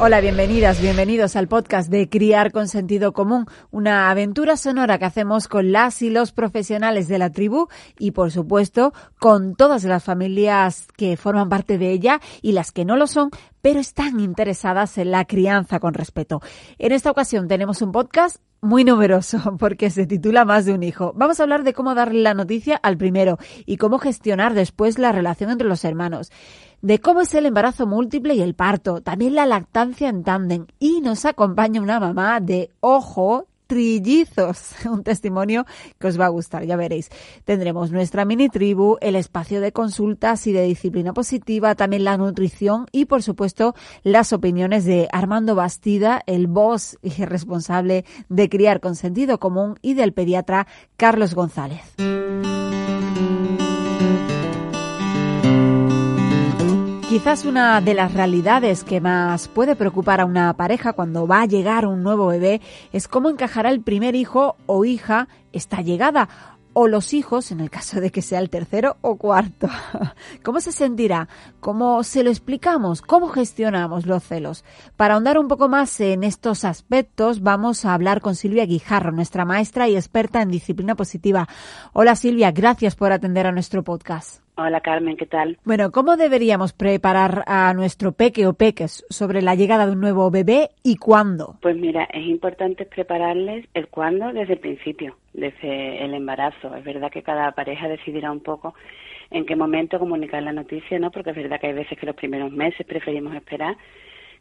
Hola, 0.00 0.20
bienvenidas, 0.20 0.80
bienvenidos 0.80 1.34
al 1.34 1.48
podcast 1.48 1.90
de 1.90 2.08
Criar 2.08 2.52
con 2.52 2.68
Sentido 2.68 3.12
Común, 3.12 3.46
una 3.72 4.10
aventura 4.10 4.56
sonora 4.56 4.96
que 4.96 5.06
hacemos 5.06 5.48
con 5.48 5.72
las 5.72 6.02
y 6.02 6.10
los 6.10 6.30
profesionales 6.30 7.08
de 7.08 7.18
la 7.18 7.30
tribu 7.30 7.66
y, 7.98 8.12
por 8.12 8.30
supuesto, 8.30 8.92
con 9.18 9.56
todas 9.56 9.82
las 9.82 10.04
familias 10.04 10.86
que 10.96 11.16
forman 11.16 11.48
parte 11.48 11.78
de 11.78 11.90
ella 11.90 12.20
y 12.42 12.52
las 12.52 12.70
que 12.70 12.84
no 12.84 12.96
lo 12.96 13.08
son, 13.08 13.30
pero 13.60 13.80
están 13.80 14.20
interesadas 14.20 14.98
en 14.98 15.10
la 15.10 15.24
crianza 15.24 15.80
con 15.80 15.94
respeto. 15.94 16.40
En 16.78 16.92
esta 16.92 17.10
ocasión 17.10 17.48
tenemos 17.48 17.82
un 17.82 17.90
podcast 17.90 18.36
muy 18.60 18.84
numeroso 18.84 19.56
porque 19.58 19.90
se 19.90 20.06
titula 20.06 20.44
Más 20.44 20.64
de 20.64 20.74
un 20.74 20.84
hijo. 20.84 21.12
Vamos 21.16 21.40
a 21.40 21.42
hablar 21.42 21.64
de 21.64 21.72
cómo 21.72 21.96
darle 21.96 22.22
la 22.22 22.34
noticia 22.34 22.76
al 22.76 22.96
primero 22.96 23.36
y 23.66 23.78
cómo 23.78 23.98
gestionar 23.98 24.54
después 24.54 24.98
la 24.98 25.10
relación 25.10 25.50
entre 25.50 25.66
los 25.66 25.84
hermanos 25.84 26.30
de 26.82 27.00
cómo 27.00 27.20
es 27.20 27.34
el 27.34 27.46
embarazo 27.46 27.86
múltiple 27.86 28.34
y 28.34 28.42
el 28.42 28.54
parto, 28.54 29.00
también 29.00 29.34
la 29.34 29.46
lactancia 29.46 30.08
en 30.08 30.24
tándem 30.24 30.66
y 30.78 31.00
nos 31.00 31.24
acompaña 31.24 31.80
una 31.80 32.00
mamá 32.00 32.40
de 32.40 32.70
ojo 32.80 33.46
trillizos, 33.68 34.72
un 34.90 35.04
testimonio 35.04 35.64
que 36.00 36.08
os 36.08 36.18
va 36.18 36.26
a 36.26 36.30
gustar, 36.30 36.64
ya 36.64 36.74
veréis. 36.74 37.10
Tendremos 37.44 37.92
nuestra 37.92 38.24
mini 38.24 38.48
tribu, 38.48 38.96
el 39.00 39.14
espacio 39.14 39.60
de 39.60 39.70
consultas 39.70 40.48
y 40.48 40.52
de 40.52 40.62
disciplina 40.64 41.12
positiva, 41.12 41.76
también 41.76 42.02
la 42.02 42.16
nutrición 42.16 42.86
y 42.90 43.04
por 43.04 43.22
supuesto 43.22 43.74
las 44.02 44.32
opiniones 44.32 44.84
de 44.84 45.08
Armando 45.12 45.54
Bastida, 45.54 46.22
el 46.26 46.48
boss 46.48 46.98
y 47.02 47.10
responsable 47.24 48.04
de 48.28 48.48
criar 48.48 48.80
con 48.80 48.96
sentido 48.96 49.38
común 49.38 49.78
y 49.82 49.94
del 49.94 50.12
pediatra 50.12 50.66
Carlos 50.96 51.34
González. 51.34 51.82
Quizás 57.18 57.44
una 57.44 57.80
de 57.80 57.94
las 57.94 58.14
realidades 58.14 58.84
que 58.84 59.00
más 59.00 59.48
puede 59.48 59.74
preocupar 59.74 60.20
a 60.20 60.24
una 60.24 60.56
pareja 60.56 60.92
cuando 60.92 61.26
va 61.26 61.40
a 61.40 61.46
llegar 61.46 61.84
un 61.84 62.04
nuevo 62.04 62.28
bebé 62.28 62.60
es 62.92 63.08
cómo 63.08 63.28
encajará 63.28 63.70
el 63.70 63.80
primer 63.80 64.14
hijo 64.14 64.54
o 64.66 64.84
hija 64.84 65.26
esta 65.52 65.80
llegada 65.80 66.28
o 66.74 66.86
los 66.86 67.14
hijos, 67.14 67.50
en 67.50 67.58
el 67.58 67.70
caso 67.70 68.00
de 68.00 68.12
que 68.12 68.22
sea 68.22 68.38
el 68.38 68.50
tercero 68.50 68.98
o 69.00 69.16
cuarto. 69.16 69.68
¿Cómo 70.44 70.60
se 70.60 70.70
sentirá? 70.70 71.28
¿Cómo 71.58 72.04
se 72.04 72.22
lo 72.22 72.30
explicamos? 72.30 73.02
¿Cómo 73.02 73.26
gestionamos 73.30 74.06
los 74.06 74.22
celos? 74.22 74.64
Para 74.96 75.14
ahondar 75.14 75.38
un 75.38 75.48
poco 75.48 75.68
más 75.68 75.98
en 75.98 76.22
estos 76.22 76.64
aspectos, 76.64 77.42
vamos 77.42 77.84
a 77.84 77.94
hablar 77.94 78.20
con 78.20 78.36
Silvia 78.36 78.64
Guijarro, 78.64 79.10
nuestra 79.10 79.44
maestra 79.44 79.88
y 79.88 79.96
experta 79.96 80.40
en 80.40 80.52
disciplina 80.52 80.94
positiva. 80.94 81.48
Hola 81.92 82.14
Silvia, 82.14 82.52
gracias 82.52 82.94
por 82.94 83.10
atender 83.10 83.48
a 83.48 83.52
nuestro 83.52 83.82
podcast. 83.82 84.47
Hola 84.60 84.80
Carmen, 84.80 85.16
¿qué 85.16 85.26
tal? 85.26 85.56
Bueno, 85.64 85.92
¿cómo 85.92 86.16
deberíamos 86.16 86.72
preparar 86.72 87.44
a 87.46 87.72
nuestro 87.74 88.10
peque 88.10 88.48
o 88.48 88.54
peques 88.54 89.06
sobre 89.08 89.40
la 89.40 89.54
llegada 89.54 89.86
de 89.86 89.92
un 89.92 90.00
nuevo 90.00 90.32
bebé 90.32 90.70
y 90.82 90.96
cuándo? 90.96 91.54
Pues 91.62 91.76
mira, 91.76 92.08
es 92.12 92.26
importante 92.26 92.84
prepararles 92.84 93.68
el 93.72 93.86
cuándo 93.86 94.32
desde 94.32 94.54
el 94.54 94.58
principio, 94.58 95.16
desde 95.32 96.04
el 96.04 96.12
embarazo. 96.12 96.74
Es 96.74 96.82
verdad 96.82 97.08
que 97.12 97.22
cada 97.22 97.52
pareja 97.52 97.86
decidirá 97.86 98.32
un 98.32 98.40
poco 98.40 98.74
en 99.30 99.46
qué 99.46 99.54
momento 99.54 100.00
comunicar 100.00 100.42
la 100.42 100.52
noticia, 100.52 100.98
¿no? 100.98 101.12
Porque 101.12 101.30
es 101.30 101.36
verdad 101.36 101.60
que 101.60 101.68
hay 101.68 101.74
veces 101.74 101.96
que 101.96 102.06
los 102.06 102.16
primeros 102.16 102.50
meses 102.50 102.84
preferimos 102.84 103.36
esperar, 103.36 103.76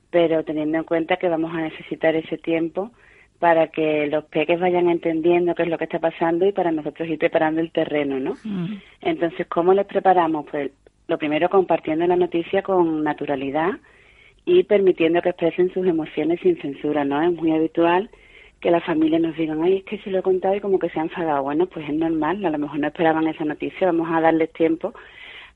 pero 0.10 0.44
teniendo 0.44 0.80
en 0.80 0.84
cuenta 0.84 1.18
que 1.18 1.30
vamos 1.30 1.54
a 1.54 1.62
necesitar 1.62 2.16
ese 2.16 2.40
tiempo 2.40 2.90
para 3.40 3.68
que 3.68 4.08
los 4.08 4.26
peques 4.26 4.60
vayan 4.60 4.90
entendiendo 4.90 5.54
qué 5.54 5.64
es 5.64 5.70
lo 5.70 5.78
que 5.78 5.84
está 5.84 6.00
pasando 6.00 6.46
y 6.46 6.52
para 6.52 6.72
nosotros 6.72 7.08
ir 7.08 7.20
preparando 7.20 7.62
el 7.62 7.72
terreno, 7.72 8.20
¿no? 8.20 8.34
Mm. 8.44 8.80
Entonces, 9.02 9.46
¿cómo 9.48 9.74
les 9.74 9.86
preparamos? 9.86 10.46
Pues 10.50 10.72
lo 11.08 11.18
primero 11.18 11.50
compartiendo 11.50 12.06
la 12.08 12.16
noticia 12.16 12.64
con 12.64 13.04
naturalidad 13.04 13.72
y 14.46 14.64
permitiendo 14.64 15.22
que 15.22 15.30
expresen 15.30 15.72
sus 15.74 15.86
emociones 15.86 16.40
sin 16.42 16.60
censura, 16.60 17.06
¿no? 17.06 17.22
Es 17.22 17.32
muy 17.34 17.52
habitual 17.52 18.10
que 18.60 18.72
las 18.72 18.84
familias 18.84 19.22
nos 19.22 19.36
digan, 19.36 19.62
ay, 19.62 19.78
es 19.78 19.84
que 19.84 20.00
se 20.00 20.10
lo 20.10 20.20
he 20.20 20.24
contado 20.24 20.56
y 20.56 20.62
como 20.62 20.80
que 20.80 20.90
se 20.90 21.00
han 21.00 21.08
enfadado. 21.08 21.44
Bueno, 21.44 21.68
pues 21.68 21.88
es 21.88 21.94
normal, 21.94 22.44
a 22.44 22.50
lo 22.50 22.58
mejor 22.58 22.80
no 22.80 22.88
esperaban 22.88 23.28
esa 23.28 23.46
noticia, 23.46 23.88
vamos 23.88 24.08
a 24.12 24.22
darles 24.22 24.52
tiempo 24.54 24.94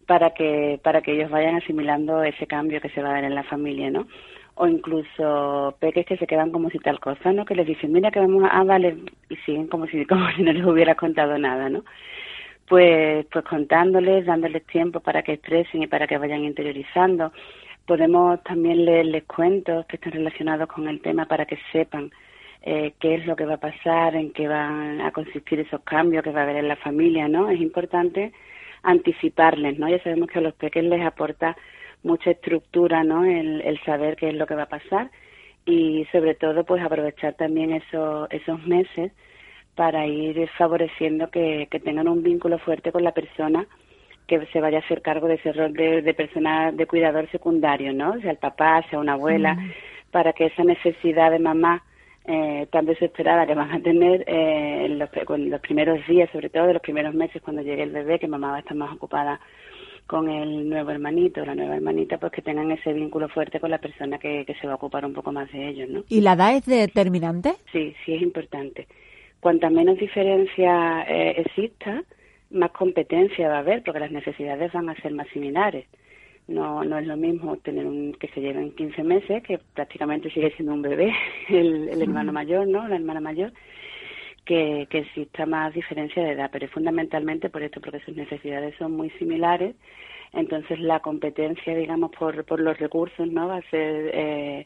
para 0.06 0.32
que, 0.32 0.80
para 0.84 1.02
que 1.02 1.14
ellos 1.14 1.32
vayan 1.32 1.56
asimilando 1.56 2.24
ese 2.24 2.46
cambio 2.46 2.82
que 2.82 2.90
se 2.90 3.02
va 3.02 3.10
a 3.10 3.14
dar 3.14 3.24
en 3.24 3.34
la 3.34 3.44
familia, 3.44 3.90
¿no? 3.90 4.08
O 4.56 4.68
incluso 4.68 5.76
peques 5.80 6.06
que 6.06 6.18
se 6.18 6.28
quedan 6.28 6.52
como 6.52 6.70
si 6.70 6.80
tal 6.80 7.00
cosa, 7.00 7.32
¿no? 7.32 7.46
Que 7.46 7.56
les 7.56 7.68
dicen, 7.68 7.92
mira 7.92 8.12
que 8.12 8.20
vamos 8.20 8.44
a, 8.44 8.48
ah, 8.48 8.64
vale, 8.64 8.98
y 9.30 9.36
siguen 9.38 9.68
como 9.68 9.88
si, 9.88 10.06
como 10.08 10.30
si 10.32 10.44
no 10.44 10.54
les 10.54 10.66
hubiera 10.66 10.96
contado 10.96 11.38
nada, 11.38 11.70
¿no? 11.70 11.84
Pues, 12.68 13.26
pues 13.32 13.44
contándoles, 13.46 14.26
dándoles 14.26 14.66
tiempo 14.66 15.02
para 15.02 15.24
que 15.24 15.34
expresen 15.34 15.84
y 15.84 15.88
para 15.88 16.08
que 16.08 16.18
vayan 16.18 16.46
interiorizando. 16.46 17.34
Podemos 17.86 18.42
también 18.44 18.86
leerles 18.86 19.24
cuentos 19.26 19.86
que 19.88 19.98
están 19.98 20.14
relacionados 20.14 20.70
con 20.70 20.88
el 20.88 21.02
tema 21.02 21.26
para 21.26 21.46
que 21.46 21.58
sepan 21.72 22.12
eh, 22.62 22.94
qué 23.00 23.16
es 23.16 23.26
lo 23.26 23.36
que 23.36 23.46
va 23.46 23.56
a 23.56 23.60
pasar, 23.60 24.16
en 24.16 24.32
qué 24.32 24.48
van 24.48 25.02
a 25.02 25.12
consistir 25.12 25.60
esos 25.60 25.82
cambios 25.82 26.24
que 26.24 26.32
va 26.32 26.42
a 26.42 26.44
haber 26.44 26.58
en 26.58 26.68
la 26.68 26.76
familia, 26.76 27.28
¿no? 27.28 27.50
Es 27.50 27.60
importante 27.60 28.32
anticiparles, 28.84 29.80
¿no? 29.80 29.90
Ya 29.90 30.02
sabemos 30.04 30.30
que 30.30 30.40
a 30.40 30.42
los 30.42 30.54
peques 30.54 30.84
les 30.84 31.02
aporta 31.02 31.58
mucha 32.04 32.32
estructura, 32.32 33.04
¿no? 33.04 33.24
El, 33.26 33.62
el 33.62 33.80
saber 33.84 34.16
qué 34.16 34.30
es 34.30 34.36
lo 34.36 34.48
que 34.48 34.56
va 34.56 34.64
a 34.64 34.70
pasar 34.70 35.12
y 35.66 36.06
sobre 36.12 36.36
todo 36.36 36.64
pues 36.64 36.84
aprovechar 36.84 37.36
también 37.36 37.72
esos, 37.72 38.28
esos 38.32 38.66
meses 38.66 39.12
para 39.76 40.06
ir 40.06 40.48
favoreciendo 40.58 41.30
que, 41.30 41.68
que 41.70 41.80
tengan 41.80 42.08
un 42.08 42.24
vínculo 42.24 42.60
fuerte 42.60 42.92
con 42.92 43.04
la 43.04 43.14
persona 43.14 43.68
que 44.28 44.46
se 44.48 44.62
vaya 44.62 44.78
a 44.78 44.82
hacer 44.82 45.02
cargo 45.02 45.28
de 45.28 45.36
ese 45.36 45.52
rol 45.52 45.74
de, 45.74 46.02
de 46.02 46.14
persona 46.14 46.72
de 46.72 46.86
cuidador 46.86 47.30
secundario, 47.32 47.94
¿no? 47.94 48.20
Sea 48.22 48.32
el 48.32 48.38
papá, 48.38 48.84
sea 48.90 49.00
una 49.00 49.14
abuela, 49.14 49.58
para 50.12 50.34
que 50.34 50.46
esa 50.46 50.64
necesidad 50.64 51.32
de 51.32 51.40
mamá 51.40 51.84
eh, 52.26 52.68
tan 52.72 52.86
desesperada 52.86 53.48
que 53.48 53.56
van 53.56 53.72
a 53.72 53.82
tener 53.82 54.24
eh, 54.28 54.86
en 54.86 55.00
los, 55.00 55.10
los 55.28 55.62
primeros 55.62 56.06
días, 56.08 56.30
sobre 56.32 56.50
todo 56.50 56.68
de 56.68 56.74
los 56.74 56.82
primeros 56.82 57.14
meses 57.14 57.42
cuando 57.42 57.62
llegue 57.62 57.84
el 57.84 57.92
bebé, 57.92 58.20
que 58.20 58.28
mamá 58.28 58.52
va 58.52 58.58
a 58.58 58.60
estar 58.60 58.78
más 58.78 58.94
ocupada 58.94 59.40
con 60.12 60.30
el 60.30 60.68
nuevo 60.68 60.92
hermanito, 60.92 61.46
la 61.46 61.56
nueva 61.56 61.78
hermanita, 61.78 62.18
pues 62.18 62.34
que 62.34 62.42
tengan 62.42 62.70
ese 62.70 62.92
vínculo 62.92 63.30
fuerte 63.30 63.62
con 63.62 63.72
la 63.72 63.78
persona 63.78 64.20
que, 64.20 64.46
se 64.60 64.68
va 64.68 64.74
a 64.74 64.76
ocupar 64.76 65.06
un 65.06 65.14
poco 65.14 65.32
más 65.32 65.50
de 65.54 65.70
ellos, 65.70 65.88
¿no? 65.88 66.04
¿Y 66.10 66.20
la 66.20 66.34
edad 66.34 66.54
es 66.54 66.66
determinante? 66.66 67.54
Sí, 67.72 67.96
sí 68.04 68.16
es 68.16 68.22
importante. 68.22 68.90
Cuanta 69.40 69.70
menos 69.70 69.98
diferencia 69.98 71.04
eh, 71.04 71.36
exista, 71.38 72.04
más 72.50 72.72
competencia 72.72 73.48
va 73.48 73.56
a 73.56 73.60
haber, 73.60 73.84
porque 73.84 74.02
las 74.02 74.12
necesidades 74.12 74.74
van 74.74 74.90
a 74.90 74.96
ser 74.96 75.14
más 75.14 75.30
similares. 75.30 75.86
No, 76.50 76.84
no 76.84 76.98
es 76.98 77.08
lo 77.08 77.16
mismo 77.16 77.56
tener 77.56 77.86
un 77.86 78.12
que 78.12 78.28
se 78.34 78.42
lleven 78.42 78.76
15 78.76 79.04
meses, 79.06 79.42
que 79.44 79.60
prácticamente 79.74 80.30
sigue 80.30 80.52
siendo 80.58 80.74
un 80.74 80.82
bebé, 80.82 81.14
el, 81.48 81.88
el 81.88 82.02
hermano 82.02 82.34
mayor, 82.34 82.68
¿no? 82.68 82.86
La 82.86 82.98
hermana 82.98 83.22
mayor, 83.22 83.54
que, 84.46 84.88
que 84.90 85.00
exista 85.00 85.46
más 85.46 85.74
diferencia 85.74 86.24
de 86.24 86.32
edad, 86.32 86.50
pero 86.52 86.66
es 86.66 86.72
fundamentalmente 86.72 87.50
por 87.50 87.64
esto, 87.64 87.82
porque 87.82 88.00
sus 88.02 88.16
necesidades 88.16 88.76
son 88.78 88.94
muy 88.94 89.10
similares, 89.12 89.76
entonces 90.34 90.80
la 90.80 91.00
competencia, 91.00 91.76
digamos, 91.76 92.12
por, 92.12 92.44
por 92.46 92.60
los 92.60 92.78
recursos, 92.78 93.28
¿no? 93.28 93.48
Va 93.48 93.58
a 93.58 93.70
ser 93.70 94.12
eh, 94.14 94.66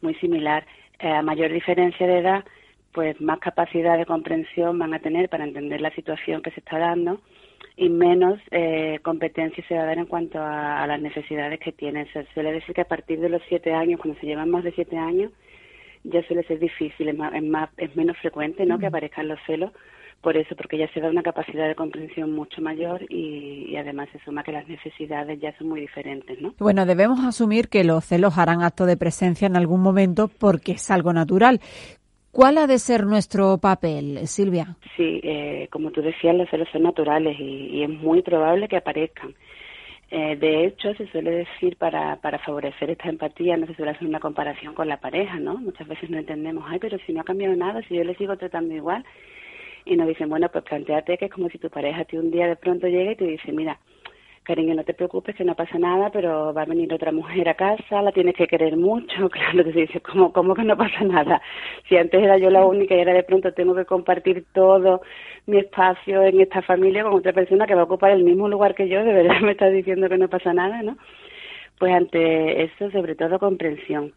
muy 0.00 0.14
similar. 0.16 0.64
Eh, 0.98 1.08
a 1.08 1.22
mayor 1.22 1.52
diferencia 1.52 2.06
de 2.06 2.18
edad, 2.18 2.44
pues 2.92 3.20
más 3.20 3.38
capacidad 3.38 3.98
de 3.98 4.06
comprensión 4.06 4.78
van 4.78 4.94
a 4.94 5.00
tener 5.00 5.28
para 5.28 5.44
entender 5.44 5.80
la 5.80 5.90
situación 5.94 6.42
que 6.42 6.50
se 6.50 6.60
está 6.60 6.78
dando 6.78 7.20
y 7.76 7.88
menos 7.88 8.38
eh, 8.50 8.98
competencia 9.02 9.64
se 9.66 9.74
va 9.74 9.82
a 9.82 9.86
dar 9.86 9.98
en 9.98 10.06
cuanto 10.06 10.38
a, 10.38 10.82
a 10.82 10.86
las 10.86 11.00
necesidades 11.00 11.58
que 11.60 11.72
tienen. 11.72 12.06
Se 12.12 12.26
suele 12.34 12.52
decir 12.52 12.74
que 12.74 12.82
a 12.82 12.88
partir 12.88 13.20
de 13.20 13.30
los 13.30 13.42
siete 13.48 13.72
años, 13.72 14.00
cuando 14.00 14.18
se 14.20 14.26
llevan 14.26 14.50
más 14.50 14.64
de 14.64 14.72
siete 14.72 14.96
años, 14.96 15.32
ya 16.04 16.22
suele 16.26 16.42
ser 16.44 16.58
difícil, 16.58 17.08
es, 17.08 17.16
más, 17.16 17.34
es, 17.34 17.42
más, 17.42 17.70
es 17.76 17.94
menos 17.96 18.16
frecuente 18.18 18.66
¿no? 18.66 18.78
que 18.78 18.86
aparezcan 18.86 19.28
los 19.28 19.38
celos 19.46 19.72
por 20.22 20.36
eso, 20.36 20.54
porque 20.54 20.78
ya 20.78 20.88
se 20.92 21.00
da 21.00 21.10
una 21.10 21.24
capacidad 21.24 21.66
de 21.66 21.74
comprensión 21.74 22.32
mucho 22.32 22.62
mayor 22.62 23.04
y, 23.10 23.74
además 23.76 24.08
se 24.12 24.20
suma 24.20 24.44
que 24.44 24.52
las 24.52 24.68
necesidades 24.68 25.40
ya 25.40 25.52
son 25.58 25.68
muy 25.68 25.80
diferentes, 25.80 26.40
¿no? 26.40 26.54
Bueno, 26.60 26.86
debemos 26.86 27.24
asumir 27.24 27.68
que 27.68 27.82
los 27.82 28.04
celos 28.04 28.38
harán 28.38 28.62
acto 28.62 28.86
de 28.86 28.96
presencia 28.96 29.46
en 29.46 29.56
algún 29.56 29.80
momento 29.80 30.28
porque 30.28 30.72
es 30.72 30.90
algo 30.92 31.12
natural. 31.12 31.60
¿Cuál 32.30 32.58
ha 32.58 32.68
de 32.68 32.78
ser 32.78 33.04
nuestro 33.04 33.58
papel, 33.58 34.20
Silvia? 34.28 34.76
Sí, 34.96 35.20
eh, 35.24 35.66
como 35.72 35.90
tú 35.90 36.00
decías, 36.02 36.36
los 36.36 36.48
celos 36.48 36.68
son 36.72 36.84
naturales 36.84 37.36
y 37.40 37.82
es 37.82 37.90
muy 37.90 38.22
probable 38.22 38.68
que 38.68 38.76
aparezcan. 38.76 39.34
Eh, 40.14 40.36
de 40.36 40.66
hecho, 40.66 40.92
se 40.92 41.06
suele 41.06 41.30
decir 41.30 41.78
para, 41.78 42.16
para 42.16 42.38
favorecer 42.38 42.90
esta 42.90 43.08
empatía, 43.08 43.56
no 43.56 43.66
se 43.66 43.74
suele 43.74 43.92
hacer 43.92 44.06
una 44.06 44.20
comparación 44.20 44.74
con 44.74 44.86
la 44.86 45.00
pareja, 45.00 45.38
¿no? 45.38 45.56
Muchas 45.56 45.88
veces 45.88 46.10
no 46.10 46.18
entendemos, 46.18 46.66
ay, 46.68 46.78
pero 46.78 46.98
si 47.06 47.14
no 47.14 47.22
ha 47.22 47.24
cambiado 47.24 47.56
nada, 47.56 47.80
si 47.88 47.94
yo 47.96 48.04
le 48.04 48.14
sigo 48.16 48.36
tratando 48.36 48.74
igual. 48.74 49.06
Y 49.86 49.96
nos 49.96 50.06
dicen, 50.06 50.28
bueno, 50.28 50.50
pues 50.50 50.64
planteate 50.64 51.16
que 51.16 51.24
es 51.24 51.32
como 51.32 51.48
si 51.48 51.56
tu 51.56 51.70
pareja 51.70 52.04
un 52.12 52.30
día 52.30 52.46
de 52.46 52.56
pronto 52.56 52.88
llega 52.88 53.12
y 53.12 53.16
te 53.16 53.24
dice, 53.24 53.52
mira, 53.52 53.78
cariño, 54.42 54.74
no 54.74 54.84
te 54.84 54.94
preocupes, 54.94 55.36
que 55.36 55.44
no 55.44 55.54
pasa 55.54 55.78
nada, 55.78 56.10
pero 56.10 56.52
va 56.52 56.62
a 56.62 56.66
venir 56.66 56.92
otra 56.92 57.12
mujer 57.12 57.48
a 57.48 57.54
casa, 57.54 58.02
la 58.02 58.12
tienes 58.12 58.34
que 58.34 58.46
querer 58.46 58.76
mucho. 58.76 59.28
Claro, 59.32 59.64
te 59.64 59.72
dice, 59.72 60.00
¿cómo, 60.00 60.32
¿cómo 60.32 60.54
que 60.54 60.64
no 60.64 60.76
pasa 60.76 61.04
nada? 61.04 61.40
Si 61.88 61.96
antes 61.96 62.22
era 62.22 62.38
yo 62.38 62.50
la 62.50 62.64
única 62.64 62.94
y 62.94 62.98
ahora 62.98 63.14
de 63.14 63.22
pronto 63.22 63.52
tengo 63.52 63.74
que 63.74 63.84
compartir 63.84 64.44
todo 64.52 65.02
mi 65.46 65.58
espacio 65.58 66.22
en 66.22 66.40
esta 66.40 66.62
familia 66.62 67.02
con 67.02 67.14
otra 67.14 67.32
persona 67.32 67.66
que 67.66 67.74
va 67.74 67.82
a 67.82 67.84
ocupar 67.84 68.12
el 68.12 68.24
mismo 68.24 68.48
lugar 68.48 68.74
que 68.74 68.88
yo, 68.88 69.04
de 69.04 69.12
verdad 69.12 69.40
me 69.42 69.52
estás 69.52 69.72
diciendo 69.72 70.08
que 70.08 70.18
no 70.18 70.28
pasa 70.28 70.52
nada, 70.52 70.82
¿no? 70.82 70.96
Pues 71.78 71.92
ante 71.94 72.64
eso, 72.64 72.90
sobre 72.90 73.14
todo 73.16 73.38
comprensión 73.38 74.12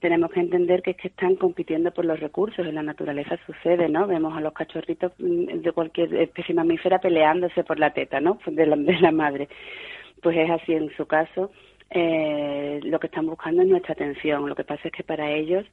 tenemos 0.00 0.30
que 0.30 0.40
entender 0.40 0.82
que 0.82 0.92
es 0.92 0.96
que 0.96 1.08
están 1.08 1.36
compitiendo 1.36 1.90
por 1.90 2.04
los 2.04 2.20
recursos. 2.20 2.66
En 2.66 2.74
la 2.74 2.82
naturaleza 2.82 3.38
sucede, 3.46 3.88
¿no? 3.88 4.06
Vemos 4.06 4.36
a 4.36 4.40
los 4.40 4.52
cachorritos 4.52 5.12
mm, 5.18 5.60
de 5.62 5.72
cualquier 5.72 6.14
especie 6.14 6.54
mamífera 6.54 6.98
peleándose 6.98 7.64
por 7.64 7.78
la 7.78 7.92
teta, 7.92 8.20
¿no? 8.20 8.38
De 8.46 8.66
la, 8.66 8.76
de 8.76 9.00
la 9.00 9.12
madre. 9.12 9.48
Pues 10.22 10.36
es 10.36 10.50
así 10.50 10.72
en 10.72 10.94
su 10.96 11.06
caso. 11.06 11.50
Eh, 11.90 12.80
lo 12.82 12.98
que 12.98 13.06
están 13.06 13.26
buscando 13.26 13.62
es 13.62 13.68
nuestra 13.68 13.92
atención. 13.92 14.48
Lo 14.48 14.54
que 14.54 14.64
pasa 14.64 14.82
es 14.88 14.92
que 14.92 15.04
para 15.04 15.30
ellos 15.30 15.64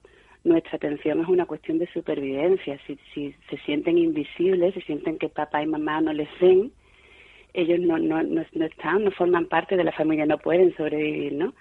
nuestra 0.43 0.77
atención 0.77 1.21
es 1.21 1.27
una 1.27 1.45
cuestión 1.45 1.77
de 1.77 1.87
supervivencia. 1.87 2.79
Si, 2.87 2.97
si 3.13 3.35
se 3.49 3.57
sienten 3.57 3.97
invisibles, 3.97 4.73
si 4.73 4.81
sienten 4.81 5.17
que 5.17 5.29
papá 5.29 5.61
y 5.61 5.67
mamá 5.67 6.01
no 6.01 6.13
les 6.13 6.29
ven, 6.39 6.71
ellos 7.53 7.79
no, 7.79 7.97
no, 7.97 8.23
no, 8.23 8.43
no 8.53 8.65
están, 8.65 9.03
no 9.03 9.11
forman 9.11 9.45
parte 9.47 9.75
de 9.75 9.83
la 9.83 9.91
familia, 9.91 10.25
no 10.25 10.37
pueden 10.37 10.75
sobrevivir, 10.75 11.33
¿no? 11.33 11.53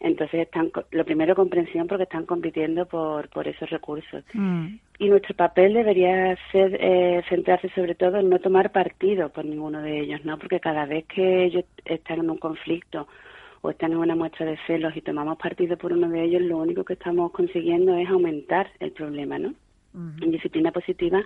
Entonces, 0.00 0.40
están, 0.40 0.70
lo 0.90 1.04
primero, 1.04 1.34
comprensión 1.34 1.86
porque 1.86 2.04
están 2.04 2.26
compitiendo 2.26 2.86
por, 2.86 3.28
por 3.28 3.48
esos 3.48 3.70
recursos. 3.70 4.24
Mm. 4.34 4.76
Y 4.98 5.08
nuestro 5.08 5.34
papel 5.34 5.74
debería 5.74 6.36
ser 6.52 6.76
eh, 6.80 7.22
centrarse 7.28 7.68
sobre 7.74 7.94
todo 7.94 8.18
en 8.18 8.28
no 8.28 8.38
tomar 8.38 8.72
partido 8.72 9.30
por 9.30 9.44
ninguno 9.44 9.80
de 9.80 10.00
ellos, 10.00 10.24
¿no? 10.24 10.38
Porque 10.38 10.60
cada 10.60 10.86
vez 10.86 11.06
que 11.06 11.44
ellos 11.44 11.64
están 11.84 12.20
en 12.20 12.30
un 12.30 12.38
conflicto 12.38 13.08
o 13.62 13.70
están 13.70 13.92
en 13.92 13.98
una 13.98 14.14
muestra 14.14 14.46
de 14.46 14.58
celos 14.66 14.96
y 14.96 15.00
tomamos 15.00 15.38
partido 15.38 15.76
por 15.76 15.92
uno 15.92 16.08
de 16.08 16.22
ellos, 16.22 16.42
lo 16.42 16.58
único 16.58 16.84
que 16.84 16.92
estamos 16.92 17.32
consiguiendo 17.32 17.96
es 17.96 18.08
aumentar 18.08 18.70
el 18.80 18.92
problema, 18.92 19.38
¿no? 19.38 19.54
En 20.20 20.30
disciplina 20.30 20.72
positiva 20.72 21.22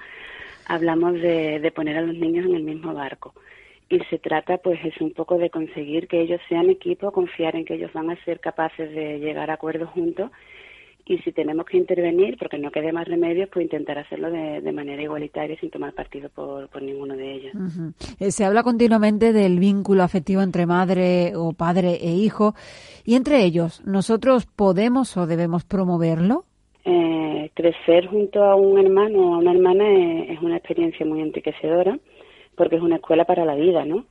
hablamos 0.67 1.14
de, 1.14 1.58
de 1.58 1.72
poner 1.72 1.96
a 1.96 2.02
los 2.02 2.14
niños 2.14 2.46
en 2.46 2.55
el 2.55 2.62
mismo 2.62 2.94
barco 2.94 3.34
y 3.91 3.99
se 4.09 4.19
trata 4.19 4.59
pues 4.59 4.79
es 4.85 4.99
un 5.01 5.13
poco 5.13 5.37
de 5.37 5.51
conseguir 5.51 6.07
que 6.07 6.23
ellos 6.23 6.41
sean 6.49 6.71
equipo, 6.71 7.11
confiar 7.11 7.57
en 7.57 7.65
que 7.65 7.75
ellos 7.75 7.93
van 7.93 8.11
a 8.11 8.25
ser 8.25 8.39
capaces 8.39 8.91
de 8.95 9.19
llegar 9.19 9.51
a 9.51 9.55
acuerdos 9.55 9.91
juntos 9.91 10.31
y 11.05 11.19
si 11.19 11.33
tenemos 11.33 11.67
que 11.67 11.77
intervenir, 11.77 12.37
porque 12.39 12.57
no 12.57 12.71
quede 12.71 12.93
más 12.93 13.09
remedio, 13.09 13.49
pues 13.53 13.65
intentar 13.65 13.99
hacerlo 13.99 14.31
de, 14.31 14.73
manera 14.73 15.03
igualitaria 15.03 15.59
sin 15.59 15.69
tomar 15.69 15.93
partido 15.93 16.29
por, 16.29 16.69
por 16.69 16.83
ninguno 16.83 17.17
de 17.17 17.35
ellos. 17.35 17.53
Eh, 18.21 18.31
se 18.31 18.45
habla 18.45 18.63
continuamente 18.63 19.33
del 19.33 19.59
vínculo 19.59 20.05
afectivo 20.05 20.41
entre 20.41 20.67
madre 20.67 21.33
o 21.35 21.53
padre 21.53 21.99
e 22.01 22.13
hijo 22.13 22.55
y 23.05 23.17
entre 23.17 23.43
ellos, 23.43 23.83
¿nosotros 23.85 24.47
podemos 24.47 25.17
o 25.17 25.27
debemos 25.27 25.65
promoverlo? 25.65 26.45
Eh, 26.85 27.51
crecer 27.55 28.07
junto 28.07 28.45
a 28.45 28.55
un 28.55 28.79
hermano 28.79 29.31
o 29.31 29.35
a 29.35 29.39
una 29.39 29.51
hermana 29.51 29.91
es, 29.91 30.31
es 30.31 30.43
una 30.43 30.59
experiencia 30.59 31.05
muy 31.05 31.23
enriquecedora 31.23 31.99
porque 32.56 32.76
es 32.76 32.82
una 32.82 32.97
escuela 32.97 33.25
para 33.25 33.44
la 33.44 33.55
vida, 33.55 33.85
¿no? 33.85 34.06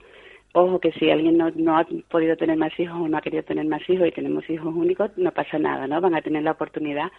Ojo 0.53 0.79
que 0.79 0.91
si 0.93 1.11
alguien 1.11 1.37
no, 1.37 1.51
no 1.51 1.77
ha 1.77 1.85
podido 2.09 2.35
tener 2.35 2.57
más 2.57 2.77
hijos 2.79 2.95
o 2.99 3.07
no 3.07 3.17
ha 3.17 3.21
querido 3.21 3.43
tener 3.43 3.65
más 3.65 3.87
hijos 3.87 4.07
y 4.07 4.11
tenemos 4.11 4.49
hijos 4.49 4.73
únicos, 4.73 5.11
no 5.15 5.31
pasa 5.31 5.59
nada, 5.59 5.85
¿no? 5.87 6.01
Van 6.01 6.15
a 6.15 6.21
tener 6.21 6.43
la 6.43 6.51
oportunidad 6.51 7.11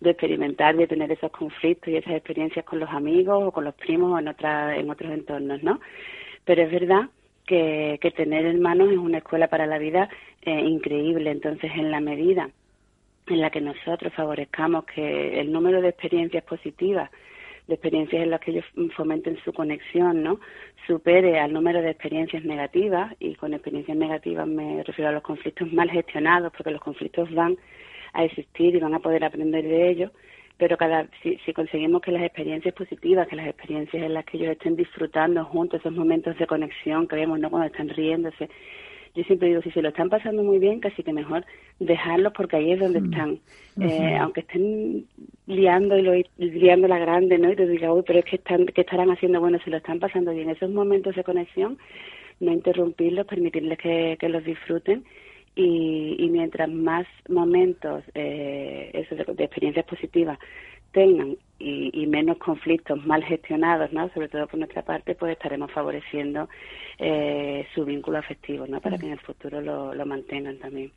de 0.00 0.10
experimentar, 0.10 0.76
de 0.76 0.86
tener 0.86 1.10
esos 1.10 1.32
conflictos 1.32 1.88
y 1.88 1.96
esas 1.96 2.14
experiencias 2.14 2.64
con 2.64 2.78
los 2.78 2.90
amigos 2.90 3.42
o 3.42 3.50
con 3.50 3.64
los 3.64 3.74
primos 3.74 4.12
o 4.12 4.18
en, 4.18 4.28
otra, 4.28 4.76
en 4.76 4.88
otros 4.90 5.10
entornos, 5.10 5.62
¿no? 5.62 5.80
Pero 6.44 6.62
es 6.62 6.70
verdad 6.70 7.08
que, 7.46 7.98
que 8.00 8.12
tener 8.12 8.46
hermanos 8.46 8.92
es 8.92 8.98
una 8.98 9.18
escuela 9.18 9.48
para 9.48 9.66
la 9.66 9.78
vida 9.78 10.08
eh, 10.42 10.60
increíble. 10.60 11.30
Entonces, 11.30 11.72
en 11.74 11.90
la 11.90 12.00
medida 12.00 12.48
en 13.26 13.40
la 13.40 13.50
que 13.50 13.60
nosotros 13.60 14.12
favorezcamos 14.14 14.84
que 14.84 15.40
el 15.40 15.52
número 15.52 15.82
de 15.82 15.88
experiencias 15.88 16.44
positivas 16.44 17.10
de 17.68 17.74
experiencias 17.74 18.22
en 18.22 18.30
las 18.30 18.40
que 18.40 18.50
ellos 18.50 18.64
fomenten 18.96 19.38
su 19.44 19.52
conexión, 19.52 20.22
¿no? 20.22 20.40
Supere 20.86 21.38
al 21.38 21.52
número 21.52 21.80
de 21.82 21.90
experiencias 21.90 22.42
negativas, 22.44 23.14
y 23.20 23.34
con 23.36 23.52
experiencias 23.54 23.96
negativas 23.96 24.48
me 24.48 24.82
refiero 24.82 25.10
a 25.10 25.12
los 25.12 25.22
conflictos 25.22 25.72
mal 25.72 25.90
gestionados, 25.90 26.52
porque 26.56 26.70
los 26.70 26.80
conflictos 26.80 27.32
van 27.32 27.56
a 28.14 28.24
existir 28.24 28.74
y 28.74 28.80
van 28.80 28.94
a 28.94 29.00
poder 29.00 29.22
aprender 29.22 29.64
de 29.64 29.90
ellos, 29.90 30.10
pero 30.56 30.76
cada 30.76 31.06
si, 31.22 31.36
si 31.44 31.52
conseguimos 31.52 32.00
que 32.02 32.10
las 32.10 32.22
experiencias 32.22 32.74
positivas, 32.74 33.28
que 33.28 33.36
las 33.36 33.46
experiencias 33.46 34.02
en 34.02 34.14
las 34.14 34.24
que 34.24 34.38
ellos 34.38 34.50
estén 34.50 34.74
disfrutando 34.74 35.44
juntos, 35.44 35.80
esos 35.80 35.92
momentos 35.92 36.36
de 36.38 36.46
conexión 36.46 37.06
que 37.06 37.16
vemos, 37.16 37.38
¿no? 37.38 37.50
Cuando 37.50 37.68
están 37.68 37.90
riéndose, 37.90 38.48
yo 39.18 39.24
siempre 39.24 39.48
digo, 39.48 39.62
si 39.62 39.72
se 39.72 39.82
lo 39.82 39.88
están 39.88 40.08
pasando 40.08 40.44
muy 40.44 40.60
bien, 40.60 40.78
casi 40.78 41.02
que 41.02 41.12
mejor 41.12 41.44
dejarlos 41.80 42.32
porque 42.36 42.54
ahí 42.54 42.70
es 42.70 42.78
donde 42.78 43.00
mm. 43.00 43.04
están. 43.04 43.38
Eh, 43.80 44.16
aunque 44.16 44.40
estén 44.42 45.06
liando 45.46 45.98
y 45.98 46.02
lo, 46.02 46.12
liando 46.36 46.86
la 46.86 47.00
grande, 47.00 47.36
¿no? 47.36 47.50
Y 47.50 47.56
te 47.56 47.66
diga, 47.66 47.92
uy, 47.92 48.04
pero 48.06 48.20
es 48.20 48.24
que, 48.24 48.36
están, 48.36 48.66
que 48.66 48.82
estarán 48.82 49.10
haciendo, 49.10 49.40
bueno, 49.40 49.58
si 49.64 49.70
lo 49.70 49.78
están 49.78 49.98
pasando 49.98 50.32
bien. 50.32 50.50
Esos 50.50 50.70
momentos 50.70 51.16
de 51.16 51.24
conexión, 51.24 51.78
no 52.38 52.52
interrumpirlos, 52.52 53.26
permitirles 53.26 53.78
que, 53.78 54.16
que 54.20 54.28
los 54.28 54.44
disfruten 54.44 55.04
y, 55.56 56.14
y 56.16 56.30
mientras 56.30 56.70
más 56.70 57.04
momentos 57.28 58.04
eh, 58.14 58.92
eso 58.94 59.16
de, 59.16 59.24
de, 59.34 59.44
experiencias 59.44 59.84
positivas 59.84 60.38
tengan 60.98 61.36
y, 61.60 62.06
menos 62.06 62.38
conflictos 62.38 63.04
mal 63.04 63.22
gestionados, 63.24 63.92
¿no? 63.92 64.08
sobre 64.12 64.28
todo 64.28 64.46
por 64.46 64.58
nuestra 64.58 64.82
parte, 64.82 65.14
pues 65.14 65.32
estaremos 65.32 65.70
favoreciendo 65.72 66.48
eh, 66.98 67.66
su 67.74 67.84
vínculo 67.84 68.18
afectivo, 68.18 68.66
¿no? 68.66 68.80
para 68.80 68.96
que 68.96 69.06
en 69.06 69.12
el 69.12 69.20
futuro 69.20 69.60
lo, 69.60 69.94
lo 69.94 70.06
mantengan 70.06 70.58
también. 70.58 70.90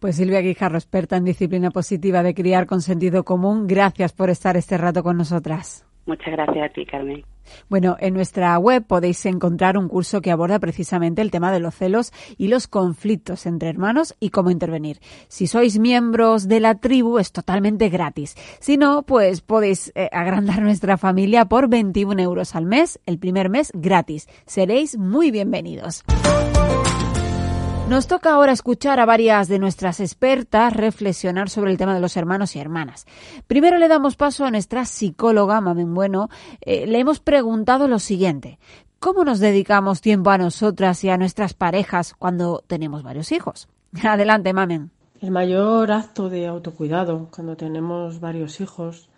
Pues 0.00 0.16
Silvia 0.16 0.40
Guijarro, 0.40 0.76
experta 0.76 1.16
en 1.16 1.24
disciplina 1.24 1.70
positiva 1.70 2.22
de 2.22 2.34
criar 2.34 2.66
con 2.66 2.80
sentido 2.80 3.24
común, 3.24 3.66
gracias 3.66 4.12
por 4.12 4.30
estar 4.30 4.56
este 4.56 4.76
rato 4.76 5.02
con 5.02 5.16
nosotras. 5.16 5.87
Muchas 6.08 6.32
gracias 6.32 6.70
a 6.70 6.72
ti, 6.72 6.86
Carmen. 6.86 7.22
Bueno, 7.68 7.96
en 8.00 8.14
nuestra 8.14 8.58
web 8.58 8.82
podéis 8.86 9.26
encontrar 9.26 9.76
un 9.76 9.88
curso 9.88 10.22
que 10.22 10.30
aborda 10.30 10.58
precisamente 10.58 11.20
el 11.20 11.30
tema 11.30 11.52
de 11.52 11.60
los 11.60 11.74
celos 11.74 12.12
y 12.38 12.48
los 12.48 12.66
conflictos 12.66 13.44
entre 13.44 13.68
hermanos 13.68 14.16
y 14.18 14.30
cómo 14.30 14.50
intervenir. 14.50 15.00
Si 15.28 15.46
sois 15.46 15.78
miembros 15.78 16.48
de 16.48 16.60
la 16.60 16.76
tribu 16.76 17.18
es 17.18 17.30
totalmente 17.30 17.90
gratis. 17.90 18.36
Si 18.58 18.78
no, 18.78 19.02
pues 19.02 19.42
podéis 19.42 19.92
eh, 19.94 20.08
agrandar 20.10 20.62
nuestra 20.62 20.96
familia 20.96 21.44
por 21.44 21.68
21 21.68 22.22
euros 22.22 22.54
al 22.54 22.64
mes, 22.64 22.98
el 23.04 23.18
primer 23.18 23.50
mes 23.50 23.70
gratis. 23.74 24.28
Seréis 24.46 24.96
muy 24.96 25.30
bienvenidos. 25.30 26.04
Nos 27.88 28.06
toca 28.06 28.34
ahora 28.34 28.52
escuchar 28.52 29.00
a 29.00 29.06
varias 29.06 29.48
de 29.48 29.58
nuestras 29.58 30.00
expertas 30.00 30.74
reflexionar 30.74 31.48
sobre 31.48 31.70
el 31.70 31.78
tema 31.78 31.94
de 31.94 32.02
los 32.02 32.18
hermanos 32.18 32.54
y 32.54 32.58
hermanas. 32.58 33.06
Primero 33.46 33.78
le 33.78 33.88
damos 33.88 34.14
paso 34.14 34.44
a 34.44 34.50
nuestra 34.50 34.84
psicóloga, 34.84 35.62
Mamen 35.62 35.94
Bueno. 35.94 36.28
Eh, 36.60 36.86
le 36.86 36.98
hemos 36.98 37.18
preguntado 37.18 37.88
lo 37.88 37.98
siguiente. 37.98 38.58
¿Cómo 38.98 39.24
nos 39.24 39.40
dedicamos 39.40 40.02
tiempo 40.02 40.28
a 40.28 40.36
nosotras 40.36 41.02
y 41.02 41.08
a 41.08 41.16
nuestras 41.16 41.54
parejas 41.54 42.12
cuando 42.18 42.62
tenemos 42.66 43.02
varios 43.02 43.32
hijos? 43.32 43.68
Adelante, 44.04 44.52
Mamen. 44.52 44.90
El 45.22 45.30
mayor 45.30 45.90
acto 45.90 46.28
de 46.28 46.46
autocuidado 46.46 47.28
cuando 47.34 47.56
tenemos 47.56 48.20
varios 48.20 48.60
hijos 48.60 49.08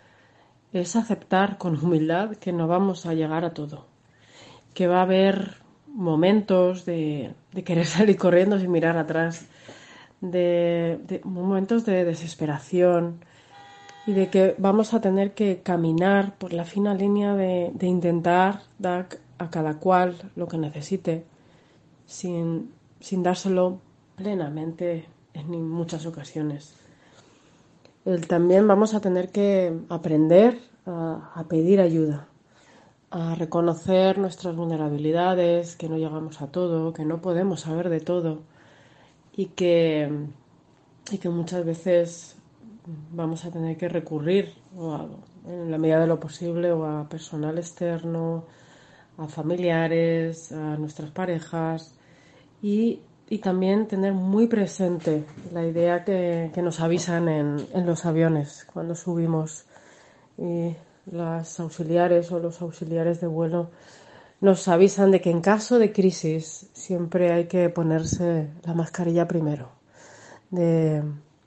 es 0.71 0.95
aceptar 0.95 1.57
con 1.57 1.75
humildad 1.75 2.37
que 2.37 2.53
no 2.53 2.67
vamos 2.67 3.05
a 3.05 3.13
llegar 3.15 3.43
a 3.43 3.53
todo, 3.53 3.85
que 4.73 4.87
va 4.87 4.99
a 4.99 5.03
haber 5.03 5.60
momentos 5.93 6.85
de, 6.85 7.33
querer 7.65 7.85
salir 7.97 8.17
corriendo 8.17 8.59
sin 8.59 8.71
mirar 8.71 8.97
atrás, 8.97 9.45
de, 10.21 11.21
momentos 11.23 11.85
de 11.85 12.05
desesperación 12.05 13.19
y 14.05 14.13
de 14.13 14.29
que 14.29 14.55
vamos 14.57 14.93
a 14.93 15.01
tener 15.01 15.33
que 15.33 15.61
caminar 15.61 16.35
por 16.37 16.53
la 16.53 16.65
fina 16.65 16.93
línea 16.93 17.35
de, 17.35 17.71
intentar 17.81 18.61
dar 18.79 19.07
a 19.37 19.49
cada 19.49 19.75
cual 19.75 20.15
lo 20.35 20.47
que 20.47 20.57
necesite 20.57 21.23
sin, 22.05 22.71
dárselo 22.99 23.79
plenamente 24.15 25.05
en 25.33 25.69
muchas 25.69 26.05
ocasiones. 26.05 26.75
también 28.27 28.67
vamos 28.67 28.93
a 28.93 28.99
tener 28.99 29.29
que 29.29 29.73
aprender 29.89 30.59
a 30.85 31.45
pedir 31.47 31.79
ayuda, 31.79 32.27
a 33.11 33.35
reconocer 33.35 34.17
nuestras 34.17 34.55
vulnerabilidades, 34.55 35.75
que 35.75 35.89
no 35.89 35.97
llegamos 35.97 36.41
a 36.41 36.47
todo, 36.47 36.93
que 36.93 37.03
no 37.03 37.21
podemos 37.21 37.61
saber 37.61 37.89
de 37.89 37.99
todo 37.99 38.41
y 39.35 39.47
que, 39.47 40.09
y 41.11 41.17
que 41.17 41.29
muchas 41.29 41.65
veces 41.65 42.37
vamos 43.11 43.43
a 43.45 43.51
tener 43.51 43.77
que 43.77 43.89
recurrir 43.89 44.53
en 45.45 45.71
la 45.71 45.77
medida 45.77 45.99
de 45.99 46.07
lo 46.07 46.19
posible 46.19 46.71
o 46.71 46.85
a 46.85 47.07
personal 47.09 47.57
externo, 47.57 48.45
a 49.17 49.27
familiares, 49.27 50.53
a 50.53 50.77
nuestras 50.77 51.11
parejas 51.11 51.93
y, 52.61 53.01
y 53.29 53.39
también 53.39 53.87
tener 53.87 54.13
muy 54.13 54.47
presente 54.47 55.25
la 55.51 55.65
idea 55.65 56.05
que, 56.05 56.51
que 56.53 56.61
nos 56.61 56.79
avisan 56.79 57.27
en, 57.27 57.67
en, 57.73 57.85
los 57.85 58.05
aviones 58.05 58.65
cuando 58.71 58.95
subimos. 58.95 59.65
Y 60.37 60.75
las 61.11 61.59
auxiliares 61.59 62.31
o 62.31 62.39
los 62.39 62.61
auxiliares 62.61 63.21
de 63.21 63.27
vuelo 63.27 63.69
nos 64.39 64.67
avisan 64.67 65.11
de 65.11 65.21
que 65.21 65.29
en 65.29 65.41
caso 65.41 65.77
de 65.77 65.91
crisis 65.91 66.67
siempre 66.73 67.31
hay 67.31 67.45
que 67.45 67.69
ponerse 67.69 68.49
la 68.63 68.73
mascarilla 68.73 69.27
primero. 69.27 69.69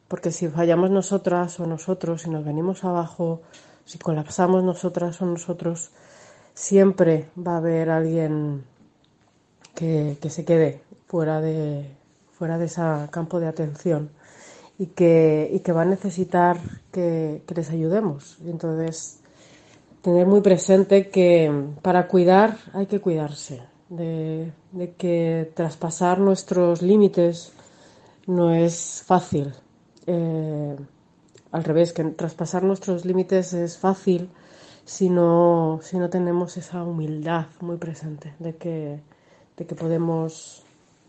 porque 0.09 0.31
si 0.31 0.49
fallamos 0.49 0.91
nosotras 0.91 1.59
o 1.61 1.67
nosotros, 1.67 2.23
si 2.23 2.31
nos 2.31 2.45
venimos 2.45 2.85
abajo, 2.85 3.43
si 3.85 3.99
colapsamos 3.99 4.63
nosotras 4.63 5.21
o 5.21 5.27
nosotros, 5.27 5.91
siempre 6.55 7.31
va 7.37 7.55
a 7.55 7.57
haber 7.59 7.91
alguien 7.91 8.65
que, 9.75 10.17
que 10.21 10.31
se 10.31 10.45
quede 10.45 10.83
fuera 11.07 11.41
de, 11.41 11.91
fuera 12.33 12.59
de 12.59 12.67
ese 12.67 12.83
campo 13.11 13.41
de 13.41 13.49
atención. 13.49 14.11
y 14.79 14.87
que, 14.87 15.51
y 15.53 15.61
que 15.61 15.73
va 15.73 15.83
a 15.83 15.85
necesitar 15.85 16.59
que, 16.93 17.43
les 17.55 17.71
ayudemos. 17.71 18.39
entonces, 18.45 19.21
tener 20.05 20.27
muy 20.27 20.43
presente 20.43 21.09
que 21.09 21.51
para 21.81 22.09
cuidar 22.09 22.59
hay 22.75 22.85
que 22.85 23.01
cuidarse, 23.01 23.63
de, 23.89 24.53
que 24.99 25.51
traspasar 25.55 26.19
nuestros 26.19 26.83
límites 26.83 27.55
no 28.27 28.53
es 28.53 29.03
fácil. 29.07 29.55
Eh, 30.07 30.77
al 31.53 31.65
revés, 31.65 31.95
que 31.95 32.05
traspasar 32.05 32.65
nuestros 32.65 33.07
límites 33.07 33.55
es 33.55 33.79
fácil 33.79 34.29
si 34.85 35.09
no, 35.09 35.81
si 35.83 35.97
no 35.97 36.11
tenemos 36.11 36.59
esa 36.59 36.83
humildad 36.83 37.47
muy 37.61 37.79
presente 37.79 38.35
de 38.39 38.57
que, 38.57 39.01
de 39.57 39.67
que 39.67 39.75
podemos 39.75 40.65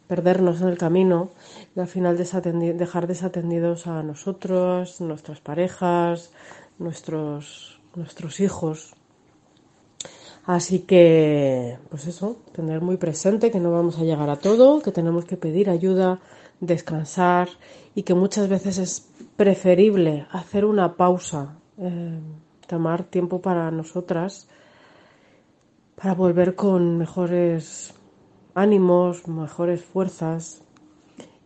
perdernos 0.08 0.62
en 0.62 0.70
el 0.70 0.78
camino 0.78 1.32
y 1.76 1.82
al 1.82 1.88
final 1.88 2.18
dejar 2.18 3.08
desatendidos 3.08 3.88
a 3.88 4.04
nosotros, 4.04 5.02
nuestras 5.02 5.42
parejas, 5.42 6.32
nuestros, 6.80 7.75
nuestros 7.96 8.40
hijos. 8.40 8.94
Así 10.46 10.80
que, 10.80 11.80
pues 11.90 12.06
eso, 12.06 12.38
tener 12.52 12.82
muy 12.82 12.98
presente 12.98 13.50
que 13.50 13.60
no 13.60 13.72
vamos 13.72 13.98
a 13.98 14.04
llegar 14.04 14.30
a 14.30 14.36
todo, 14.36 14.82
que 14.82 14.92
tenemos 14.92 15.26
que 15.26 15.38
pedir 15.38 15.70
ayuda, 15.70 16.20
descansar 16.60 17.50
y 17.96 18.04
que 18.04 18.14
muchas 18.14 18.48
veces 18.48 18.78
es 18.78 19.10
preferible 19.36 20.28
hacer 20.32 20.66
una 20.66 20.96
pausa, 20.96 21.58
eh, 21.80 22.20
tomar 22.68 23.04
tiempo 23.06 23.42
para 23.42 23.72
nosotras, 23.72 24.48
para 25.96 26.14
volver 26.14 26.56
con 26.56 26.98
mejores 26.98 27.94
ánimos, 28.54 29.28
mejores 29.28 29.84
fuerzas 29.84 30.62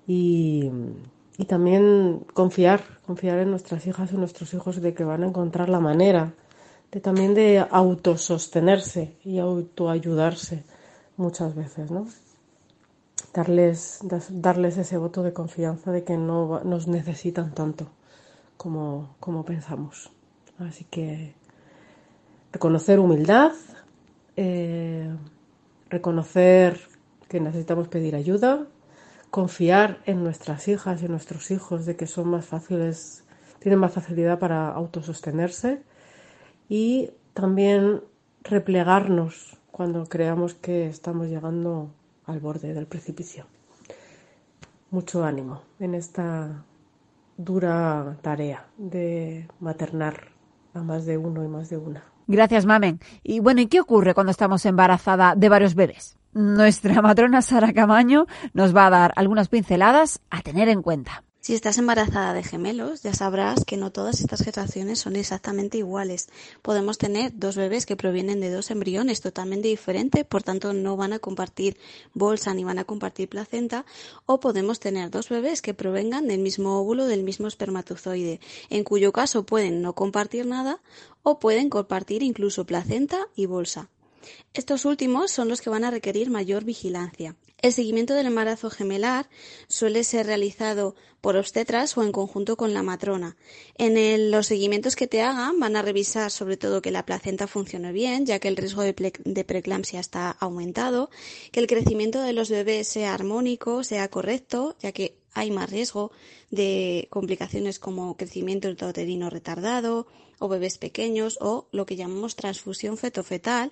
y, 0.08 0.70
también 1.46 2.25
confiar, 2.34 2.84
confiar 3.05 3.39
en 3.39 3.50
nuestras 3.51 3.88
hijas 3.88 4.12
y 4.12 4.17
nuestros 4.17 4.53
hijos 4.53 4.81
de 4.81 4.93
que 4.93 5.03
van 5.03 5.24
a 5.24 5.27
encontrar 5.27 5.69
la 5.69 5.79
manera 5.79 6.34
de 6.91 7.00
también 7.00 7.34
de 7.34 7.60
autosostenerse 7.60 9.15
y 9.24 9.39
autoayudarse 9.39 10.63
muchas 11.17 11.55
veces, 11.55 11.91
¿no? 11.91 12.08
Darles, 13.34 14.00
darles 14.29 14.77
ese 14.77 14.98
voto 14.98 15.22
de 15.22 15.34
confianza 15.34 15.91
de 15.91 16.03
que 16.03 16.17
no 16.17 16.62
nos 16.63 16.88
necesitan 16.88 17.53
tanto 17.53 17.88
como, 18.58 19.15
como 19.19 19.46
pensamos. 19.46 20.12
Así 20.58 20.84
que 20.86 21.36
reconocer 22.51 23.00
humildad, 23.00 23.51
eh, 24.36 25.10
reconocer 25.89 26.79
que 27.27 27.39
necesitamos 27.39 27.88
pedir 27.88 28.15
ayuda, 28.15 28.65
confiar 29.29 30.01
en 30.05 30.24
nuestras 30.24 30.67
hijas 30.67 31.01
y 31.03 31.07
nuestros 31.07 31.51
hijos 31.51 31.86
de 31.86 31.95
que 31.95 32.07
son 32.07 32.29
más 32.29 32.45
fáciles, 32.45 33.24
tienen 33.59 33.79
más 33.79 33.93
facilidad 33.93 34.39
para 34.39 34.69
autosostenerse 34.69 35.83
y 36.67 37.12
también 37.33 38.01
replegarnos 38.43 39.57
cuando 39.71 40.05
creamos 40.05 40.55
que 40.55 40.88
estamos 40.88 41.27
llegando 41.27 41.91
al 42.25 42.39
borde 42.39 42.74
del 42.74 42.88
precipicio. 42.88 43.45
Mucho 44.91 45.24
ánimo 45.24 45.62
en 45.79 45.95
esta 45.95 46.63
dura 47.38 48.17
tarea 48.21 48.67
de 48.77 49.48
maternar 49.59 50.29
a 50.74 50.81
más 50.81 51.05
de 51.05 51.17
uno 51.17 51.43
y 51.43 51.48
más 51.48 51.69
de 51.69 51.77
una. 51.77 52.03
Gracias, 52.27 52.65
Mamen. 52.65 53.00
Y 53.24 53.39
bueno, 53.39 53.62
¿y 53.62 53.67
qué 53.67 53.79
ocurre 53.79 54.13
cuando 54.13 54.31
estamos 54.31 54.65
embarazada 54.65 55.36
de 55.36 55.50
varios 55.50 55.74
bebés? 55.74 56.18
Nuestra 56.33 57.01
matrona 57.01 57.41
Sara 57.41 57.74
Camaño 57.74 58.27
nos 58.53 58.75
va 58.75 58.86
a 58.86 58.89
dar 58.91 59.13
algunas 59.15 59.48
pinceladas 59.48 60.21
a 60.29 60.41
tener 60.41 60.69
en 60.69 60.83
cuenta. 60.83 61.24
Si 61.41 61.55
estás 61.55 61.79
embarazada 61.79 62.33
de 62.33 62.43
gemelos, 62.43 63.01
ya 63.01 63.13
sabrás 63.15 63.65
que 63.65 63.77
no 63.77 63.91
todas 63.91 64.21
estas 64.21 64.43
gestaciones 64.43 65.00
son 65.00 65.15
exactamente 65.15 65.79
iguales. 65.79 66.27
Podemos 66.62 67.00
tener 67.00 67.31
dos 67.33 67.55
bebés 67.55 67.88
que 67.88 67.95
provienen 67.95 68.41
de 68.41 68.51
dos 68.51 68.69
embriones 68.69 69.21
totalmente 69.21 69.69
diferentes, 69.69 70.24
por 70.25 70.43
tanto 70.43 70.74
no 70.74 70.98
van 70.98 71.13
a 71.13 71.19
compartir 71.19 71.77
bolsa 72.13 72.53
ni 72.53 72.63
van 72.63 72.77
a 72.77 72.83
compartir 72.83 73.29
placenta, 73.29 73.86
o 74.27 74.39
podemos 74.39 74.79
tener 74.79 75.09
dos 75.09 75.29
bebés 75.29 75.63
que 75.63 75.74
provengan 75.74 76.27
del 76.27 76.41
mismo 76.41 76.79
óvulo, 76.79 77.05
del 77.05 77.24
mismo 77.24 77.48
espermatozoide, 77.48 78.39
en 78.69 78.83
cuyo 78.83 79.13
caso 79.13 79.48
pueden 79.48 79.81
no 79.81 79.93
compartir 79.93 80.45
nada 80.45 80.79
o 81.24 81.39
pueden 81.39 81.69
compartir 81.69 82.21
incluso 82.21 82.65
placenta 82.65 83.17
y 83.36 83.48
bolsa. 83.48 83.89
Estos 84.53 84.86
últimos 84.86 85.31
son 85.31 85.48
los 85.48 85.62
que 85.62 85.69
van 85.69 85.83
a 85.83 85.91
requerir 85.91 86.29
mayor 86.29 86.63
vigilancia. 86.63 87.36
El 87.62 87.74
seguimiento 87.74 88.13
del 88.13 88.27
embarazo 88.27 88.69
gemelar 88.69 89.29
suele 89.67 90.03
ser 90.03 90.25
realizado 90.25 90.95
por 91.19 91.36
obstetras 91.36 91.98
o 91.98 92.03
en 92.03 92.13
conjunto 92.13 92.55
con 92.55 92.74
la 92.74 92.83
matrona. 92.83 93.36
En 93.75 94.31
los 94.31 94.48
seguimientos 94.48 94.95
que 94.95 95.07
te 95.07 95.21
hagan 95.21 95.59
van 95.59 95.75
a 95.75 95.81
revisar 95.81 96.31
sobre 96.31 96.55
todo 96.55 96.81
que 96.81 96.91
la 96.91 97.05
placenta 97.05 97.48
funcione 97.48 97.91
bien, 97.91 98.25
ya 98.25 98.39
que 98.39 98.48
el 98.48 98.55
riesgo 98.55 98.83
de, 98.83 99.13
de 99.24 99.43
preeclampsia 99.43 100.00
está 100.00 100.31
aumentado, 100.31 101.09
que 101.51 101.59
el 101.59 101.67
crecimiento 101.67 102.21
de 102.21 102.33
los 102.33 102.50
bebés 102.50 102.88
sea 102.88 103.13
armónico, 103.13 103.83
sea 103.83 104.07
correcto, 104.07 104.77
ya 104.79 104.93
que 104.93 105.18
hay 105.33 105.51
más 105.51 105.69
riesgo 105.69 106.12
de 106.50 107.07
complicaciones 107.09 107.79
como 107.79 108.17
crecimiento 108.17 108.69
intrauterino 108.69 109.29
retardado 109.29 110.07
o 110.39 110.48
bebés 110.48 110.77
pequeños 110.77 111.38
o 111.41 111.67
lo 111.71 111.86
que 111.86 111.95
llamamos 111.95 112.36
transfusión 112.36 112.98
fetofetal, 112.98 113.71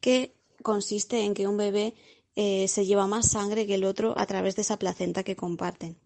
que 0.00 0.34
consiste 0.62 1.24
en 1.24 1.34
que 1.34 1.46
un 1.46 1.56
bebé 1.56 1.94
eh, 2.36 2.68
se 2.68 2.86
lleva 2.86 3.06
más 3.06 3.30
sangre 3.30 3.66
que 3.66 3.74
el 3.74 3.84
otro 3.84 4.14
a 4.16 4.26
través 4.26 4.56
de 4.56 4.62
esa 4.62 4.78
placenta 4.78 5.22
que 5.22 5.36
comparten. 5.36 5.96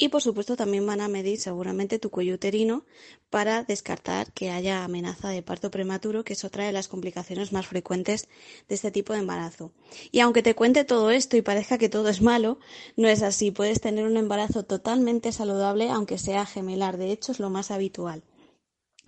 Y 0.00 0.10
por 0.10 0.22
supuesto 0.22 0.54
también 0.54 0.86
van 0.86 1.00
a 1.00 1.08
medir 1.08 1.40
seguramente 1.40 1.98
tu 1.98 2.08
cuello 2.08 2.34
uterino 2.34 2.84
para 3.30 3.64
descartar 3.64 4.32
que 4.32 4.50
haya 4.50 4.84
amenaza 4.84 5.28
de 5.30 5.42
parto 5.42 5.72
prematuro, 5.72 6.22
que 6.22 6.34
es 6.34 6.44
otra 6.44 6.64
de 6.64 6.72
las 6.72 6.86
complicaciones 6.86 7.52
más 7.52 7.66
frecuentes 7.66 8.28
de 8.68 8.76
este 8.76 8.92
tipo 8.92 9.12
de 9.12 9.18
embarazo. 9.18 9.72
Y 10.12 10.20
aunque 10.20 10.44
te 10.44 10.54
cuente 10.54 10.84
todo 10.84 11.10
esto 11.10 11.36
y 11.36 11.42
parezca 11.42 11.78
que 11.78 11.88
todo 11.88 12.08
es 12.08 12.22
malo, 12.22 12.60
no 12.96 13.08
es 13.08 13.22
así. 13.22 13.50
Puedes 13.50 13.80
tener 13.80 14.06
un 14.06 14.16
embarazo 14.16 14.62
totalmente 14.62 15.32
saludable 15.32 15.90
aunque 15.90 16.16
sea 16.16 16.46
gemelar. 16.46 16.96
De 16.96 17.10
hecho, 17.10 17.32
es 17.32 17.40
lo 17.40 17.50
más 17.50 17.72
habitual. 17.72 18.22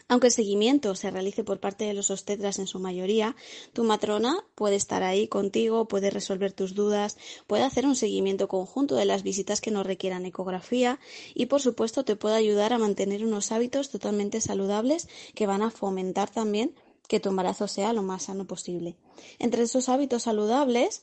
Aunque 0.09 0.29
el 0.29 0.33
seguimiento 0.33 0.95
se 0.95 1.11
realice 1.11 1.45
por 1.45 1.61
parte 1.61 1.85
de 1.85 1.95
los 1.95 2.11
obstetras 2.11 2.59
en 2.59 2.67
su 2.67 2.79
mayoría, 2.79 3.37
tu 3.73 3.85
matrona 3.85 4.45
puede 4.55 4.77
estar 4.77 5.03
ahí 5.03 5.29
contigo, 5.29 5.89
puede 5.89 6.11
resolver 6.11 6.53
tus 6.53 6.75
dudas, 6.75 7.17
puede 7.47 7.63
hacer 7.63 7.87
un 7.87 7.97
seguimiento 7.97 8.49
conjunto 8.49 8.97
de 8.97 9.05
las 9.05 9.23
visitas 9.23 9.61
que 9.61 9.71
no 9.71 9.83
requieran 9.83 10.27
ecografía 10.27 10.99
y, 11.35 11.47
por 11.47 11.61
supuesto, 11.61 12.05
te 12.05 12.17
puede 12.17 12.37
ayudar 12.37 12.73
a 12.73 12.79
mantener 12.79 13.25
unos 13.25 13.53
hábitos 13.53 13.91
totalmente 13.91 14.41
saludables 14.41 15.09
que 15.35 15.47
van 15.47 15.63
a 15.63 15.71
fomentar 15.71 16.31
también 16.31 16.75
que 17.11 17.19
tu 17.19 17.31
embarazo 17.31 17.67
sea 17.67 17.93
lo 17.93 18.03
más 18.03 18.25
sano 18.25 18.47
posible. 18.47 18.97
Entre 19.41 19.65
esos 19.65 19.89
hábitos 19.89 20.23
saludables, 20.23 21.03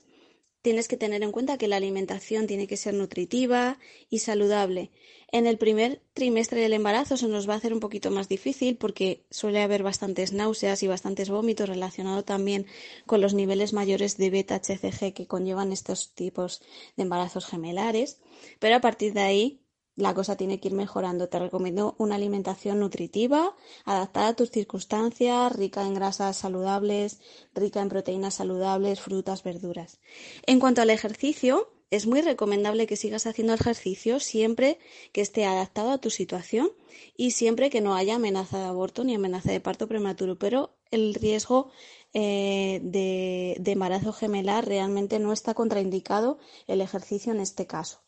tienes 0.67 0.89
que 0.89 0.97
tener 0.97 1.23
en 1.23 1.31
cuenta 1.31 1.57
que 1.57 1.69
la 1.69 1.77
alimentación 1.77 2.45
tiene 2.45 2.67
que 2.67 2.75
ser 2.75 2.93
nutritiva 2.93 3.79
y 4.09 4.19
saludable. 4.19 4.91
En 5.31 5.47
el 5.47 5.57
primer 5.57 6.01
trimestre 6.11 6.59
del 6.59 6.73
embarazo 6.73 7.15
se 7.15 7.29
nos 7.29 7.47
va 7.47 7.53
a 7.53 7.55
hacer 7.55 7.73
un 7.73 7.79
poquito 7.79 8.11
más 8.11 8.27
difícil 8.27 8.75
porque 8.75 9.23
suele 9.31 9.61
haber 9.61 9.81
bastantes 9.81 10.33
náuseas 10.33 10.83
y 10.83 10.87
bastantes 10.87 11.29
vómitos 11.29 11.69
relacionado 11.69 12.25
también 12.25 12.65
con 13.05 13.21
los 13.21 13.33
niveles 13.33 13.71
mayores 13.71 14.17
de 14.17 14.29
beta-HCG 14.29 15.13
que 15.13 15.25
conllevan 15.25 15.71
estos 15.71 16.11
tipos 16.13 16.61
de 16.97 17.03
embarazos 17.03 17.45
gemelares, 17.45 18.19
pero 18.59 18.75
a 18.75 18.81
partir 18.81 19.13
de 19.13 19.21
ahí 19.21 19.61
la 19.97 20.13
cosa 20.13 20.37
tiene 20.37 20.59
que 20.59 20.69
ir 20.69 20.73
mejorando. 20.73 21.27
Te 21.27 21.39
recomiendo 21.39 21.95
una 21.97 22.15
alimentación 22.15 22.79
nutritiva, 22.79 23.55
adaptada 23.83 24.29
a 24.29 24.35
tus 24.35 24.51
circunstancias, 24.51 25.53
rica 25.53 25.85
en 25.85 25.95
grasas 25.95 26.37
saludables, 26.37 27.19
rica 27.53 27.81
en 27.81 27.89
proteínas 27.89 28.35
saludables, 28.35 29.01
frutas, 29.01 29.43
verduras. 29.43 29.99
En 30.45 30.59
cuanto 30.59 30.81
al 30.81 30.91
ejercicio, 30.91 31.73
es 31.89 32.05
muy 32.05 32.21
recomendable 32.21 32.85
que 32.85 32.95
sigas 32.95 33.25
haciendo 33.27 33.53
ejercicio 33.53 34.19
siempre 34.19 34.77
que 35.13 35.21
esté 35.21 35.45
adaptado 35.45 35.91
a 35.91 35.97
tu 35.97 36.09
situación 36.09 36.69
y 37.15 37.31
siempre 37.31 37.69
que 37.69 37.81
no 37.81 37.95
haya 37.95 38.15
amenaza 38.15 38.59
de 38.59 38.65
aborto 38.65 39.03
ni 39.03 39.15
amenaza 39.15 39.51
de 39.51 39.61
parto 39.61 39.87
prematuro, 39.87 40.37
pero 40.37 40.77
el 40.91 41.13
riesgo 41.15 41.71
eh, 42.13 42.81
de, 42.83 43.55
de 43.59 43.71
embarazo 43.71 44.13
gemelar 44.13 44.67
realmente 44.67 45.17
no 45.19 45.33
está 45.33 45.53
contraindicado 45.53 46.39
el 46.67 46.81
ejercicio 46.81 47.31
en 47.31 47.39
este 47.39 47.67
caso. 47.67 48.06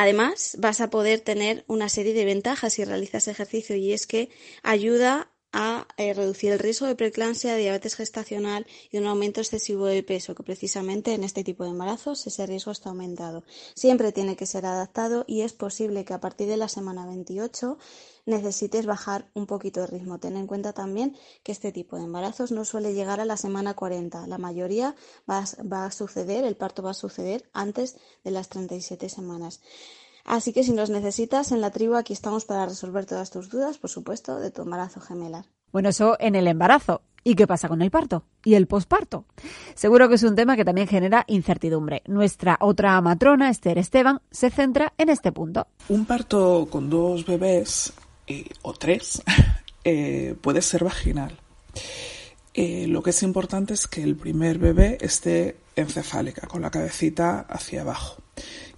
Además, 0.00 0.54
vas 0.60 0.80
a 0.80 0.90
poder 0.90 1.22
tener 1.22 1.64
una 1.66 1.88
serie 1.88 2.14
de 2.14 2.24
ventajas 2.24 2.74
si 2.74 2.84
realizas 2.84 3.26
ejercicio 3.26 3.74
y 3.74 3.92
es 3.92 4.06
que 4.06 4.30
ayuda 4.62 5.32
a 5.52 5.88
eh, 5.96 6.14
reducir 6.14 6.52
el 6.52 6.60
riesgo 6.60 6.86
de 6.86 6.94
preeclampsia, 6.94 7.56
diabetes 7.56 7.96
gestacional 7.96 8.64
y 8.92 8.98
un 8.98 9.08
aumento 9.08 9.40
excesivo 9.40 9.86
de 9.86 10.04
peso, 10.04 10.36
que 10.36 10.44
precisamente 10.44 11.14
en 11.14 11.24
este 11.24 11.42
tipo 11.42 11.64
de 11.64 11.70
embarazos 11.70 12.24
ese 12.28 12.46
riesgo 12.46 12.70
está 12.70 12.90
aumentado. 12.90 13.42
Siempre 13.74 14.12
tiene 14.12 14.36
que 14.36 14.46
ser 14.46 14.66
adaptado 14.66 15.24
y 15.26 15.40
es 15.40 15.52
posible 15.52 16.04
que 16.04 16.14
a 16.14 16.20
partir 16.20 16.46
de 16.46 16.58
la 16.58 16.68
semana 16.68 17.04
28 17.04 17.76
necesites 18.28 18.86
bajar 18.86 19.28
un 19.34 19.46
poquito 19.46 19.80
de 19.80 19.88
ritmo. 19.88 20.18
Ten 20.18 20.36
en 20.36 20.46
cuenta 20.46 20.72
también 20.72 21.16
que 21.42 21.52
este 21.52 21.72
tipo 21.72 21.96
de 21.96 22.04
embarazos 22.04 22.52
no 22.52 22.64
suele 22.64 22.94
llegar 22.94 23.20
a 23.20 23.24
la 23.24 23.36
semana 23.36 23.74
40. 23.74 24.26
La 24.26 24.38
mayoría 24.38 24.94
va, 25.28 25.44
va 25.70 25.86
a 25.86 25.90
suceder, 25.90 26.44
el 26.44 26.56
parto 26.56 26.82
va 26.82 26.90
a 26.90 26.94
suceder 26.94 27.48
antes 27.52 27.96
de 28.24 28.30
las 28.30 28.48
37 28.48 29.08
semanas. 29.08 29.60
Así 30.24 30.52
que 30.52 30.62
si 30.62 30.72
nos 30.72 30.90
necesitas 30.90 31.52
en 31.52 31.62
la 31.62 31.70
tribu, 31.70 31.94
aquí 31.94 32.12
estamos 32.12 32.44
para 32.44 32.66
resolver 32.66 33.06
todas 33.06 33.30
tus 33.30 33.48
dudas, 33.48 33.78
por 33.78 33.88
supuesto, 33.88 34.38
de 34.38 34.50
tu 34.50 34.62
embarazo 34.62 35.00
gemelar. 35.00 35.46
Bueno, 35.72 35.88
eso 35.88 36.16
en 36.20 36.34
el 36.34 36.46
embarazo. 36.46 37.02
¿Y 37.24 37.34
qué 37.34 37.46
pasa 37.46 37.68
con 37.68 37.82
el 37.82 37.90
parto? 37.90 38.24
¿Y 38.44 38.54
el 38.54 38.66
posparto? 38.66 39.24
Seguro 39.74 40.08
que 40.08 40.14
es 40.14 40.22
un 40.22 40.34
tema 40.34 40.56
que 40.56 40.64
también 40.64 40.86
genera 40.86 41.24
incertidumbre. 41.26 42.02
Nuestra 42.06 42.56
otra 42.60 43.00
matrona, 43.00 43.50
Esther 43.50 43.76
Esteban, 43.76 44.20
se 44.30 44.50
centra 44.50 44.94
en 44.98 45.08
este 45.08 45.32
punto. 45.32 45.66
Un 45.88 46.06
parto 46.06 46.68
con 46.70 46.88
dos 46.88 47.26
bebés 47.26 47.92
eh, 48.28 48.44
o 48.62 48.74
tres 48.74 49.22
eh, 49.84 50.34
puede 50.40 50.62
ser 50.62 50.84
vaginal. 50.84 51.38
Eh, 52.54 52.86
lo 52.88 53.02
que 53.02 53.10
es 53.10 53.22
importante 53.22 53.74
es 53.74 53.86
que 53.86 54.02
el 54.02 54.16
primer 54.16 54.58
bebé 54.58 54.98
esté 55.00 55.56
encefálica, 55.76 56.46
con 56.46 56.60
la 56.62 56.70
cabecita 56.70 57.40
hacia 57.40 57.82
abajo. 57.82 58.16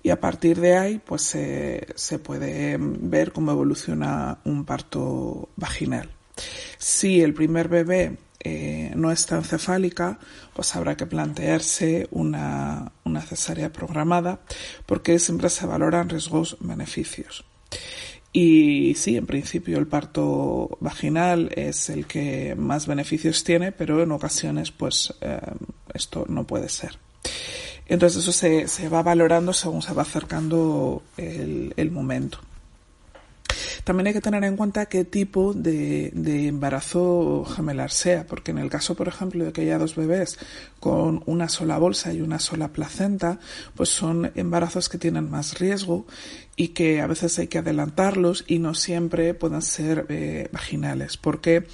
Y 0.03 0.11
a 0.11 0.21
partir 0.21 0.61
de 0.61 0.77
ahí, 0.77 1.01
pues 1.05 1.23
se 1.23 2.19
puede 2.19 2.79
ver 2.79 3.33
cómo 3.33 3.53
evoluciona 3.53 4.39
un 4.45 4.65
parto 4.65 5.51
vaginal. 5.57 6.11
Si 6.79 7.21
el 7.21 7.35
primer 7.35 7.69
bebé 7.69 8.17
no 8.95 9.13
está 9.13 9.37
encefálica, 9.37 10.19
pues 10.55 10.75
habrá 10.75 10.97
que 10.97 11.05
plantearse 11.05 12.09
una, 12.11 12.93
una 13.05 13.21
cesárea 13.21 13.73
programada 13.73 14.41
porque 14.87 15.19
siempre 15.19 15.51
se 15.51 15.67
valoran 15.67 16.09
riesgos-beneficios. 16.09 17.45
Y 18.33 18.95
sí, 18.95 19.17
en 19.17 19.27
principio 19.27 19.79
el 19.79 19.89
parto 19.89 20.79
vaginal 20.81 21.51
es 21.57 21.91
el 21.91 22.07
que 22.07 22.55
más 22.57 22.87
beneficios 22.87 23.43
tiene, 23.43 23.73
pero 23.73 24.03
en 24.03 24.13
ocasiones 24.13 24.71
pues 24.71 25.13
eh, 25.21 25.41
esto 25.93 26.25
no 26.29 26.45
puede 26.45 26.69
ser. 26.69 26.97
Entonces 27.87 28.23
eso 28.23 28.31
se, 28.31 28.69
se, 28.69 28.89
va 28.89 29.03
valorando 29.03 29.53
según 29.53 29.83
se 29.83 29.93
va 29.93 30.03
acercando 30.03 31.03
el, 31.17 31.75
el 31.77 31.91
momento. 31.91 32.39
También 33.85 34.09
hay 34.09 34.13
que 34.13 34.21
tener 34.21 34.45
en 34.45 34.57
cuenta 34.57 34.87
qué 34.87 35.05
tipo 35.05 35.55
de, 35.55 36.13
embarazo 36.49 37.45
gemelar 37.45 37.91
sea, 37.91 38.27
porque 38.27 38.51
en 38.51 38.59
el 38.59 38.71
caso, 38.71 38.95
por 38.95 39.09
ejemplo, 39.09 39.45
de 39.45 39.53
que 39.53 39.63
haya 39.63 39.79
dos 39.79 39.97
bebés 39.97 40.39
con 40.79 41.23
una 41.27 41.49
sola 41.49 41.79
bolsa 41.79 42.13
y 42.13 42.21
una 42.21 42.39
sola 42.39 42.69
placenta, 42.69 43.39
pues 43.75 43.89
son 43.89 44.33
embarazos 44.35 44.89
que 44.89 44.99
tienen 44.99 45.31
más 45.31 45.59
riesgo 45.59 46.07
y 46.57 46.69
que 46.69 47.01
a 47.01 47.07
veces 47.07 47.39
hay 47.39 47.49
que 47.49 47.59
adelantarlos 47.59 48.45
y 48.47 48.59
no 48.59 48.75
siempre 48.75 49.35
pueden 49.35 49.63
ser 49.63 50.07
eh, 50.09 50.49
vaginales, 50.53 51.17
porque 51.17 51.67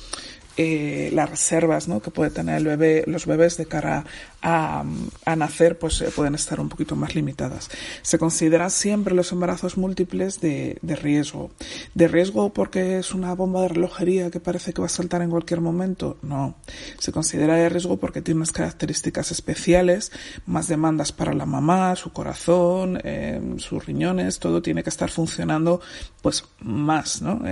eh, 0.57 1.11
las 1.13 1.29
reservas 1.29 1.87
¿no? 1.89 2.01
que 2.01 2.11
puede 2.11 2.31
tener 2.31 2.57
el 2.57 2.65
bebé, 2.65 3.05
los 3.07 3.27
bebés 3.27 3.57
de 3.57 3.67
cara 3.67 4.05
a, 4.41 4.85
a 5.25 5.37
nacer, 5.37 5.79
pues 5.79 6.01
eh, 6.01 6.11
pueden 6.15 6.35
estar 6.35 6.61
un 6.61 6.69
poquito 6.69 6.97
más 6.97 7.15
limitadas. 7.15 7.69
Se 8.03 8.19
consideran 8.19 8.71
siempre 8.71 9.15
los 9.15 9.33
embarazos 9.33 9.77
múltiples 9.77 10.41
de, 10.41 10.79
de, 10.81 10.97
riesgo. 10.97 11.51
¿De 11.95 12.09
riesgo 12.09 12.53
porque 12.53 12.99
es 12.99 13.13
una 13.13 13.35
bomba 13.35 13.63
de 13.63 13.69
relojería 13.69 14.31
que 14.31 14.41
parece 14.41 14.73
que 14.73 14.81
va 14.81 14.87
a 14.87 14.91
saltar 14.91 15.23
en 15.23 15.31
cualquier 15.31 15.61
momento? 15.61 16.17
No. 16.23 16.55
Se 16.99 17.13
considera 17.13 17.57
de 17.57 17.69
riesgo 17.69 17.99
porque 17.99 18.23
tiene 18.23 18.39
unas 18.39 18.53
características 18.53 19.33
especiales, 19.33 20.13
más 20.47 20.69
demandas 20.69 21.13
para 21.13 21.35
la 21.35 21.45
mamá, 21.45 21.97
su 21.97 22.13
corazón, 22.13 22.99
eh, 23.05 23.41
sus 23.59 23.85
riñones, 23.85 24.39
todo 24.39 24.63
tiene 24.63 24.83
que 24.83 24.91
estar 24.91 25.11
funcionando 25.11 25.81
pues 26.23 26.45
más, 26.61 27.21
¿no? 27.21 27.43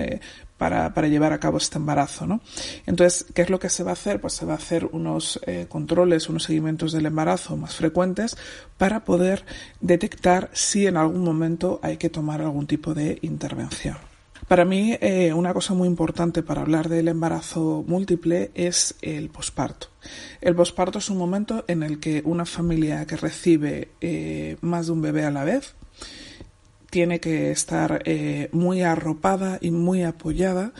Para, 0.65 0.95
para, 0.95 1.09
llevar 1.09 1.35
a 1.35 1.41
cabo 1.41 1.59
este 1.59 1.77
embarazo, 1.77 2.27
¿no? 2.27 2.41
Entonces, 2.87 3.27
¿qué 3.35 3.43
es 3.43 3.51
lo 3.51 3.59
que 3.59 3.69
se 3.69 3.85
va 3.85 3.91
a 3.91 3.93
hacer? 3.93 4.19
Pues 4.19 4.33
se 4.33 4.47
va 4.47 4.55
a 4.55 4.57
hacer 4.57 4.87
unos 4.93 5.39
eh, 5.45 5.67
controles, 5.69 6.31
unos 6.31 6.45
seguimientos 6.45 6.91
del 6.93 7.05
embarazo 7.05 7.55
más 7.59 7.75
frecuentes 7.75 8.35
para 8.79 9.05
poder 9.05 9.45
detectar 9.83 10.49
si 10.55 10.87
en 10.87 10.97
algún 10.97 11.23
momento 11.23 11.81
hay 11.83 11.99
que 11.99 12.09
tomar 12.09 12.41
algún 12.41 12.67
tipo 12.67 12.95
de 12.95 13.19
intervención. 13.21 13.99
Para 14.49 14.65
mí, 14.65 14.97
eh, 15.03 15.35
una 15.35 15.53
cosa 15.53 15.75
muy 15.75 15.87
importante 15.87 16.43
para 16.43 16.63
hablar 16.63 16.89
del 16.89 17.09
embarazo 17.09 17.85
múltiple 17.87 18.51
es 18.55 18.95
el 19.03 19.29
posparto. 19.29 19.89
El 20.41 20.55
posparto 20.55 20.99
es 20.99 21.11
un 21.11 21.19
momento 21.19 21.67
en 21.69 21.83
el 21.83 22.01
que 22.01 22.23
una 22.25 22.47
familia 22.47 23.05
que 23.05 23.19
recibe 23.19 23.91
eh, 24.01 24.57
más 24.63 24.87
de 24.87 24.93
un 24.93 25.03
bebé 25.03 25.27
a 25.27 25.31
la 25.31 25.45
vez 25.45 25.75
tiene 26.95 27.19
que 27.19 27.51
estar 27.51 28.03
eh, 28.05 28.49
muy 28.53 28.83
arropada 28.83 29.59
y 29.61 29.73
muy 29.73 30.05
apoyada 30.05 30.73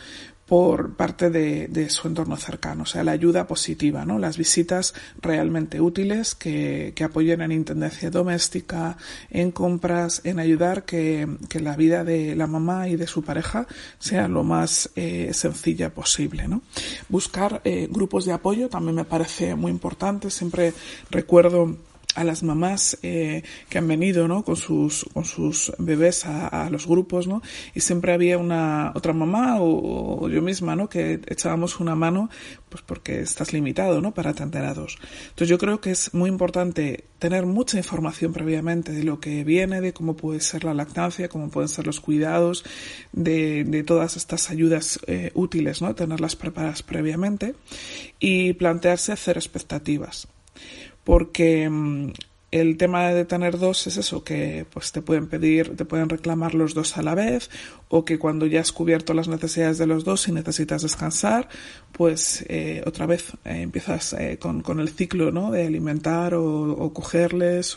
por 0.45 0.95
parte 0.95 1.29
de, 1.29 1.89
su 1.89 2.07
entorno 2.07 2.37
cercano, 2.37 2.83
o 2.83 2.85
sea, 2.85 3.03
la 3.03 3.11
ayuda 3.11 3.47
positiva, 3.47 4.05
¿no? 4.05 4.17
Las 4.17 4.37
visitas 4.37 4.93
realmente 5.21 5.81
útiles 5.81 6.33
que, 6.33 6.93
apoyen 7.03 7.41
en 7.41 7.51
intendencia 7.51 8.09
doméstica, 8.09 8.95
en 9.29 9.51
compras, 9.51 10.21
en 10.23 10.39
ayudar 10.39 10.85
que, 10.85 11.27
la 11.59 11.75
vida 11.75 12.05
de 12.05 12.33
la 12.33 12.47
mamá 12.47 12.87
y 12.87 12.95
de 12.95 13.07
su 13.07 13.21
pareja 13.21 13.67
sea 13.99 14.29
lo 14.29 14.45
más 14.45 14.91
eh, 14.95 15.31
sencilla 15.33 15.93
posible, 15.93 16.47
¿no? 16.47 16.61
Buscar 17.09 17.59
eh, 17.65 17.89
grupos 17.91 18.23
de 18.23 18.31
apoyo 18.31 18.69
también 18.69 18.95
me 18.95 19.03
parece 19.03 19.53
muy 19.55 19.69
importante. 19.69 20.29
Siempre 20.29 20.71
recuerdo 21.11 21.75
a 22.15 22.23
las 22.23 22.43
mamás 22.43 22.97
eh, 23.03 23.43
que 23.69 23.77
han 23.77 23.87
venido 23.87 24.27
¿no? 24.27 24.43
con 24.43 24.55
sus 24.55 25.05
con 25.13 25.25
sus 25.25 25.71
bebés 25.77 26.25
a, 26.25 26.69
los 26.69 26.87
grupos 26.87 27.27
no 27.27 27.41
y 27.73 27.81
siempre 27.81 28.13
había 28.13 28.37
una 28.37 28.91
otra 28.95 29.13
mamá 29.13 29.57
o, 29.59 30.27
yo 30.29 30.41
misma 30.41 30.75
no 30.75 30.89
que 30.89 31.19
echábamos 31.27 31.79
una 31.79 31.95
mano 31.95 32.29
pues 32.69 32.83
porque 32.83 33.19
estás 33.19 33.53
limitado 33.53 34.01
no 34.01 34.13
para 34.13 34.31
atender 34.31 34.65
a 34.65 34.73
dos. 34.73 34.97
Entonces 35.29 35.49
yo 35.49 35.57
creo 35.57 35.79
que 35.81 35.91
es 35.91 36.13
muy 36.13 36.29
importante 36.29 37.05
tener 37.19 37.45
mucha 37.45 37.77
información 37.77 38.33
previamente 38.33 38.91
de 38.91 39.03
lo 39.03 39.19
que 39.19 39.43
viene 39.43 39.81
de 39.81 39.93
cómo 39.93 40.15
puede 40.15 40.39
ser 40.39 40.63
la 40.63 40.73
lactancia 40.73 41.29
cómo 41.29 41.49
pueden 41.49 41.69
ser 41.69 41.85
los 41.85 41.99
cuidados 41.99 42.63
de, 43.11 43.63
de 43.65 43.83
todas 43.83 44.17
estas 44.17 44.49
ayudas 44.49 44.99
eh, 45.07 45.31
útiles 45.33 45.81
no 45.81 45.93
tenerlas 45.95 46.35
preparadas 46.35 46.83
previamente 46.83 47.55
y 48.19 48.53
plantearse 48.53 49.11
hacer 49.11 49.37
expectativas 49.37 50.27
porque 51.03 51.69
mm, 51.69 52.11
el 52.51 52.77
tema 52.77 53.09
de 53.09 53.25
tener 53.25 53.57
dos 53.59 53.85
es 53.87 53.97
eso, 53.97 54.23
que 54.23 54.65
pues 54.71 54.93
te 54.93 55.01
pueden 55.01 55.27
pedir, 55.27 55.75
te 55.75 55.83
pueden 55.83 56.07
reclamar 56.07 56.53
los 56.55 56.73
dos 56.73 56.97
a 56.97 57.01
la 57.01 57.13
vez, 57.13 57.49
o 57.89 58.05
que 58.05 58.17
cuando 58.17 58.45
ya 58.45 58.61
has 58.61 58.71
cubierto 58.71 59.13
las 59.13 59.27
necesidades 59.27 59.77
de 59.77 59.87
los 59.87 60.05
dos 60.05 60.27
y 60.29 60.31
necesitas 60.31 60.81
descansar, 60.81 61.49
pues 61.91 62.45
eh, 62.47 62.81
otra 62.85 63.07
vez 63.07 63.33
eh, 63.43 63.61
empiezas 63.61 64.13
eh, 64.13 64.37
con, 64.39 64.61
con, 64.61 64.79
el 64.79 64.87
ciclo, 64.87 65.31
¿no? 65.31 65.51
De 65.51 65.67
alimentar 65.67 66.33
o, 66.35 66.93
cogerles, 66.93 67.75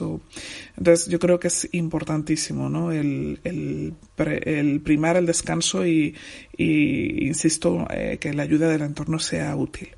entonces 0.77 1.09
yo 1.09 1.19
creo 1.19 1.41
que 1.41 1.49
es 1.49 1.69
importantísimo, 1.73 2.69
¿no? 2.69 2.93
El, 2.93 3.41
el, 3.43 4.81
primar 4.85 5.17
el 5.17 5.27
descanso 5.27 5.85
y 5.85 6.15
insisto, 6.57 7.85
que 8.21 8.33
la 8.33 8.45
ayuda 8.45 8.69
del 8.69 8.83
entorno 8.83 9.19
sea 9.19 9.57
útil. 9.57 9.89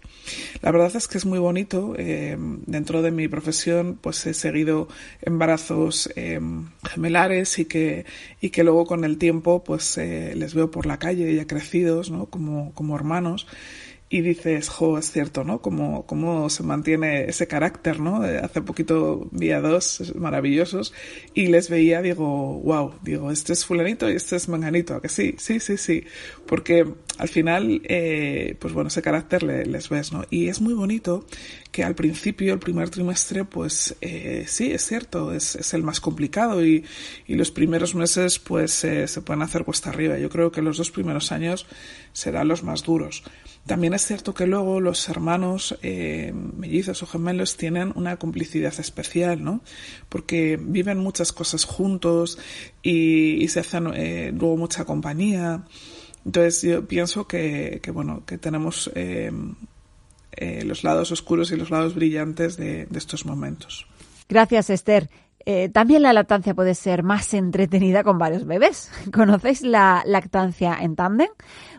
La 0.62 0.70
verdad 0.70 0.94
es 0.94 1.08
que 1.08 1.18
es 1.18 1.26
muy 1.26 1.38
bonito. 1.38 1.94
Eh, 1.96 2.36
dentro 2.66 3.02
de 3.02 3.10
mi 3.10 3.28
profesión, 3.28 3.98
pues 4.00 4.26
he 4.26 4.34
seguido 4.34 4.88
embarazos 5.22 6.10
eh, 6.16 6.40
gemelares 6.88 7.58
y 7.58 7.64
que, 7.64 8.04
y 8.40 8.50
que 8.50 8.64
luego 8.64 8.86
con 8.86 9.04
el 9.04 9.18
tiempo, 9.18 9.64
pues 9.64 9.98
eh, 9.98 10.34
les 10.36 10.54
veo 10.54 10.70
por 10.70 10.86
la 10.86 10.98
calle 10.98 11.34
ya 11.34 11.46
crecidos, 11.46 12.10
¿no? 12.10 12.26
Como, 12.26 12.72
como 12.74 12.96
hermanos 12.96 13.46
y 14.12 14.22
dices, 14.22 14.68
jo, 14.68 14.98
es 14.98 15.12
cierto, 15.12 15.44
¿no? 15.44 15.62
Cómo, 15.62 16.04
cómo 16.04 16.50
se 16.50 16.64
mantiene 16.64 17.26
ese 17.26 17.46
carácter, 17.46 18.00
¿no? 18.00 18.22
Hace 18.24 18.60
poquito 18.60 19.28
vi 19.30 19.52
a 19.52 19.60
dos 19.60 20.12
maravillosos 20.16 20.92
y 21.32 21.46
les 21.46 21.70
veía, 21.70 22.02
digo, 22.02 22.58
wow, 22.64 22.92
digo, 23.02 23.30
este 23.30 23.52
es 23.52 23.64
fulanito 23.64 24.10
y 24.10 24.16
este 24.16 24.34
es 24.34 24.48
manganito, 24.48 25.00
que 25.00 25.08
sí, 25.08 25.36
sí, 25.38 25.60
sí, 25.60 25.76
sí, 25.76 26.04
porque 26.44 26.92
al 27.18 27.28
final, 27.28 27.82
eh, 27.84 28.56
pues 28.58 28.74
bueno, 28.74 28.88
ese 28.88 29.00
carácter 29.00 29.44
les 29.44 29.88
ves, 29.88 30.12
¿no? 30.12 30.24
Y 30.28 30.48
es 30.48 30.60
muy 30.60 30.74
bonito 30.74 31.24
que 31.70 31.84
al 31.84 31.94
principio, 31.94 32.52
el 32.52 32.58
primer 32.58 32.90
trimestre, 32.90 33.44
pues 33.44 33.96
eh, 34.00 34.44
sí, 34.48 34.72
es 34.72 34.84
cierto, 34.84 35.32
es, 35.32 35.54
es, 35.54 35.72
el 35.72 35.82
más 35.82 36.00
complicado 36.00 36.64
y, 36.64 36.84
y 37.26 37.34
los 37.36 37.50
primeros 37.50 37.94
meses, 37.94 38.38
pues 38.38 38.82
eh, 38.84 39.06
se 39.06 39.22
pueden 39.22 39.42
hacer 39.42 39.64
cuesta 39.64 39.90
arriba. 39.90 40.18
Yo 40.18 40.28
creo 40.30 40.50
que 40.50 40.62
los 40.62 40.78
dos 40.78 40.90
primeros 40.90 41.30
años 41.30 41.66
serán 42.12 42.48
los 42.48 42.64
más 42.64 42.82
duros. 42.82 43.22
También 43.66 43.94
es 43.94 44.04
cierto 44.04 44.34
que 44.34 44.46
luego 44.46 44.80
los 44.80 45.08
hermanos 45.08 45.78
eh, 45.82 46.32
mellizos 46.34 47.02
o 47.02 47.06
gemelos 47.06 47.56
tienen 47.56 47.92
una 47.94 48.16
complicidad 48.16 48.74
especial, 48.80 49.44
¿no? 49.44 49.60
Porque 50.08 50.58
viven 50.60 50.98
muchas 50.98 51.32
cosas 51.32 51.64
juntos 51.64 52.38
y, 52.82 53.46
se 53.48 53.60
hacen 53.60 53.84
luego 54.38 54.56
mucha 54.56 54.84
compañía. 54.84 55.64
Entonces 56.24 56.62
yo 56.62 56.86
pienso 56.86 57.26
que, 57.28 57.80
bueno, 57.92 58.24
que 58.26 58.38
tenemos 58.38 58.90
los 60.64 60.84
lados 60.84 61.12
oscuros 61.12 61.52
y 61.52 61.56
los 61.56 61.70
lados 61.70 61.94
brillantes 61.94 62.56
de, 62.56 62.86
de 62.86 62.98
estos 62.98 63.26
momentos. 63.26 63.86
Gracias, 64.28 64.70
Esther. 64.70 65.08
Eh, 65.46 65.70
también 65.70 66.02
la 66.02 66.12
lactancia 66.12 66.54
puede 66.54 66.74
ser 66.74 67.02
más 67.02 67.32
entretenida 67.32 68.04
con 68.04 68.18
varios 68.18 68.44
bebés. 68.44 68.90
¿Conocéis 69.12 69.62
la 69.62 70.02
lactancia 70.06 70.76
en 70.80 70.96
tándem? 70.96 71.28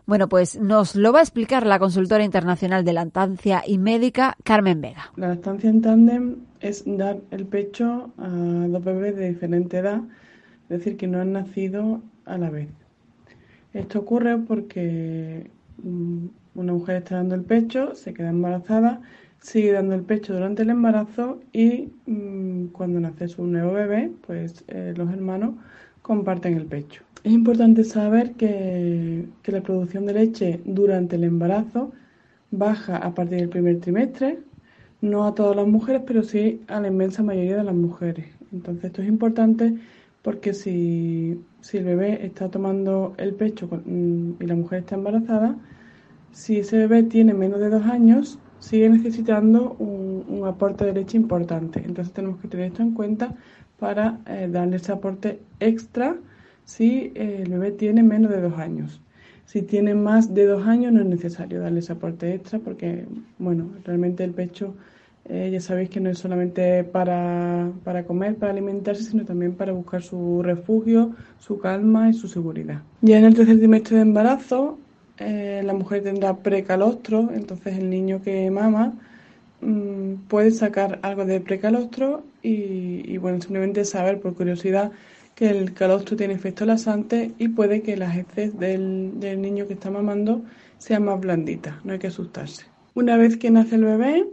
Bueno, 0.06 0.28
pues 0.28 0.60
nos 0.60 0.96
lo 0.96 1.14
va 1.14 1.20
a 1.20 1.22
explicar 1.22 1.66
la 1.66 1.80
consultora 1.80 2.24
internacional 2.24 2.84
de 2.84 2.94
lactancia 2.94 3.64
y 3.66 3.78
médica, 3.78 4.36
Carmen 4.44 4.82
Vega. 4.82 5.12
La 5.16 5.30
lactancia 5.30 5.70
en 5.70 5.82
tándem 5.82 6.36
es 6.60 6.84
dar 6.86 7.20
el 7.30 7.46
pecho 7.46 8.12
a 8.18 8.28
dos 8.28 8.84
bebés 8.84 9.16
de 9.16 9.30
diferente 9.30 9.78
edad 9.78 10.02
es 10.72 10.80
decir, 10.80 10.96
que 10.96 11.08
no 11.08 11.20
han 11.20 11.34
nacido 11.34 12.02
a 12.24 12.38
la 12.38 12.50
vez. 12.50 12.70
Esto 13.74 14.00
ocurre 14.00 14.38
porque 14.38 15.52
mm, 15.84 16.28
una 16.56 16.74
mujer 16.74 16.98
está 16.98 17.16
dando 17.16 17.36
el 17.36 17.44
pecho, 17.44 17.96
se 17.96 18.14
queda 18.14 18.30
embarazada, 18.30 19.02
sigue 19.40 19.72
dando 19.72 19.96
el 19.96 20.04
pecho 20.04 20.34
durante 20.34 20.64
el 20.64 20.70
embarazo 20.70 21.40
y 21.52 21.90
mm, 22.06 22.68
cuando 22.68 23.00
nace 23.00 23.28
su 23.28 23.46
nuevo 23.46 23.74
bebé, 23.74 24.12
pues 24.28 24.64
eh, 24.68 24.94
los 24.96 25.12
hermanos 25.12 25.56
comparten 26.02 26.56
el 26.58 26.66
pecho. 26.66 27.04
Es 27.24 27.32
importante 27.32 27.84
saber 27.84 28.34
que, 28.34 29.28
que 29.44 29.52
la 29.52 29.62
producción 29.62 30.06
de 30.06 30.14
leche 30.14 30.62
durante 30.66 31.16
el 31.16 31.24
embarazo 31.24 31.92
baja 32.52 32.98
a 32.98 33.14
partir 33.14 33.40
del 33.40 33.50
primer 33.50 33.80
trimestre, 33.80 34.40
no 35.02 35.26
a 35.26 35.34
todas 35.34 35.56
las 35.56 35.68
mujeres, 35.68 36.04
pero 36.06 36.24
sí 36.24 36.62
a 36.68 36.80
la 36.80 36.88
inmensa 36.88 37.24
mayoría 37.24 37.58
de 37.58 37.64
las 37.64 37.76
mujeres. 37.76 38.28
Entonces 38.52 38.86
esto 38.86 39.02
es 39.02 39.08
importante 39.08 39.76
porque 40.22 40.54
si, 40.54 41.44
el 41.74 41.84
bebé 41.84 42.26
está 42.26 42.50
tomando 42.50 43.16
el 43.18 43.34
pecho 43.34 43.68
mm, 43.68 44.34
y 44.40 44.46
la 44.46 44.56
mujer 44.56 44.80
está 44.80 44.96
embarazada, 44.96 45.58
si 46.32 46.60
ese 46.60 46.78
bebé 46.78 47.04
tiene 47.04 47.34
menos 47.34 47.60
de 47.60 47.70
dos 47.70 47.86
años, 47.86 48.39
sigue 48.60 48.89
necesitando 48.89 49.76
un, 49.80 50.46
aporte 50.46 50.86
de 50.86 50.94
leche 50.94 51.17
importante. 51.17 51.82
Entonces 51.86 52.13
tenemos 52.13 52.39
que 52.39 52.48
tener 52.48 52.67
esto 52.67 52.82
en 52.82 52.94
cuenta 52.94 53.36
para 53.78 54.20
eh, 54.26 54.48
darle 54.52 54.78
ese 54.78 54.91
aporte 54.91 55.39
extra 55.60 56.15
si 56.65 57.12
eh, 57.15 57.44
el 57.44 57.52
bebé 57.52 57.72
tiene 57.72 58.02
menos 58.02 58.32
de 58.32 58.41
dos 58.41 58.58
años. 58.58 59.02
Si 59.46 59.62
tiene 59.62 59.94
más 59.94 60.34
de 60.34 60.46
dos 60.46 60.65
años 60.65 60.94
no 60.94 61.02
es 61.02 61.06
necesario 61.06 61.60
darle 61.60 61.80
ese 61.80 61.94
aporte 61.94 62.34
extra 62.34 62.60
porque, 62.60 63.06
bueno, 63.38 63.70
realmente 63.84 64.24
el 64.24 64.32
pecho 64.32 64.74
eh, 65.26 65.50
ya 65.52 65.62
sabéis 65.62 65.89
que 65.89 66.00
no 66.00 66.10
es 66.10 66.17
solamente 66.17 66.84
para, 66.84 67.72
comer, 68.08 68.36
para 68.36 68.52
alimentarse, 68.52 69.04
sino 69.04 69.24
también 69.24 69.54
para 69.54 69.72
buscar 69.72 70.02
su 70.02 70.41
refugio, 70.41 71.12
su 71.39 71.60
calma 71.60 72.10
y 72.10 72.13
su 72.13 72.28
seguridad. 72.28 72.82
Ya 73.02 73.20
en 73.20 73.26
el 73.26 73.36
tercer 73.36 73.58
trimestre 73.58 73.98
de 73.98 74.02
embarazo, 74.02 74.80
eh, 75.22 75.62
la 75.64 75.74
mujer 75.74 76.04
tendrá 76.04 76.38
precalostro, 76.38 77.30
entonces 77.34 77.78
el 77.78 77.90
niño 77.90 78.22
que 78.22 78.50
mama 78.52 78.94
mm, 79.62 80.28
puede 80.28 80.52
sacar 80.52 81.00
algo 81.04 81.26
de 81.26 81.40
precalostro 81.40 82.24
y, 82.44 83.18
bueno, 83.18 83.42
simplemente 83.42 83.86
saber 83.86 84.20
por 84.20 84.36
curiosidad 84.36 84.92
que 85.36 85.50
el 85.50 85.74
calostro 85.74 86.18
tiene 86.18 86.34
efecto 86.34 86.66
lasante 86.66 87.32
y 87.38 87.50
puede 87.50 87.82
que 87.82 87.98
las 87.98 88.18
heces 88.18 88.58
del, 88.60 89.20
del 89.20 89.42
niño 89.42 89.68
que 89.68 89.74
está 89.74 89.90
mamando 89.92 90.44
sean 90.78 91.06
más 91.06 91.20
blanditas, 91.20 91.76
no 91.86 91.94
hay 91.94 92.00
que 92.00 92.08
asustarse. 92.08 92.66
Una 92.94 93.16
vez 93.18 93.38
que 93.38 93.52
nace 93.52 93.76
el 93.76 93.86
bebé, 93.86 94.26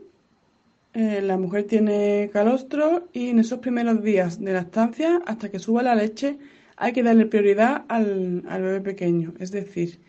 eh, 0.94 1.20
la 1.22 1.37
mujer 1.37 1.64
tiene 1.64 2.31
calostro 2.33 3.09
y 3.12 3.29
en 3.29 3.38
esos 3.38 3.61
primeros 3.61 4.03
días 4.03 4.40
de 4.40 4.53
lactancia, 4.53 5.22
hasta 5.27 5.51
que 5.51 5.59
suba 5.59 5.83
la 5.83 5.94
leche, 5.94 6.38
hay 6.77 6.92
que 6.92 7.03
darle 7.03 7.27
prioridad 7.27 7.85
al, 7.88 8.42
bebé 8.42 8.81
pequeño. 8.81 9.35
Es 9.38 9.53
decir, 9.53 10.01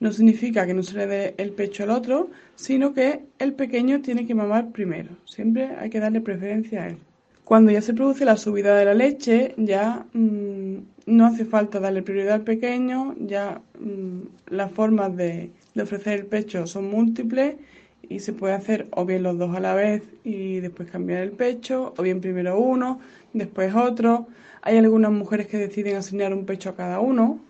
no 0.00 0.12
significa 0.12 0.66
que 0.66 0.74
no 0.74 0.82
se 0.82 0.96
le 0.96 1.06
dé 1.06 1.34
el 1.36 1.52
pecho 1.52 1.84
al 1.84 1.90
otro, 1.90 2.30
sino 2.56 2.94
que 2.94 3.20
el 3.38 3.52
pequeño 3.52 4.00
tiene 4.00 4.26
que 4.26 4.34
mamar 4.34 4.70
primero. 4.70 5.10
Siempre 5.26 5.68
hay 5.78 5.90
que 5.90 6.00
darle 6.00 6.22
preferencia 6.22 6.82
a 6.82 6.88
él. 6.88 6.96
Cuando 7.44 7.70
ya 7.70 7.82
se 7.82 7.94
produce 7.94 8.24
la 8.24 8.36
subida 8.36 8.76
de 8.76 8.84
la 8.86 8.94
leche, 8.94 9.54
ya 9.58 10.06
mm, 10.14 10.76
no 11.06 11.26
hace 11.26 11.44
falta 11.44 11.80
darle 11.80 12.02
prioridad 12.02 12.34
al 12.34 12.44
pequeño, 12.44 13.14
ya 13.18 13.60
mm, 13.78 14.54
las 14.54 14.72
formas 14.72 15.14
de 15.16 15.50
ofrecer 15.80 16.20
el 16.20 16.26
pecho 16.26 16.66
son 16.66 16.90
múltiples 16.90 17.56
y 18.08 18.20
se 18.20 18.32
puede 18.32 18.54
hacer 18.54 18.88
o 18.92 19.04
bien 19.04 19.22
los 19.22 19.36
dos 19.38 19.54
a 19.54 19.60
la 19.60 19.74
vez 19.74 20.02
y 20.24 20.60
después 20.60 20.90
cambiar 20.90 21.20
el 21.22 21.32
pecho, 21.32 21.94
o 21.96 22.02
bien 22.02 22.20
primero 22.20 22.58
uno, 22.58 23.00
después 23.34 23.74
otro. 23.74 24.28
Hay 24.62 24.78
algunas 24.78 25.12
mujeres 25.12 25.46
que 25.46 25.58
deciden 25.58 25.96
asignar 25.96 26.32
un 26.32 26.46
pecho 26.46 26.70
a 26.70 26.76
cada 26.76 27.00
uno 27.00 27.40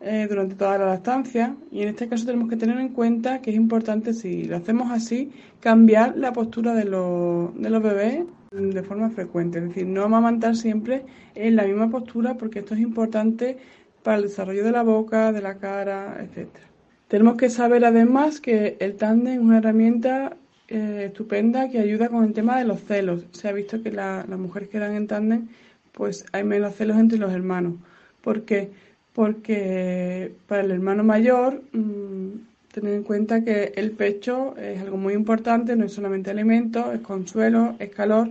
eh, 0.00 0.26
durante 0.28 0.54
toda 0.54 0.78
la 0.78 0.86
lactancia 0.86 1.56
y 1.70 1.82
en 1.82 1.88
este 1.88 2.08
caso 2.08 2.26
tenemos 2.26 2.48
que 2.48 2.56
tener 2.56 2.78
en 2.78 2.90
cuenta 2.90 3.40
que 3.40 3.50
es 3.50 3.56
importante, 3.56 4.12
si 4.12 4.44
lo 4.44 4.56
hacemos 4.56 4.90
así, 4.90 5.32
cambiar 5.60 6.16
la 6.16 6.32
postura 6.32 6.74
de, 6.74 6.84
los, 6.84 7.54
de 7.60 7.70
los 7.70 7.82
bebés 7.82 8.24
de 8.50 8.82
forma 8.82 9.10
frecuente, 9.10 9.58
es 9.58 9.68
decir, 9.68 9.86
no 9.86 10.02
amamantar 10.04 10.56
siempre 10.56 11.04
en 11.34 11.56
la 11.56 11.64
misma 11.64 11.90
postura 11.90 12.34
porque 12.34 12.60
esto 12.60 12.74
es 12.74 12.80
importante 12.80 13.58
para 14.02 14.18
el 14.18 14.24
desarrollo 14.24 14.64
de 14.64 14.72
la 14.72 14.82
boca, 14.82 15.32
de 15.32 15.42
la 15.42 15.58
cara, 15.58 16.18
etcétera. 16.20 16.66
Tenemos 17.08 17.36
que 17.36 17.50
saber 17.50 17.84
además 17.84 18.40
que 18.40 18.76
el 18.80 18.96
tándem 18.96 19.34
es 19.34 19.40
una 19.40 19.58
herramienta 19.58 20.36
eh, 20.68 21.04
estupenda 21.06 21.68
que 21.70 21.78
ayuda 21.78 22.08
con 22.08 22.24
el 22.24 22.32
tema 22.32 22.58
de 22.58 22.64
los 22.64 22.82
celos. 22.82 23.26
Se 23.32 23.48
ha 23.48 23.52
visto 23.52 23.82
que 23.82 23.92
las 23.92 24.28
mujeres 24.28 24.68
que 24.68 24.78
dan 24.78 24.94
en 24.94 25.06
tándem, 25.06 25.48
pues 25.92 26.26
hay 26.32 26.44
menos 26.44 26.74
celos 26.74 26.96
entre 26.98 27.18
los 27.18 27.32
hermanos. 27.32 27.74
¿Por 28.20 28.42
qué? 28.42 28.70
Porque 29.16 30.34
para 30.46 30.60
el 30.60 30.70
hermano 30.72 31.02
mayor, 31.02 31.62
mmm, 31.72 32.32
tener 32.70 32.92
en 32.92 33.02
cuenta 33.02 33.42
que 33.42 33.72
el 33.74 33.92
pecho 33.92 34.54
es 34.58 34.78
algo 34.82 34.98
muy 34.98 35.14
importante, 35.14 35.74
no 35.74 35.86
es 35.86 35.94
solamente 35.94 36.30
alimento, 36.30 36.92
es 36.92 37.00
consuelo, 37.00 37.76
es 37.78 37.88
calor. 37.88 38.28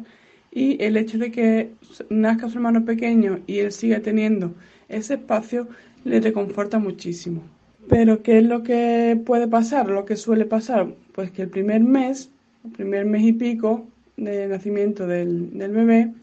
Y 0.52 0.78
el 0.84 0.96
hecho 0.96 1.18
de 1.18 1.32
que 1.32 1.72
nazca 2.12 2.50
su 2.50 2.58
hermano 2.60 2.86
pequeño 2.86 3.40
y 3.48 3.58
él 3.62 3.72
siga 3.72 4.00
teniendo 4.02 4.54
ese 4.88 5.16
espacio 5.16 5.68
le 6.04 6.20
reconforta 6.20 6.78
muchísimo. 6.78 7.42
Pero 7.90 8.22
¿qué 8.22 8.38
es 8.38 8.46
lo 8.46 8.62
que 8.62 9.20
puede 9.26 9.48
pasar? 9.48 9.90
Lo 9.90 10.06
que 10.06 10.16
suele 10.16 10.46
pasar, 10.46 10.94
pues 11.14 11.32
que 11.32 11.42
el 11.42 11.50
primer 11.50 11.82
mes, 11.82 12.30
el 12.64 12.72
primer 12.74 13.06
mes 13.06 13.24
y 13.24 13.34
pico 13.34 13.88
de 14.18 14.48
nacimiento 14.48 15.08
del, 15.08 15.50
bebé, 15.52 16.14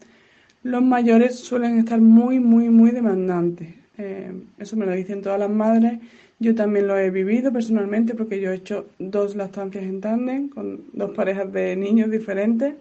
los 0.63 0.81
mayores 0.81 1.37
suelen 1.37 1.79
estar 1.79 1.99
muy, 1.99 2.39
muy, 2.39 2.69
muy 2.69 2.91
demandantes. 2.91 3.82
Eh, 3.97 4.31
eso 4.57 4.75
me 4.75 4.85
lo 4.85 4.93
dicen 4.93 5.21
todas 5.21 5.39
las 5.39 5.49
madres. 5.49 5.99
Yo 6.39 6.55
también 6.55 6.87
lo 6.87 6.97
he 6.97 7.09
vivido 7.09 7.53
personalmente 7.53 8.15
porque 8.15 8.41
yo 8.41 8.51
he 8.51 8.55
hecho 8.55 8.89
dos 8.99 9.35
lactancias 9.35 9.83
en 9.83 10.01
tándem 10.01 10.49
con 10.49 10.81
dos 10.93 11.11
parejas 11.11 11.51
de 11.53 11.75
niños 11.75 12.11
diferentes. 12.11 12.75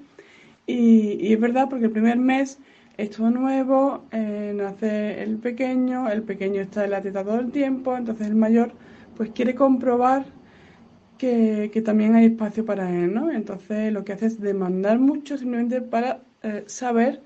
Y, 0.67 1.33
es 1.33 1.41
verdad 1.41 1.69
porque 1.69 1.87
el 1.87 1.93
primer 1.93 2.19
mes 2.19 2.59
es 2.97 3.11
todo 3.11 3.31
nuevo, 3.31 4.05
eh, 4.13 4.53
nace 4.55 5.23
el 5.23 5.39
pequeño, 5.39 6.09
el 6.11 6.23
pequeño 6.23 6.61
está 6.61 6.85
en 6.85 6.91
la 6.91 7.03
teta 7.03 7.25
todo 7.25 7.41
el 7.41 7.51
tiempo, 7.51 7.97
entonces 7.97 8.27
el 8.29 8.35
mayor 8.37 8.73
pues 9.17 9.31
quiere 9.31 9.55
comprobar 9.55 10.25
que, 11.19 11.83
también 11.85 12.17
hay 12.17 12.27
espacio 12.27 12.65
para 12.65 12.91
él, 12.91 13.15
¿no? 13.15 13.31
Entonces 13.31 13.93
lo 13.93 14.05
que 14.05 14.13
hace 14.13 14.27
es 14.27 14.41
demandar 14.41 14.99
mucho 14.99 15.39
simplemente 15.39 15.81
para 15.81 16.21
eh, 16.43 16.65
saber 16.67 17.23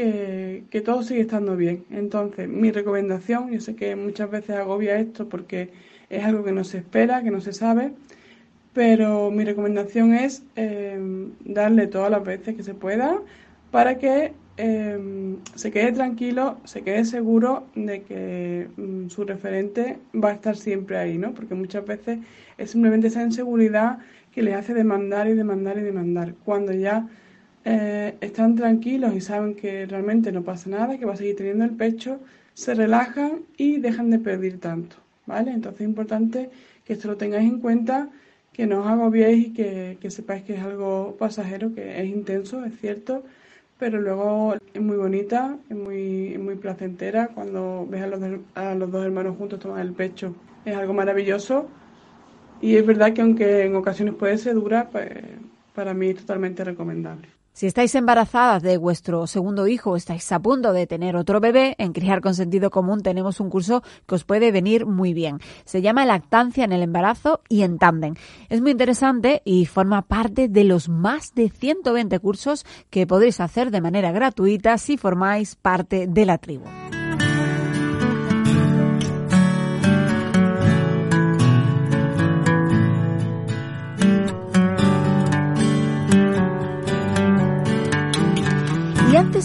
que, 0.00 0.82
todo 0.84 1.02
sigue 1.02 1.22
estando 1.22 1.56
bien. 1.56 1.84
Entonces 1.90 2.48
mi 2.48 2.70
recomendación, 2.70 3.50
yo 3.50 3.60
sé 3.60 3.74
que 3.76 3.96
muchas 3.96 4.30
veces 4.30 4.56
agobia 4.56 4.98
esto 4.98 5.28
porque 5.28 5.70
es 6.10 6.24
algo 6.24 6.44
que 6.44 6.52
no 6.52 6.64
se 6.64 6.78
espera, 6.78 7.22
que 7.22 7.30
no 7.30 7.40
se 7.40 7.52
sabe, 7.52 7.92
pero 8.72 9.30
mi 9.30 9.44
recomendación 9.44 10.14
es 10.14 10.42
eh, 10.56 10.98
darle 11.44 11.86
todas 11.86 12.10
las 12.10 12.24
veces 12.24 12.56
que 12.56 12.62
se 12.62 12.74
pueda 12.74 13.20
para 13.70 13.98
que 13.98 14.32
Em, 14.60 15.36
se 15.54 15.70
quede 15.70 15.92
tranquilo, 15.92 16.58
se 16.64 16.82
quede 16.82 17.04
seguro 17.04 17.68
de 17.76 18.02
que 18.02 18.66
mm, 18.76 19.08
su 19.08 19.24
referente 19.24 19.98
va 20.12 20.30
a 20.30 20.32
estar 20.32 20.56
siempre 20.56 20.98
ahí, 20.98 21.16
¿no? 21.16 21.32
Porque 21.32 21.54
muchas 21.54 21.86
veces 21.86 22.18
es 22.58 22.72
simplemente 22.72 23.06
esa 23.06 23.22
inseguridad 23.22 23.98
que 24.32 24.42
les 24.42 24.56
hace 24.56 24.74
demandar 24.74 25.28
y 25.28 25.34
demandar 25.34 25.78
y 25.78 25.82
demandar. 25.82 26.34
Cuando 26.44 26.72
ya 26.72 27.06
eh, 27.64 28.16
están 28.20 28.54
tranquilos 28.54 29.14
y 29.14 29.20
saben 29.20 29.54
que 29.54 29.86
realmente 29.86 30.32
no 30.32 30.42
pasa 30.42 30.70
nada, 30.70 30.98
que 30.98 31.04
va 31.04 31.14
a 31.14 31.16
seguir 31.16 31.36
teniendo 31.36 31.64
el 31.64 31.72
pecho, 31.72 32.20
se 32.54 32.74
relajan 32.74 33.42
y 33.56 33.78
dejan 33.78 34.10
de 34.10 34.18
pedir 34.18 34.60
tanto, 34.60 34.96
¿vale? 35.26 35.52
Entonces 35.52 35.82
es 35.82 35.88
importante 35.88 36.50
que 36.84 36.94
esto 36.94 37.08
lo 37.08 37.16
tengáis 37.16 37.48
en 37.48 37.60
cuenta, 37.60 38.08
que 38.52 38.66
no 38.66 38.80
os 38.80 38.86
agobiéis 38.86 39.48
y 39.48 39.52
que, 39.52 40.10
sepáis 40.10 40.42
que 40.42 40.54
es 40.54 40.62
algo 40.62 41.16
pasajero, 41.18 41.74
que 41.74 42.00
es 42.00 42.08
intenso, 42.08 42.64
es 42.64 42.78
cierto, 42.80 43.22
pero 43.78 44.00
luego 44.00 44.56
es 44.74 44.80
muy 44.80 44.96
bonita, 44.96 45.56
es 45.68 45.76
muy, 45.76 46.36
muy 46.38 46.56
placentera 46.56 47.28
cuando 47.28 47.86
ves 47.88 48.02
a 48.02 48.06
los, 48.08 48.20
a 48.54 48.74
los 48.74 48.90
dos 48.90 49.04
hermanos 49.04 49.36
juntos 49.36 49.60
tomar 49.60 49.80
el 49.80 49.92
pecho. 49.92 50.34
Es 50.64 50.76
algo 50.76 50.92
maravilloso 50.94 51.68
y 52.60 52.76
es 52.76 52.84
verdad 52.84 53.12
que 53.12 53.22
aunque 53.22 53.64
en 53.64 53.76
ocasiones 53.76 54.14
puede 54.14 54.36
ser 54.38 54.54
dura, 54.54 54.88
pues 54.90 55.08
para 55.74 55.94
mí 55.94 56.08
es 56.08 56.16
totalmente 56.16 56.64
recomendable. 56.64 57.37
Si 57.58 57.66
estáis 57.66 57.92
embarazadas 57.96 58.62
de 58.62 58.76
vuestro 58.76 59.26
segundo 59.26 59.66
hijo 59.66 59.90
o 59.90 59.96
estáis 59.96 60.30
a 60.30 60.38
punto 60.38 60.72
de 60.72 60.86
tener 60.86 61.16
otro 61.16 61.40
bebé, 61.40 61.74
en 61.78 61.92
Criar 61.92 62.20
con 62.20 62.36
Sentido 62.36 62.70
Común 62.70 63.02
tenemos 63.02 63.40
un 63.40 63.50
curso 63.50 63.82
que 64.06 64.14
os 64.14 64.22
puede 64.22 64.52
venir 64.52 64.86
muy 64.86 65.12
bien. 65.12 65.40
Se 65.64 65.82
llama 65.82 66.06
Lactancia 66.06 66.62
en 66.62 66.70
el 66.70 66.84
embarazo 66.84 67.40
y 67.48 67.62
en 67.62 67.78
tándem. 67.78 68.14
Es 68.48 68.60
muy 68.60 68.70
interesante 68.70 69.42
y 69.44 69.66
forma 69.66 70.02
parte 70.02 70.46
de 70.46 70.62
los 70.62 70.88
más 70.88 71.34
de 71.34 71.50
120 71.50 72.20
cursos 72.20 72.64
que 72.90 73.08
podéis 73.08 73.40
hacer 73.40 73.72
de 73.72 73.80
manera 73.80 74.12
gratuita 74.12 74.78
si 74.78 74.96
formáis 74.96 75.56
parte 75.56 76.06
de 76.06 76.26
la 76.26 76.38
tribu. 76.38 76.66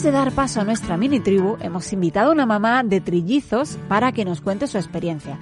De 0.03 0.11
dar 0.11 0.33
paso 0.33 0.59
a 0.59 0.65
nuestra 0.65 0.97
mini 0.97 1.21
tribu, 1.21 1.55
hemos 1.61 1.93
invitado 1.93 2.29
a 2.29 2.33
una 2.33 2.45
mamá 2.45 2.83
de 2.83 2.99
trillizos 2.99 3.77
para 3.87 4.11
que 4.11 4.25
nos 4.25 4.41
cuente 4.41 4.67
su 4.67 4.77
experiencia. 4.77 5.39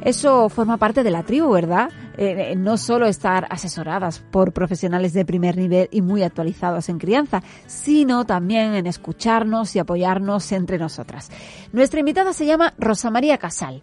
Eso 0.00 0.48
forma 0.48 0.78
parte 0.78 1.02
de 1.02 1.10
la 1.10 1.24
tribu, 1.24 1.52
¿verdad? 1.52 1.90
Eh, 2.16 2.54
no 2.56 2.78
solo 2.78 3.06
estar 3.06 3.46
asesoradas 3.50 4.20
por 4.20 4.52
profesionales 4.52 5.12
de 5.12 5.26
primer 5.26 5.58
nivel 5.58 5.88
y 5.90 6.00
muy 6.00 6.22
actualizados 6.22 6.88
en 6.88 6.98
crianza, 6.98 7.42
sino 7.66 8.24
también 8.24 8.74
en 8.74 8.86
escucharnos 8.86 9.76
y 9.76 9.78
apoyarnos 9.78 10.52
entre 10.52 10.78
nosotras. 10.78 11.30
Nuestra 11.72 12.00
invitada 12.00 12.32
se 12.32 12.46
llama 12.46 12.72
Rosa 12.78 13.10
María 13.10 13.36
Casal. 13.36 13.82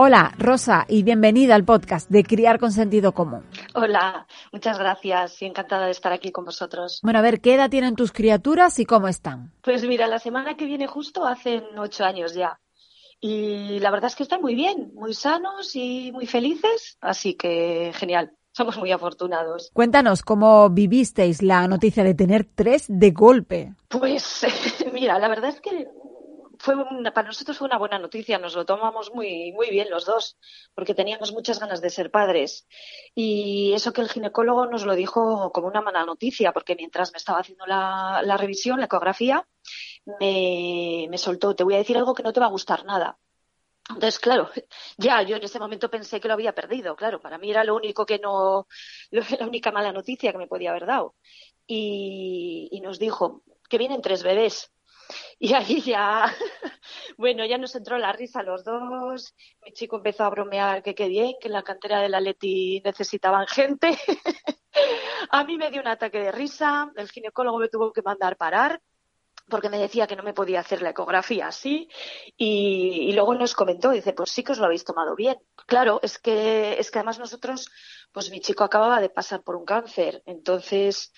Hola, 0.00 0.32
Rosa, 0.38 0.86
y 0.88 1.02
bienvenida 1.02 1.56
al 1.56 1.64
podcast 1.64 2.08
de 2.08 2.22
Criar 2.22 2.60
con 2.60 2.70
Sentido 2.70 3.10
Común. 3.10 3.44
Hola, 3.74 4.28
muchas 4.52 4.78
gracias 4.78 5.42
y 5.42 5.46
encantada 5.46 5.86
de 5.86 5.90
estar 5.90 6.12
aquí 6.12 6.30
con 6.30 6.44
vosotros. 6.44 7.00
Bueno, 7.02 7.18
a 7.18 7.22
ver, 7.22 7.40
¿qué 7.40 7.54
edad 7.54 7.68
tienen 7.68 7.96
tus 7.96 8.12
criaturas 8.12 8.78
y 8.78 8.84
cómo 8.84 9.08
están? 9.08 9.52
Pues 9.60 9.84
mira, 9.84 10.06
la 10.06 10.20
semana 10.20 10.56
que 10.56 10.66
viene 10.66 10.86
justo 10.86 11.26
hacen 11.26 11.64
ocho 11.76 12.04
años 12.04 12.32
ya. 12.34 12.60
Y 13.20 13.80
la 13.80 13.90
verdad 13.90 14.06
es 14.06 14.14
que 14.14 14.22
están 14.22 14.40
muy 14.40 14.54
bien, 14.54 14.92
muy 14.94 15.14
sanos 15.14 15.74
y 15.74 16.12
muy 16.12 16.26
felices, 16.26 16.96
así 17.00 17.34
que 17.34 17.90
genial. 17.92 18.30
Somos 18.52 18.78
muy 18.78 18.92
afortunados. 18.92 19.72
Cuéntanos 19.72 20.22
cómo 20.22 20.70
vivisteis 20.70 21.42
la 21.42 21.66
noticia 21.66 22.04
de 22.04 22.14
tener 22.14 22.44
tres 22.44 22.84
de 22.86 23.10
golpe. 23.10 23.74
Pues 23.88 24.46
mira, 24.92 25.18
la 25.18 25.26
verdad 25.26 25.50
es 25.50 25.60
que 25.60 25.88
fue 26.58 26.74
para 27.14 27.28
nosotros 27.28 27.58
fue 27.58 27.66
una 27.66 27.78
buena 27.78 27.98
noticia, 27.98 28.38
nos 28.38 28.54
lo 28.54 28.64
tomamos 28.64 29.12
muy, 29.12 29.52
muy 29.52 29.70
bien 29.70 29.90
los 29.90 30.04
dos, 30.04 30.36
porque 30.74 30.94
teníamos 30.94 31.32
muchas 31.32 31.60
ganas 31.60 31.80
de 31.80 31.90
ser 31.90 32.10
padres. 32.10 32.66
Y 33.14 33.72
eso 33.74 33.92
que 33.92 34.00
el 34.00 34.08
ginecólogo 34.08 34.66
nos 34.66 34.84
lo 34.84 34.94
dijo 34.94 35.52
como 35.52 35.68
una 35.68 35.80
mala 35.80 36.04
noticia, 36.04 36.52
porque 36.52 36.76
mientras 36.76 37.12
me 37.12 37.18
estaba 37.18 37.40
haciendo 37.40 37.66
la, 37.66 38.36
revisión, 38.38 38.80
la 38.80 38.86
ecografía, 38.86 39.46
me, 40.20 41.18
soltó, 41.18 41.54
te 41.54 41.64
voy 41.64 41.74
a 41.74 41.78
decir 41.78 41.96
algo 41.96 42.14
que 42.14 42.22
no 42.22 42.32
te 42.32 42.40
va 42.40 42.46
a 42.46 42.50
gustar 42.50 42.84
nada. 42.84 43.18
Entonces, 43.88 44.18
claro, 44.18 44.50
ya 44.98 45.22
yo 45.22 45.36
en 45.36 45.44
ese 45.44 45.58
momento 45.58 45.90
pensé 45.90 46.20
que 46.20 46.28
lo 46.28 46.34
había 46.34 46.54
perdido, 46.54 46.96
claro, 46.96 47.20
para 47.20 47.38
mí 47.38 47.50
era 47.50 47.64
lo 47.64 47.76
único 47.76 48.04
que 48.06 48.18
no, 48.18 48.66
la 49.10 49.46
única 49.46 49.72
mala 49.72 49.92
noticia 49.92 50.32
que 50.32 50.38
me 50.38 50.46
podía 50.46 50.70
haber 50.70 50.86
dado. 50.86 51.14
Y 51.70 52.80
nos 52.82 52.98
dijo 52.98 53.42
que 53.68 53.78
vienen 53.78 54.02
tres 54.02 54.22
bebés. 54.22 54.72
Y 55.38 55.54
ahí 55.54 55.80
ya, 55.82 56.34
bueno, 57.16 57.44
ya 57.46 57.58
nos 57.58 57.74
entró 57.74 57.98
la 57.98 58.12
risa 58.12 58.42
los 58.42 58.64
dos. 58.64 59.34
Mi 59.64 59.72
chico 59.72 59.96
empezó 59.96 60.24
a 60.24 60.30
bromear 60.30 60.82
que 60.82 60.94
qué 60.94 61.08
bien, 61.08 61.34
que 61.40 61.48
en 61.48 61.54
la 61.54 61.62
cantera 61.62 62.00
de 62.00 62.08
la 62.08 62.20
Leti 62.20 62.80
necesitaban 62.84 63.46
gente. 63.46 63.96
a 65.30 65.44
mí 65.44 65.56
me 65.56 65.70
dio 65.70 65.80
un 65.80 65.88
ataque 65.88 66.18
de 66.18 66.32
risa, 66.32 66.90
el 66.96 67.10
ginecólogo 67.10 67.58
me 67.58 67.68
tuvo 67.68 67.92
que 67.92 68.02
mandar 68.02 68.36
parar 68.36 68.80
porque 69.48 69.70
me 69.70 69.78
decía 69.78 70.06
que 70.06 70.16
no 70.16 70.22
me 70.22 70.34
podía 70.34 70.60
hacer 70.60 70.82
la 70.82 70.90
ecografía 70.90 71.46
así 71.46 71.88
y, 72.36 73.08
y, 73.08 73.12
luego 73.12 73.34
nos 73.34 73.54
comentó, 73.54 73.90
dice, 73.90 74.12
pues 74.12 74.30
sí 74.30 74.42
que 74.42 74.52
os 74.52 74.58
lo 74.58 74.66
habéis 74.66 74.84
tomado 74.84 75.16
bien. 75.16 75.38
Claro, 75.66 76.00
es 76.02 76.18
que, 76.18 76.78
es 76.78 76.90
que 76.90 76.98
además 76.98 77.18
nosotros, 77.18 77.70
pues 78.12 78.30
mi 78.30 78.40
chico 78.40 78.64
acababa 78.64 79.00
de 79.00 79.08
pasar 79.08 79.42
por 79.42 79.56
un 79.56 79.64
cáncer, 79.64 80.22
entonces 80.26 81.12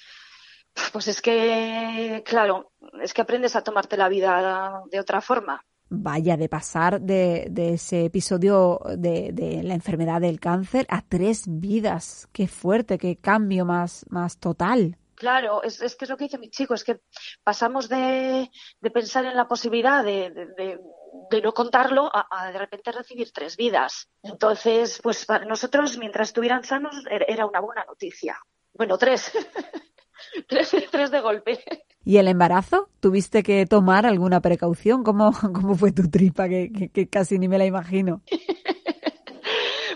pues 0.93 1.09
es 1.09 1.23
que, 1.23 2.23
claro, 2.27 2.73
es 3.03 3.15
que 3.15 3.23
aprendes 3.23 3.57
a 3.57 3.63
tomarte 3.63 3.97
la 3.97 4.09
vida 4.09 4.83
de 4.91 5.01
otra 5.01 5.21
forma. 5.21 5.65
Vaya, 5.93 6.37
de 6.37 6.49
pasar 6.49 7.01
de, 7.01 7.49
de 7.51 7.75
ese 7.75 8.05
episodio 8.05 8.81
de, 8.97 9.33
de, 9.33 9.65
la 9.65 9.75
enfermedad 9.75 10.21
del 10.21 10.39
cáncer 10.39 10.87
a 10.89 11.03
tres 11.03 11.45
vidas. 11.49 12.29
Qué 12.33 12.47
fuerte, 12.47 12.97
qué 12.97 13.17
cambio 13.17 13.65
más, 13.65 14.07
más 14.09 14.39
total. 14.39 14.97
Claro, 15.17 15.65
es, 15.65 15.83
es 15.83 15.97
que 15.97 16.05
es 16.05 16.11
lo 16.11 16.17
que 16.17 16.25
dice 16.25 16.39
mi 16.39 16.49
chico, 16.49 16.75
es 16.75 16.85
que 16.85 17.01
pasamos 17.43 17.89
de, 17.89 18.49
de 18.81 18.91
pensar 18.91 19.25
en 19.25 19.37
la 19.37 19.49
posibilidad 19.49 20.05
de, 20.05 20.31
de, 20.31 21.43
no 21.43 21.53
contarlo 21.53 22.09
a, 22.11 22.27
a, 22.31 22.53
de 22.53 22.59
repente 22.59 22.93
recibir 22.93 23.33
tres 23.33 23.57
vidas. 23.57 24.09
Entonces, 24.23 25.01
pues 25.03 25.27
para 25.27 25.45
nosotros, 25.45 25.99
mientras 25.99 26.29
estuvieran 26.29 26.63
sanos, 26.63 27.05
era 27.11 27.47
una 27.47 27.61
buena 27.61 27.85
noticia. 27.85 28.39
Bueno, 28.73 28.97
tres. 28.97 29.33
tres, 30.49 30.75
tres 30.91 31.11
de 31.11 31.21
golpe. 31.21 31.59
¿Y 32.05 32.17
el 32.17 32.29
embarazo? 32.29 32.89
¿Tuviste 33.01 33.43
que 33.43 33.67
tomar 33.67 34.07
alguna 34.07 34.41
precaución? 34.41 35.03
¿Cómo, 35.03 35.33
cómo 35.55 35.75
fue 35.75 35.93
tu 35.93 36.09
tripa? 36.11 36.49
Que, 36.49 36.73
que, 36.73 36.91
que 36.91 37.09
casi 37.09 37.39
ni 37.39 37.49
me 37.49 37.59
la 37.59 37.67
imagino. 37.67 38.23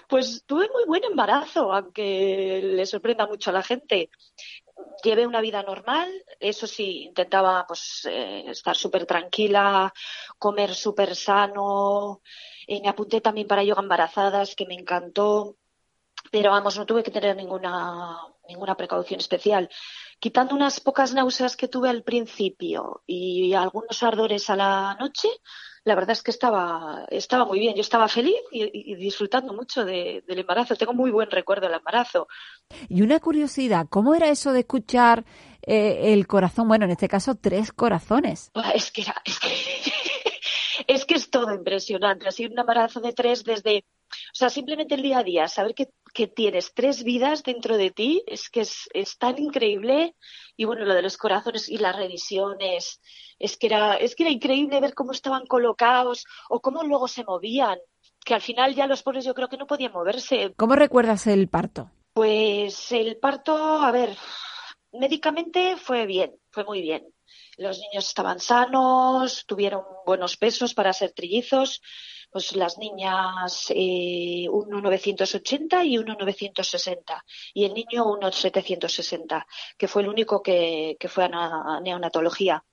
Pues 0.07 0.45
tuve 0.47 0.69
muy 0.73 0.85
buen 0.87 1.03
embarazo, 1.03 1.73
aunque 1.73 2.61
le 2.63 2.87
sorprenda 2.87 3.27
mucho 3.27 3.51
a 3.51 3.53
la 3.55 3.63
gente. 3.63 4.11
Llevé 5.03 5.27
una 5.27 5.41
vida 5.41 5.63
normal, 5.65 6.09
eso 6.39 6.69
sí, 6.69 7.05
intentaba 7.05 7.67
pues 7.67 8.07
eh, 8.09 8.45
estar 8.49 8.77
súper 8.77 9.07
tranquila, 9.07 9.93
comer 10.39 10.75
súper 10.75 11.17
sano. 11.17 12.21
Eh, 12.67 12.81
me 12.81 12.89
apunté 12.89 13.21
también 13.21 13.49
para 13.49 13.65
yoga 13.65 13.83
embarazadas, 13.83 14.55
que 14.55 14.67
me 14.67 14.75
encantó 14.75 15.57
pero 16.31 16.51
vamos, 16.51 16.77
no 16.77 16.87
tuve 16.87 17.03
que 17.03 17.11
tener 17.11 17.37
ninguna, 17.37 18.19
ninguna 18.49 18.77
precaución 18.77 19.21
especial. 19.21 19.69
Quitando 20.25 20.55
unas 20.55 20.81
pocas 20.81 21.13
náuseas 21.13 21.55
que 21.55 21.69
tuve 21.69 21.91
al 21.91 22.03
principio 22.03 23.03
y 23.07 23.53
algunos 23.53 24.03
ardores 24.03 24.49
a 24.49 24.57
la 24.57 24.97
noche, 24.99 25.29
la 25.85 25.95
verdad 25.95 26.13
es 26.13 26.23
que 26.23 26.31
estaba, 26.31 27.05
estaba 27.11 27.45
muy 27.45 27.59
bien. 27.59 27.75
Yo 27.75 27.83
estaba 27.83 28.09
feliz 28.09 28.41
y, 28.51 28.93
y 28.93 28.95
disfrutando 28.95 29.53
mucho 29.53 29.85
de, 29.85 30.25
del 30.27 30.39
embarazo. 30.39 30.77
Tengo 30.77 30.95
muy 30.95 31.11
buen 31.11 31.31
recuerdo 31.31 31.67
del 31.67 31.77
embarazo. 31.77 32.27
Y 32.89 33.03
una 33.03 33.21
curiosidad, 33.21 33.87
¿cómo 33.91 34.15
era 34.15 34.29
eso 34.31 34.55
de 34.55 34.61
escuchar 34.61 35.27
eh, 35.61 36.15
el 36.15 36.27
corazón? 36.27 36.69
Bueno, 36.69 36.87
en 36.87 36.93
este 36.93 37.07
caso, 37.07 37.35
tres 37.35 37.71
corazones. 37.71 38.51
Es 38.75 38.91
que 38.93 39.03
era, 39.03 39.21
es 39.27 39.39
que, 39.39 39.49
es 40.87 41.05
que 41.05 41.15
es 41.15 41.31
todo 41.31 41.53
impresionante. 41.53 42.29
Así 42.29 42.47
un 42.47 42.59
embarazo 42.59 43.01
de 43.01 43.13
tres 43.13 43.45
desde 43.45 43.85
o 44.15 44.37
sea, 44.37 44.51
simplemente 44.51 44.95
el 44.95 45.03
día 45.03 45.19
a 45.19 45.25
día, 45.25 45.49
saber 45.49 45.75
que, 45.75 45.89
que 46.13 46.27
tienes 46.27 46.73
tres 46.75 47.05
vidas 47.05 47.43
dentro 47.43 47.77
de 47.77 47.91
ti, 47.91 48.23
es 48.27 48.49
que 48.51 48.61
es, 48.61 48.89
es, 48.93 49.19
tan 49.19 49.39
increíble. 49.39 50.15
Y 50.57 50.65
bueno, 50.65 50.85
lo 50.85 50.95
de 50.95 51.03
los 51.03 51.17
corazones 51.17 51.69
y 51.69 51.79
las 51.79 51.97
revisiones, 51.97 53.01
es 53.39 53.57
que 53.57 53.67
era, 53.67 53.95
es 53.95 54.15
que 54.15 54.25
era 54.25 54.33
increíble 54.33 54.81
ver 54.81 54.95
cómo 54.95 55.13
estaban 55.13 55.47
colocados 55.47 56.25
o 56.49 56.61
cómo 56.61 56.83
luego 56.83 57.09
se 57.09 57.25
movían. 57.25 57.79
Que 58.25 58.35
al 58.35 58.41
final 58.41 58.75
ya 58.75 58.87
los 58.87 59.03
pobres 59.03 59.25
yo 59.25 59.35
creo 59.35 59.49
que 59.49 59.59
no 59.59 59.67
podían 59.67 59.93
moverse. 59.93 60.55
¿Cómo 60.57 60.77
recuerdas 60.77 61.27
el 61.27 61.49
parto? 61.49 61.91
Pues 62.15 62.93
el 62.93 63.19
parto, 63.19 63.57
a 63.57 63.91
ver, 63.91 64.17
médicamente 64.93 65.77
fue 65.77 66.07
bien, 66.07 66.35
fue 66.51 66.65
muy 66.65 66.81
bien. 66.81 67.05
Los 67.57 67.79
niños 67.79 68.09
estaban 68.09 68.41
sanos, 68.41 69.45
tuvieron 69.47 69.85
buenos 70.07 70.37
pesos 70.37 70.75
para 70.75 70.93
ser 70.93 71.13
trillizos 71.13 71.81
pues 72.35 72.57
las 72.57 72.79
niñas 72.79 73.67
eh, 73.71 74.49
1,980 74.51 75.85
y 75.85 75.99
1,960 75.99 77.25
y 77.55 77.65
el 77.65 77.75
niño 77.75 78.07
1,760, 78.07 79.47
que 79.79 79.87
fue 79.87 80.03
el 80.03 80.09
único 80.09 80.43
que, 80.43 80.97
que 80.99 81.09
fue 81.09 81.31
a, 81.33 81.79
neonatología. 81.81 82.65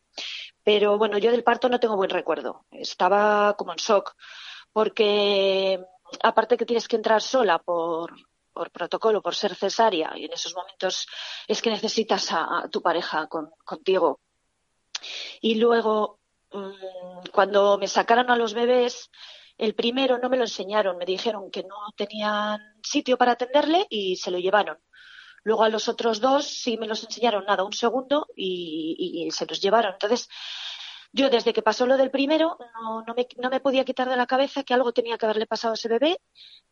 Pero 0.64 0.98
bueno, 0.98 1.20
yo 1.20 1.30
del 1.30 1.44
parto 1.44 1.70
no 1.70 1.80
tengo 1.80 1.96
buen 1.96 2.10
recuerdo. 2.10 2.66
Estaba 2.72 3.56
como 3.56 3.74
en 3.74 3.78
shock, 3.78 4.16
porque 4.74 5.80
aparte 6.24 6.58
que 6.58 6.66
tienes 6.66 6.88
que 6.88 6.96
entrar 6.96 7.22
sola 7.22 7.60
por, 7.60 8.16
por 8.52 8.72
protocolo, 8.72 9.22
por 9.22 9.36
ser 9.36 9.54
cesárea, 9.54 10.14
y 10.16 10.26
en 10.26 10.34
esos 10.34 10.56
momentos 10.56 11.06
es 11.48 11.62
que 11.62 11.70
necesitas 11.70 12.30
a, 12.32 12.68
tu 12.72 12.82
pareja 12.82 13.28
con, 13.28 13.52
contigo. 13.64 14.22
Y 15.42 15.56
luego, 15.56 16.20
mmm, 16.52 17.30
cuando 17.32 17.78
me 17.78 17.88
sacaron 17.88 18.30
a 18.30 18.36
los 18.36 18.54
bebés, 18.54 19.10
el 19.58 19.76
primero 19.76 20.18
no 20.18 20.30
me 20.30 20.38
lo 20.38 20.44
enseñaron, 20.44 20.98
me 20.98 21.06
dijeron 21.06 21.52
que 21.52 21.64
no 21.64 21.76
tenían 21.96 22.60
sitio 22.84 23.18
para 23.18 23.34
atenderle 23.34 23.86
y 23.90 24.16
se 24.16 24.32
lo 24.32 24.40
llevaron. 24.40 24.80
Luego 25.44 25.64
a 25.64 25.70
los 25.70 25.88
otros 25.88 26.20
dos 26.20 26.46
sí 26.46 26.78
me 26.78 26.88
los 26.88 27.04
enseñaron 27.04 27.46
nada, 27.46 27.64
un 27.64 27.74
segundo 27.74 28.28
y, 28.36 29.30
se 29.32 29.46
los 29.46 29.62
llevaron. 29.62 29.94
Entonces, 29.94 30.30
yo 31.12 31.30
desde 31.30 31.54
que 31.54 31.62
pasó 31.62 31.86
lo 31.86 31.98
del 31.98 32.12
primero 32.12 32.58
no, 32.82 33.04
no, 33.06 33.14
me, 33.14 33.28
no 33.38 33.50
me 33.50 33.60
podía 33.60 33.86
quitar 33.86 34.10
de 34.10 34.16
la 34.16 34.28
cabeza 34.28 34.64
que 34.64 34.74
algo 34.74 34.94
tenía 34.94 35.18
que 35.18 35.26
haberle 35.26 35.48
pasado 35.48 35.74
a 35.74 35.76
ese 35.76 35.90
bebé 35.90 36.20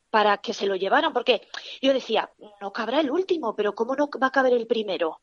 para 0.10 0.38
que 0.40 0.54
se 0.54 0.66
lo 0.66 0.76
llevaran, 0.76 1.14
porque 1.14 1.48
yo 1.82 1.94
decía, 1.94 2.32
no 2.62 2.72
cabrá 2.74 3.00
el 3.00 3.12
último, 3.12 3.56
pero 3.56 3.76
¿cómo 3.76 3.96
no 3.96 4.10
va 4.22 4.28
a 4.28 4.32
caber 4.32 4.54
el 4.54 4.66
primero? 4.66 5.22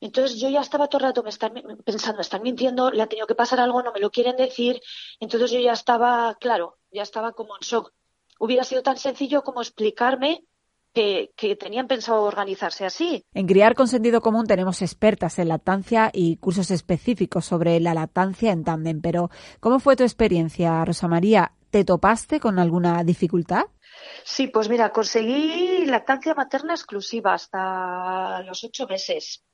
Entonces 0.00 0.40
yo 0.40 0.48
ya 0.48 0.60
estaba 0.60 0.88
todo 0.88 1.00
el 1.00 1.08
rato 1.08 1.22
me 1.22 1.28
están, 1.28 1.52
pensando, 1.84 2.22
están 2.22 2.42
mintiendo, 2.42 2.90
le 2.90 3.02
ha 3.02 3.06
tenido 3.06 3.26
que 3.26 3.34
pasar 3.34 3.60
algo, 3.60 3.82
no 3.82 3.92
me 3.92 4.00
lo 4.00 4.10
quieren 4.10 4.36
decir. 4.36 4.80
Entonces 5.20 5.50
yo 5.50 5.60
ya 5.60 5.72
estaba, 5.72 6.36
claro, 6.40 6.78
ya 6.90 7.02
estaba 7.02 7.32
como 7.32 7.54
en 7.56 7.60
shock. 7.60 7.92
Hubiera 8.38 8.64
sido 8.64 8.82
tan 8.82 8.96
sencillo 8.96 9.42
como 9.42 9.60
explicarme 9.60 10.44
que, 10.94 11.30
que, 11.36 11.54
tenían 11.54 11.86
pensado 11.86 12.22
organizarse 12.22 12.84
así. 12.84 13.24
En 13.34 13.46
Criar 13.46 13.74
con 13.74 13.86
Sentido 13.86 14.22
Común 14.22 14.46
tenemos 14.46 14.82
expertas 14.82 15.38
en 15.38 15.48
lactancia 15.48 16.10
y 16.12 16.36
cursos 16.38 16.70
específicos 16.70 17.44
sobre 17.44 17.78
la 17.78 17.94
lactancia 17.94 18.50
en 18.50 18.64
tándem. 18.64 19.00
Pero, 19.00 19.30
¿cómo 19.60 19.78
fue 19.78 19.94
tu 19.94 20.02
experiencia, 20.02 20.84
Rosa 20.84 21.06
María? 21.06 21.52
¿Te 21.70 21.84
topaste 21.84 22.40
con 22.40 22.58
alguna 22.58 23.04
dificultad? 23.04 23.66
Sí, 24.24 24.48
pues 24.48 24.68
mira, 24.68 24.90
conseguí 24.90 25.84
lactancia 25.86 26.34
materna 26.34 26.74
exclusiva 26.74 27.34
hasta 27.34 28.42
los 28.42 28.64
ocho 28.64 28.86
meses. 28.88 29.44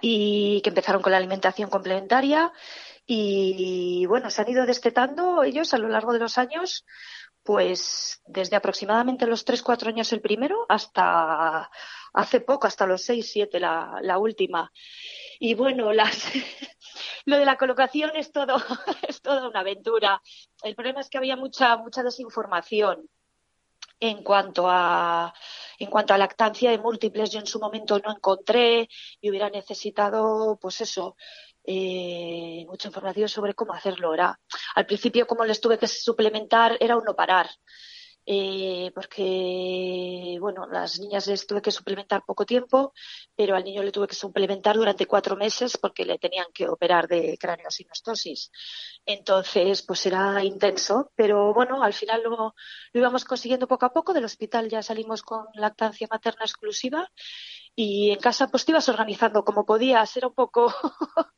Y 0.00 0.60
que 0.62 0.70
empezaron 0.70 1.02
con 1.02 1.12
la 1.12 1.18
alimentación 1.18 1.70
complementaria 1.70 2.52
y 3.06 4.06
bueno, 4.06 4.30
se 4.30 4.42
han 4.42 4.48
ido 4.48 4.66
destetando 4.66 5.42
ellos 5.42 5.74
a 5.74 5.78
lo 5.78 5.88
largo 5.88 6.12
de 6.12 6.20
los 6.20 6.38
años, 6.38 6.86
pues 7.42 8.22
desde 8.26 8.56
aproximadamente 8.56 9.26
los 9.26 9.46
3-4 9.46 9.88
años 9.88 10.12
el 10.12 10.22
primero 10.22 10.64
hasta 10.68 11.70
hace 12.14 12.40
poco, 12.40 12.66
hasta 12.66 12.86
los 12.86 13.06
6-7 13.08 13.58
la, 13.58 13.98
la 14.00 14.18
última. 14.18 14.72
Y 15.38 15.54
bueno, 15.54 15.92
las, 15.92 16.32
lo 17.26 17.36
de 17.36 17.44
la 17.44 17.58
colocación 17.58 18.12
es 18.14 18.32
todo, 18.32 18.56
es 19.08 19.20
toda 19.20 19.48
una 19.48 19.60
aventura. 19.60 20.22
El 20.62 20.74
problema 20.74 21.00
es 21.00 21.10
que 21.10 21.18
había 21.18 21.36
mucha, 21.36 21.76
mucha 21.76 22.02
desinformación 22.02 23.08
en 24.00 24.22
cuanto 24.22 24.64
a 24.68 25.34
en 25.84 25.90
cuanto 25.90 26.14
a 26.14 26.18
lactancia 26.18 26.70
de 26.70 26.78
múltiples 26.78 27.30
yo 27.30 27.40
en 27.40 27.46
su 27.46 27.60
momento 27.60 27.98
no 27.98 28.10
encontré 28.12 28.88
y 29.20 29.30
hubiera 29.30 29.50
necesitado 29.50 30.58
pues 30.60 30.80
eso 30.80 31.16
eh, 31.64 32.64
mucha 32.66 32.88
información 32.88 33.28
sobre 33.28 33.54
cómo 33.54 33.72
hacerlo. 33.72 34.12
Era 34.14 34.38
al 34.74 34.86
principio 34.86 35.26
como 35.26 35.44
les 35.44 35.60
tuve 35.60 35.78
que 35.78 35.86
suplementar 35.86 36.76
era 36.80 36.96
un 36.96 37.04
no 37.04 37.14
parar 37.14 37.48
eh, 38.26 38.90
porque, 38.94 40.38
bueno, 40.40 40.66
las 40.66 40.98
niñas 40.98 41.26
les 41.26 41.46
tuve 41.46 41.62
que 41.62 41.70
suplementar 41.70 42.22
poco 42.26 42.46
tiempo, 42.46 42.92
pero 43.36 43.54
al 43.54 43.64
niño 43.64 43.82
le 43.82 43.92
tuve 43.92 44.06
que 44.06 44.14
suplementar 44.14 44.76
durante 44.76 45.06
cuatro 45.06 45.36
meses 45.36 45.76
porque 45.76 46.04
le 46.04 46.18
tenían 46.18 46.46
que 46.52 46.68
operar 46.68 47.06
de 47.08 47.36
craneosinostosis. 47.38 48.50
Entonces, 49.04 49.82
pues 49.82 50.06
era 50.06 50.42
intenso, 50.42 51.12
pero 51.14 51.52
bueno, 51.52 51.82
al 51.82 51.92
final 51.92 52.22
lo, 52.22 52.54
lo 52.92 53.00
íbamos 53.00 53.24
consiguiendo 53.24 53.68
poco 53.68 53.86
a 53.86 53.92
poco. 53.92 54.14
Del 54.14 54.24
hospital 54.24 54.68
ya 54.68 54.82
salimos 54.82 55.22
con 55.22 55.46
lactancia 55.54 56.06
materna 56.10 56.44
exclusiva 56.44 57.10
y 57.76 58.10
en 58.10 58.18
casa 58.18 58.48
pues 58.48 58.64
te 58.64 58.72
ibas 58.72 58.88
organizando 58.88 59.44
como 59.44 59.66
podías, 59.66 60.16
era 60.16 60.28
un 60.28 60.34
poco 60.34 60.72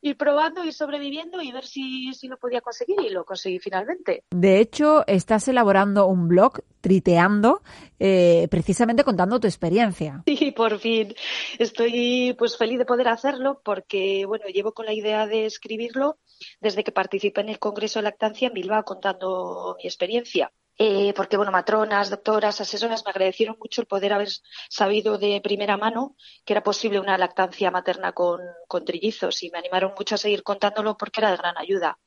ir 0.00 0.16
probando, 0.16 0.64
ir 0.64 0.72
sobreviviendo 0.72 1.42
y 1.42 1.52
ver 1.52 1.64
si, 1.64 2.12
si 2.14 2.28
lo 2.28 2.38
podía 2.38 2.60
conseguir 2.60 3.00
y 3.00 3.10
lo 3.10 3.24
conseguí 3.24 3.58
finalmente. 3.58 4.24
De 4.30 4.58
hecho, 4.58 5.06
estás 5.06 5.48
elaborando 5.48 6.06
un 6.06 6.28
blog, 6.28 6.60
Triteando, 6.82 7.62
eh, 8.00 8.48
precisamente 8.50 9.04
contando 9.04 9.38
tu 9.38 9.46
experiencia. 9.46 10.24
Sí, 10.26 10.50
por 10.50 10.80
fin. 10.80 11.14
Estoy 11.60 12.34
pues 12.36 12.56
feliz 12.56 12.78
de 12.78 12.84
poder 12.84 13.06
hacerlo 13.06 13.62
porque, 13.64 14.24
bueno, 14.26 14.46
llevo 14.46 14.72
con 14.72 14.86
la 14.86 14.92
idea 14.92 15.28
de 15.28 15.46
escribirlo 15.46 16.18
desde 16.60 16.82
que 16.82 16.90
participé 16.90 17.42
en 17.42 17.50
el 17.50 17.60
Congreso 17.60 18.00
de 18.00 18.04
Lactancia 18.04 18.48
en 18.48 18.54
Bilbao 18.54 18.84
contando 18.84 19.76
mi 19.78 19.84
experiencia. 19.86 20.50
Eh, 20.78 21.12
porque, 21.14 21.36
bueno, 21.36 21.52
matronas, 21.52 22.10
doctoras, 22.10 22.60
asesoras 22.60 23.04
me 23.04 23.10
agradecieron 23.10 23.56
mucho 23.58 23.82
el 23.82 23.86
poder 23.86 24.14
haber 24.14 24.28
sabido 24.68 25.18
de 25.18 25.40
primera 25.42 25.76
mano 25.76 26.16
que 26.44 26.54
era 26.54 26.62
posible 26.62 26.98
una 26.98 27.18
lactancia 27.18 27.70
materna 27.70 28.12
con, 28.12 28.40
con 28.68 28.84
trillizos 28.84 29.42
y 29.42 29.50
me 29.50 29.58
animaron 29.58 29.92
mucho 29.96 30.14
a 30.14 30.18
seguir 30.18 30.42
contándolo 30.42 30.96
porque 30.96 31.20
era 31.20 31.30
de 31.30 31.36
gran 31.36 31.58
ayuda. 31.58 31.98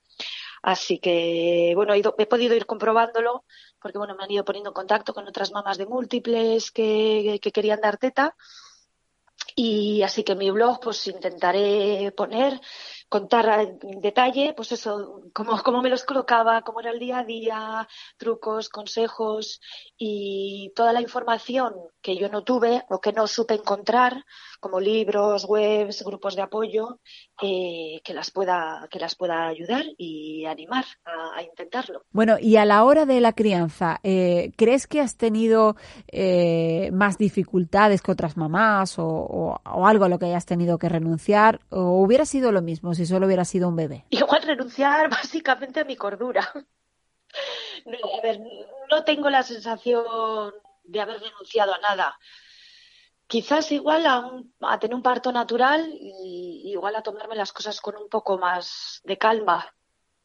Así 0.63 0.97
que, 0.99 1.73
bueno, 1.75 1.93
he, 1.93 1.99
ido, 1.99 2.15
he, 2.17 2.25
podido 2.25 2.55
ir 2.55 2.65
comprobándolo 2.65 3.45
porque, 3.79 3.99
bueno, 3.99 4.15
me 4.15 4.23
han 4.23 4.31
ido 4.31 4.43
poniendo 4.43 4.71
en 4.71 4.73
contacto 4.73 5.13
con 5.13 5.27
otras 5.27 5.51
mamás 5.51 5.77
de 5.77 5.85
múltiples 5.85 6.71
que, 6.71 7.39
que 7.41 7.51
querían 7.51 7.81
dar 7.81 7.97
teta. 7.97 8.35
Y 9.55 10.01
así 10.01 10.23
que 10.23 10.31
en 10.31 10.39
mi 10.39 10.49
blog, 10.51 10.79
pues 10.81 11.05
intentaré 11.07 12.11
poner 12.11 12.59
contar 13.09 13.77
en 13.81 13.99
detalle, 14.01 14.53
pues 14.55 14.71
eso, 14.71 15.21
cómo, 15.33 15.61
cómo 15.63 15.81
me 15.81 15.89
los 15.89 16.03
colocaba, 16.03 16.61
cómo 16.61 16.79
era 16.79 16.91
el 16.91 16.99
día 16.99 17.19
a 17.19 17.23
día, 17.23 17.87
trucos, 18.17 18.69
consejos 18.69 19.61
y 19.97 20.71
toda 20.75 20.93
la 20.93 21.01
información 21.01 21.73
que 22.01 22.17
yo 22.17 22.29
no 22.29 22.43
tuve 22.43 22.83
o 22.89 22.99
que 22.99 23.13
no 23.13 23.27
supe 23.27 23.55
encontrar, 23.55 24.25
como 24.65 24.79
libros, 24.79 25.45
webs, 25.47 26.03
grupos 26.03 26.35
de 26.35 26.41
apoyo, 26.41 26.99
eh, 27.39 28.01
que 28.03 28.15
las 28.15 28.31
pueda 28.31 28.87
que 28.89 28.97
las 28.97 29.13
pueda 29.13 29.45
ayudar 29.45 29.83
y 29.95 30.43
animar 30.45 30.85
a, 31.05 31.37
a, 31.37 31.43
intentarlo. 31.43 32.01
Bueno, 32.09 32.37
y 32.41 32.55
a 32.55 32.65
la 32.65 32.83
hora 32.83 33.05
de 33.05 33.21
la 33.21 33.33
crianza, 33.33 33.99
eh, 34.01 34.53
¿crees 34.57 34.87
que 34.87 35.01
has 35.01 35.17
tenido 35.17 35.75
eh, 36.07 36.89
más 36.91 37.19
dificultades 37.19 38.01
que 38.01 38.11
otras 38.11 38.37
mamás 38.37 38.97
o, 38.97 39.05
o, 39.05 39.61
o, 39.63 39.85
algo 39.85 40.05
a 40.05 40.09
lo 40.09 40.17
que 40.17 40.25
hayas 40.25 40.47
tenido 40.47 40.79
que 40.79 40.89
renunciar? 40.89 41.59
¿O 41.69 42.01
hubiera 42.01 42.25
sido 42.25 42.51
lo 42.51 42.63
mismo 42.63 42.95
si 42.95 43.05
solo 43.05 43.27
hubiera 43.27 43.45
sido 43.45 43.69
un 43.69 43.75
bebé? 43.75 44.05
Igual 44.09 44.41
renunciar 44.41 45.09
básicamente 45.11 45.81
a 45.81 45.85
mi 45.85 45.95
cordura. 45.95 46.51
No, 47.85 47.97
a 48.17 48.21
ver, 48.23 48.39
no 48.89 49.03
tengo 49.03 49.29
la 49.29 49.43
sensación 49.43 50.51
de 50.85 51.01
haber 51.01 51.21
renunciado 51.21 51.75
a 51.75 51.77
nada 51.77 52.17
quizás 53.27 53.71
igual 53.71 54.05
a, 54.05 54.19
un, 54.19 54.53
a, 54.61 54.79
tener 54.79 54.95
un 54.95 55.01
parto 55.01 55.31
natural 55.31 55.89
y 55.99 56.71
igual 56.71 56.95
a 56.95 57.01
tomarme 57.01 57.35
las 57.35 57.51
cosas 57.51 57.79
con 57.81 57.95
un 57.97 58.09
poco 58.09 58.37
más 58.37 59.01
de 59.03 59.17
calma. 59.17 59.73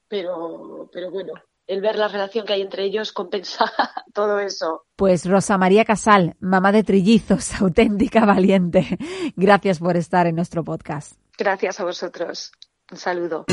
Pero, 0.08 0.88
pero 0.92 1.10
bueno, 1.10 1.34
el 1.66 1.80
ver 1.80 1.96
la 1.96 2.08
relación 2.08 2.44
que 2.44 2.54
hay 2.54 2.62
entre 2.62 2.84
ellos 2.84 3.12
compensa 3.12 3.64
todo 4.12 4.40
eso. 4.40 4.86
Pues 4.96 5.24
Rosa 5.24 5.56
María 5.56 5.84
Casal, 5.84 6.36
mamá 6.40 6.72
de 6.72 6.82
trillizos, 6.82 7.54
auténtica 7.60 8.24
valiente. 8.24 8.98
Gracias 9.36 9.78
por 9.78 9.96
estar 9.96 10.26
en 10.26 10.36
nuestro 10.36 10.64
podcast. 10.64 11.14
Gracias 11.38 11.80
a 11.80 11.84
vosotros. 11.84 12.52
Un 12.90 12.96
saludo. 12.98 13.44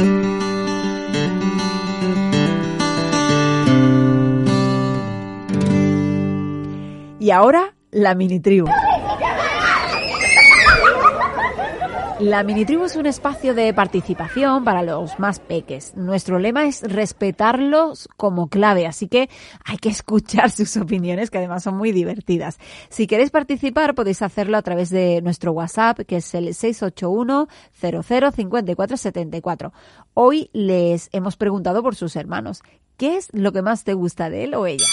Y 7.19 7.31
ahora, 7.31 7.75
la 7.91 8.15
mini 8.15 8.39
tribu. 8.39 8.67
La 12.19 12.41
mini 12.41 12.65
tribu 12.65 12.83
es 12.83 12.95
un 12.95 13.05
espacio 13.05 13.53
de 13.53 13.71
participación 13.75 14.63
para 14.63 14.81
los 14.81 15.19
más 15.19 15.39
peques. 15.39 15.95
Nuestro 15.95 16.39
lema 16.39 16.65
es 16.65 16.81
respetarlos 16.81 18.09
como 18.17 18.47
clave, 18.47 18.87
así 18.87 19.07
que 19.07 19.29
hay 19.63 19.77
que 19.77 19.89
escuchar 19.89 20.49
sus 20.51 20.77
opiniones, 20.77 21.29
que 21.29 21.37
además 21.37 21.61
son 21.61 21.77
muy 21.77 21.91
divertidas. 21.91 22.57
Si 22.89 23.05
queréis 23.05 23.29
participar, 23.29 23.93
podéis 23.93 24.23
hacerlo 24.23 24.57
a 24.57 24.63
través 24.63 24.89
de 24.89 25.21
nuestro 25.21 25.51
WhatsApp, 25.51 25.99
que 26.07 26.15
es 26.17 26.33
el 26.33 26.55
681 26.55 27.47
005474. 27.79 29.71
Hoy 30.15 30.49
les 30.53 31.09
hemos 31.11 31.37
preguntado 31.37 31.83
por 31.83 31.93
sus 31.95 32.15
hermanos. 32.15 32.63
¿Qué 32.97 33.17
es 33.17 33.27
lo 33.31 33.51
que 33.51 33.61
más 33.61 33.83
te 33.83 33.93
gusta 33.93 34.31
de 34.31 34.45
él 34.45 34.55
o 34.55 34.65
ella? 34.65 34.87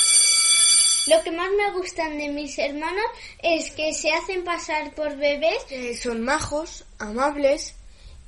Lo 1.06 1.22
que 1.22 1.30
más 1.30 1.50
me 1.50 1.70
gustan 1.72 2.16
de 2.16 2.28
mis 2.28 2.58
hermanos 2.58 3.04
es 3.42 3.70
que 3.72 3.92
se 3.92 4.10
hacen 4.12 4.42
pasar 4.42 4.94
por 4.94 5.16
bebés. 5.16 5.58
Eh, 5.70 5.96
son 5.96 6.22
majos, 6.22 6.84
amables 6.98 7.74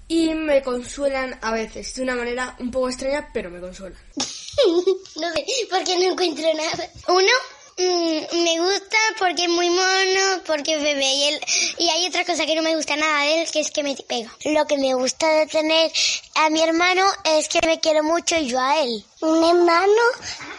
y 0.08 0.34
me 0.34 0.62
consuelan 0.62 1.38
a 1.42 1.52
veces 1.52 1.94
de 1.94 2.02
una 2.02 2.14
manera 2.14 2.54
un 2.60 2.70
poco 2.70 2.88
extraña, 2.88 3.28
pero 3.32 3.50
me 3.50 3.60
consuelan. 3.60 3.98
no 4.16 5.32
sé, 5.32 5.46
porque 5.70 5.96
no 5.96 6.12
encuentro 6.12 6.44
nada. 6.54 6.90
Uno, 7.08 7.32
mmm, 7.78 8.42
me 8.44 8.60
gusta 8.60 8.96
porque 9.18 9.44
es 9.44 9.50
muy 9.50 9.70
mono, 9.70 10.42
porque 10.46 10.74
es 10.74 10.82
bebé. 10.82 11.12
Y, 11.12 11.24
él, 11.24 11.40
y 11.78 11.88
hay 11.88 12.06
otra 12.06 12.24
cosa 12.24 12.46
que 12.46 12.54
no 12.54 12.62
me 12.62 12.76
gusta 12.76 12.96
nada 12.96 13.22
de 13.22 13.42
él, 13.42 13.50
que 13.50 13.60
es 13.60 13.70
que 13.70 13.82
me 13.82 13.96
pega. 13.96 14.34
Lo 14.44 14.66
que 14.66 14.78
me 14.78 14.94
gusta 14.94 15.28
de 15.28 15.46
tener 15.46 15.92
a 16.34 16.50
mi 16.50 16.60
hermano 16.62 17.04
es 17.24 17.48
que 17.48 17.60
me 17.66 17.80
quiero 17.80 18.02
mucho 18.02 18.36
y 18.36 18.46
yo 18.48 18.60
a 18.60 18.82
él. 18.82 19.04
Un 19.20 19.42
hermano 19.42 20.02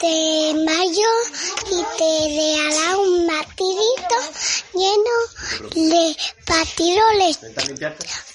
de 0.02 0.54
mayo 0.66 1.08
y 1.72 1.98
te 1.98 2.28
regala 2.36 2.98
un 2.98 3.28
batidito 3.28 4.16
lleno 4.74 5.90
de 5.90 6.18
patiroles 6.46 7.40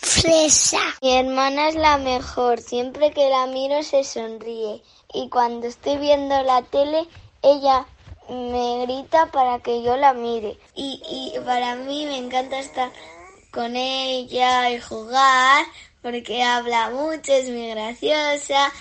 fresa. 0.01 0.81
Mi 1.01 1.16
hermana 1.16 1.68
es 1.68 1.75
la 1.75 1.99
mejor, 1.99 2.61
siempre 2.61 3.12
que 3.12 3.29
la 3.29 3.47
miro 3.47 3.83
se 3.83 4.05
sonríe 4.05 4.83
y 5.12 5.29
cuando 5.29 5.66
estoy 5.66 5.99
viendo 5.99 6.42
la 6.42 6.62
tele 6.62 7.07
ella 7.42 7.87
me 8.33 8.87
grita 8.87 9.31
para 9.31 9.61
que 9.61 9.83
yo 9.83 9.97
la 9.97 10.14
mire 10.14 10.59
y, 10.75 11.03
y 11.37 11.38
para 11.45 11.77
mí 11.77 12.07
me 12.07 12.18
encanta 12.18 12.59
estar 12.59 12.90
con 13.51 13.77
ella 13.77 14.71
y 14.71 14.81
jugar 14.81 15.67
porque 16.02 16.42
habla 16.42 16.90
mucho, 16.90 17.33
es 17.33 17.48
muy 17.48 17.69
graciosa. 17.69 18.73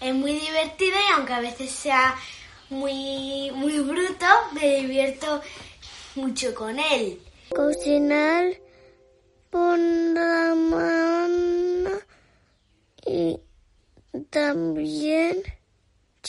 Es 0.00 0.14
muy 0.14 0.32
divertida 0.32 0.96
y 0.96 1.12
aunque 1.12 1.34
a 1.34 1.40
veces 1.40 1.70
sea 1.70 2.16
muy, 2.70 3.50
muy 3.54 3.78
bruto, 3.80 4.24
me 4.54 4.76
divierto 4.76 5.42
mucho 6.14 6.54
con 6.54 6.78
él. 6.78 7.20
Cocinar 7.54 8.54
por 9.50 9.78
la 9.78 10.54
mano 10.54 11.90
y 13.04 13.38
también 14.30 15.42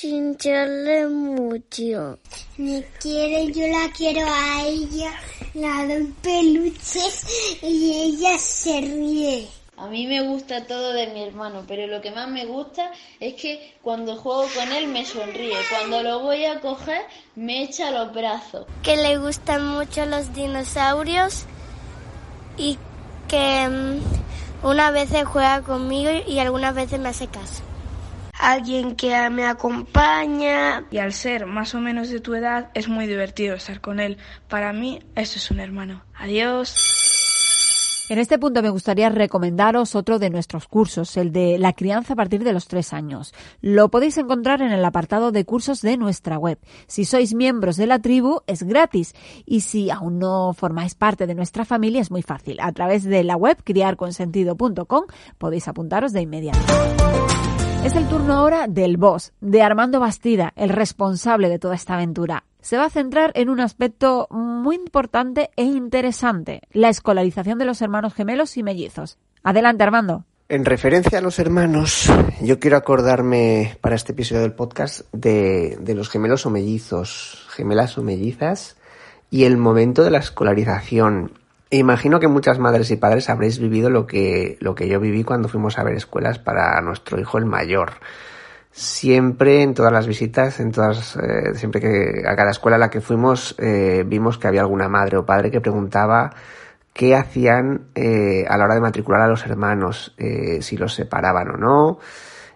chincharle 0.01 1.07
mucho. 1.07 2.17
Me 2.57 2.83
quiere, 2.99 3.51
yo 3.51 3.67
la 3.67 3.87
quiero 3.95 4.25
a 4.25 4.63
ella, 4.65 5.11
la 5.53 5.85
doy 5.85 6.11
peluches 6.23 7.59
y 7.61 7.93
ella 8.05 8.39
se 8.39 8.81
ríe. 8.81 9.47
A 9.77 9.85
mí 9.85 10.07
me 10.07 10.21
gusta 10.21 10.65
todo 10.65 10.93
de 10.93 11.07
mi 11.13 11.21
hermano, 11.21 11.65
pero 11.67 11.85
lo 11.85 12.01
que 12.01 12.09
más 12.09 12.27
me 12.27 12.45
gusta 12.45 12.91
es 13.19 13.35
que 13.35 13.75
cuando 13.83 14.15
juego 14.15 14.47
con 14.55 14.71
él 14.71 14.87
me 14.87 15.05
sonríe. 15.05 15.55
Cuando 15.69 16.01
lo 16.01 16.19
voy 16.21 16.45
a 16.45 16.59
coger 16.61 17.01
me 17.35 17.61
echa 17.61 17.91
los 17.91 18.11
brazos. 18.11 18.65
Que 18.81 18.97
le 18.97 19.19
gustan 19.19 19.67
mucho 19.67 20.07
los 20.07 20.33
dinosaurios 20.33 21.45
y 22.57 22.79
que 23.27 23.99
Unas 24.63 24.93
veces 24.93 25.25
juega 25.25 25.61
conmigo 25.61 26.11
y 26.27 26.39
algunas 26.39 26.73
veces 26.73 26.99
me 26.99 27.09
hace 27.09 27.27
caso. 27.27 27.61
Alguien 28.41 28.95
que 28.95 29.29
me 29.29 29.45
acompaña. 29.45 30.85
Y 30.89 30.97
al 30.97 31.13
ser 31.13 31.45
más 31.45 31.75
o 31.75 31.79
menos 31.79 32.09
de 32.09 32.19
tu 32.19 32.33
edad 32.33 32.71
es 32.73 32.89
muy 32.89 33.05
divertido 33.05 33.53
estar 33.55 33.81
con 33.81 33.99
él. 33.99 34.17
Para 34.49 34.73
mí 34.73 34.99
eso 35.15 35.37
es 35.37 35.51
un 35.51 35.59
hermano. 35.59 36.03
Adiós. 36.15 38.07
En 38.09 38.17
este 38.17 38.39
punto 38.39 38.63
me 38.63 38.71
gustaría 38.71 39.09
recomendaros 39.09 39.95
otro 39.95 40.17
de 40.17 40.31
nuestros 40.31 40.67
cursos, 40.67 41.15
el 41.17 41.31
de 41.31 41.59
la 41.59 41.71
crianza 41.71 42.13
a 42.13 42.15
partir 42.15 42.43
de 42.43 42.51
los 42.51 42.67
tres 42.67 42.93
años. 42.93 43.31
Lo 43.61 43.89
podéis 43.89 44.17
encontrar 44.17 44.63
en 44.63 44.71
el 44.71 44.83
apartado 44.83 45.31
de 45.31 45.45
cursos 45.45 45.81
de 45.81 45.95
nuestra 45.95 46.37
web. 46.39 46.59
Si 46.87 47.05
sois 47.05 47.35
miembros 47.35 47.77
de 47.77 47.85
la 47.87 47.99
tribu, 47.99 48.41
es 48.47 48.63
gratis. 48.63 49.13
Y 49.45 49.61
si 49.61 49.91
aún 49.91 50.17
no 50.17 50.53
formáis 50.53 50.95
parte 50.95 51.27
de 51.27 51.35
nuestra 51.35 51.63
familia, 51.63 52.01
es 52.01 52.09
muy 52.09 52.23
fácil. 52.23 52.57
A 52.59 52.71
través 52.71 53.03
de 53.03 53.23
la 53.23 53.37
web 53.37 53.63
criarconsentido.com 53.63 55.05
podéis 55.37 55.67
apuntaros 55.67 56.11
de 56.11 56.21
inmediato. 56.21 56.59
Es 57.83 57.95
el 57.95 58.07
turno 58.07 58.33
ahora 58.33 58.67
del 58.67 58.97
boss, 58.97 59.33
de 59.41 59.61
Armando 59.61 59.99
Bastida, 59.99 60.53
el 60.55 60.69
responsable 60.69 61.49
de 61.49 61.59
toda 61.59 61.75
esta 61.75 61.95
aventura 61.95 62.43
se 62.61 62.77
va 62.77 62.85
a 62.85 62.89
centrar 62.89 63.31
en 63.35 63.49
un 63.49 63.59
aspecto 63.59 64.27
muy 64.29 64.75
importante 64.75 65.49
e 65.55 65.63
interesante, 65.63 66.61
la 66.71 66.89
escolarización 66.89 67.57
de 67.57 67.65
los 67.65 67.81
hermanos 67.81 68.13
gemelos 68.13 68.55
y 68.57 68.63
mellizos. 68.63 69.17
Adelante, 69.43 69.83
Armando. 69.83 70.25
En 70.47 70.65
referencia 70.65 71.19
a 71.19 71.21
los 71.21 71.39
hermanos, 71.39 72.11
yo 72.41 72.59
quiero 72.59 72.77
acordarme 72.77 73.77
para 73.81 73.95
este 73.95 74.11
episodio 74.11 74.41
del 74.41 74.53
podcast 74.53 75.01
de, 75.13 75.77
los 75.95 76.09
gemelos 76.09 76.45
o 76.45 76.49
mellizos, 76.49 77.47
gemelas 77.49 77.97
o 77.97 78.03
mellizas, 78.03 78.75
y 79.29 79.45
el 79.45 79.57
momento 79.57 80.03
de 80.03 80.11
la 80.11 80.19
escolarización. 80.19 81.31
Imagino 81.71 82.19
que 82.19 82.27
muchas 82.27 82.59
madres 82.59 82.91
y 82.91 82.97
padres 82.97 83.29
habréis 83.29 83.57
vivido 83.57 83.89
lo 83.89 84.05
que, 84.05 84.57
lo 84.59 84.75
que 84.75 84.87
yo 84.87 84.99
viví 84.99 85.23
cuando 85.23 85.47
fuimos 85.47 85.79
a 85.79 85.83
ver 85.83 85.95
escuelas 85.95 86.37
para 86.37 86.79
nuestro 86.81 87.19
hijo 87.19 87.37
el 87.37 87.45
mayor 87.45 87.93
siempre 88.71 89.61
en 89.61 89.73
todas 89.73 89.91
las 89.91 90.07
visitas, 90.07 90.59
en 90.59 90.71
todas, 90.71 91.17
eh, 91.17 91.53
siempre 91.55 91.81
que 91.81 92.23
a 92.25 92.35
cada 92.35 92.51
escuela 92.51 92.77
a 92.77 92.79
la 92.79 92.89
que 92.89 93.01
fuimos, 93.01 93.55
eh, 93.59 94.03
vimos 94.05 94.37
que 94.37 94.47
había 94.47 94.61
alguna 94.61 94.87
madre 94.87 95.17
o 95.17 95.25
padre 95.25 95.51
que 95.51 95.61
preguntaba 95.61 96.31
qué 96.93 97.15
hacían 97.15 97.87
eh, 97.95 98.45
a 98.47 98.57
la 98.57 98.65
hora 98.65 98.75
de 98.75 98.81
matricular 98.81 99.21
a 99.21 99.27
los 99.27 99.45
hermanos, 99.45 100.15
si 100.61 100.77
los 100.77 100.93
separaban 100.93 101.49
o 101.51 101.57
no. 101.57 101.99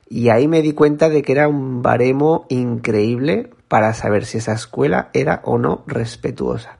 Y 0.07 0.29
ahí 0.29 0.47
me 0.47 0.61
di 0.61 0.73
cuenta 0.73 1.09
de 1.09 1.21
que 1.21 1.31
era 1.31 1.47
un 1.47 1.81
baremo 1.81 2.45
increíble 2.49 3.49
para 3.67 3.93
saber 3.93 4.25
si 4.25 4.37
esa 4.37 4.53
escuela 4.53 5.09
era 5.13 5.41
o 5.43 5.57
no 5.57 5.83
respetuosa. 5.87 6.77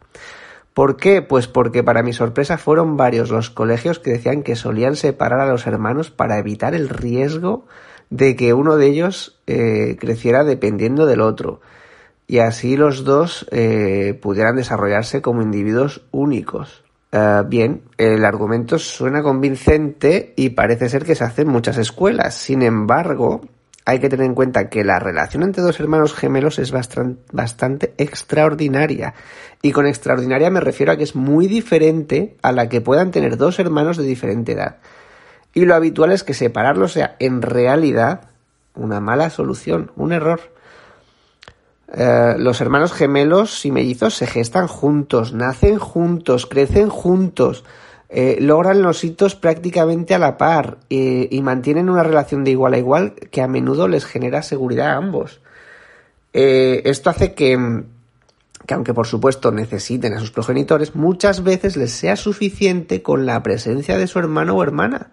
¿Por 0.76 0.98
qué? 0.98 1.22
Pues 1.22 1.48
porque 1.48 1.84
para 1.84 2.04
mi 2.04 2.12
sorpresa 2.12 2.58
fueron 2.58 2.98
varios 2.98 3.32
los 3.32 3.50
colegios 3.50 3.98
que 3.98 4.12
decían 4.12 4.44
que 4.44 4.58
solían 4.58 4.98
separar 4.98 5.40
a 5.40 5.48
los 5.48 5.66
hermanos 5.68 6.12
para 6.12 6.38
evitar 6.38 6.76
el 6.76 6.90
riesgo 6.90 7.66
de 8.10 8.36
que 8.36 8.54
uno 8.54 8.76
de 8.76 8.88
ellos 8.88 9.40
eh, 9.48 9.96
creciera 9.98 10.44
dependiendo 10.44 11.06
del 11.06 11.22
otro 11.22 11.62
y 12.28 12.40
así 12.40 12.76
los 12.76 13.06
dos 13.06 13.48
eh, 13.52 14.20
pudieran 14.22 14.58
desarrollarse 14.58 15.22
como 15.22 15.42
individuos 15.42 16.02
únicos. 16.12 16.84
Eh, 17.14 17.44
bien, 17.48 17.84
el 17.98 18.26
argumento 18.26 18.78
suena 18.78 19.24
convincente 19.24 20.34
y 20.36 20.50
parece 20.50 20.90
ser 20.90 21.06
que 21.06 21.16
se 21.16 21.24
hace 21.24 21.44
en 21.44 21.48
muchas 21.48 21.78
escuelas. 21.78 22.36
Sin 22.36 22.62
embargo, 22.62 23.48
hay 23.86 24.00
que 24.00 24.10
tener 24.10 24.26
en 24.26 24.36
cuenta 24.36 24.70
que 24.70 24.84
la 24.84 25.00
relación 25.00 25.44
entre 25.44 25.62
dos 25.62 25.80
hermanos 25.80 26.14
gemelos 26.14 26.60
es 26.60 26.72
bastante 26.72 27.94
extraordinaria. 27.98 29.14
Y 29.62 29.72
con 29.72 29.86
extraordinaria 29.86 30.50
me 30.50 30.60
refiero 30.60 30.92
a 30.92 30.98
que 30.98 31.04
es 31.04 31.16
muy 31.16 31.48
diferente 31.48 32.36
a 32.42 32.52
la 32.52 32.68
que 32.68 32.82
puedan 32.82 33.12
tener 33.12 33.38
dos 33.38 33.60
hermanos 33.60 33.98
de 33.98 34.04
diferente 34.04 34.54
edad 34.54 34.78
y 35.56 35.66
lo 35.66 35.74
habitual 35.74 36.12
es 36.12 36.24
que 36.24 36.36
separarlo 36.36 36.88
sea 36.88 37.16
en 37.18 37.42
realidad 37.42 38.30
una 38.76 39.00
mala 39.00 39.30
solución, 39.30 39.90
un 39.96 40.12
error. 40.12 40.42
Eh, 41.94 42.36
los 42.38 42.60
hermanos 42.60 42.92
gemelos 42.92 43.66
y 43.66 43.72
mellizos 43.72 44.16
se 44.16 44.28
gestan 44.28 44.68
juntos, 44.68 45.34
nacen 45.34 45.80
juntos, 45.80 46.46
crecen 46.46 46.90
juntos, 46.90 47.64
eh, 48.16 48.38
logran 48.40 48.82
los 48.82 49.04
hitos 49.04 49.36
prácticamente 49.36 50.16
a 50.16 50.20
la 50.20 50.38
par 50.38 50.78
eh, 50.90 51.28
y 51.30 51.42
mantienen 51.42 51.90
una 51.90 52.02
relación 52.02 52.44
de 52.44 52.52
igual 52.52 52.74
a 52.74 52.78
igual 52.78 53.14
que 53.14 53.42
a 53.42 53.48
menudo 53.48 53.88
les 53.88 54.06
genera 54.06 54.42
seguridad 54.42 54.92
a 54.92 54.96
ambos. 54.96 55.42
esto 56.32 57.10
hace 57.10 57.34
que, 57.34 57.84
que, 58.66 58.74
aunque 58.74 58.94
por 58.94 59.06
supuesto 59.06 59.52
necesiten 59.52 60.14
a 60.14 60.20
sus 60.20 60.32
progenitores, 60.32 60.96
muchas 60.96 61.44
veces 61.44 61.78
les 61.78 61.92
sea 61.92 62.16
suficiente 62.16 63.02
con 63.02 63.26
la 63.26 63.44
presencia 63.44 63.98
de 63.98 64.08
su 64.08 64.20
hermano 64.20 64.56
o 64.56 64.64
hermana 64.64 65.12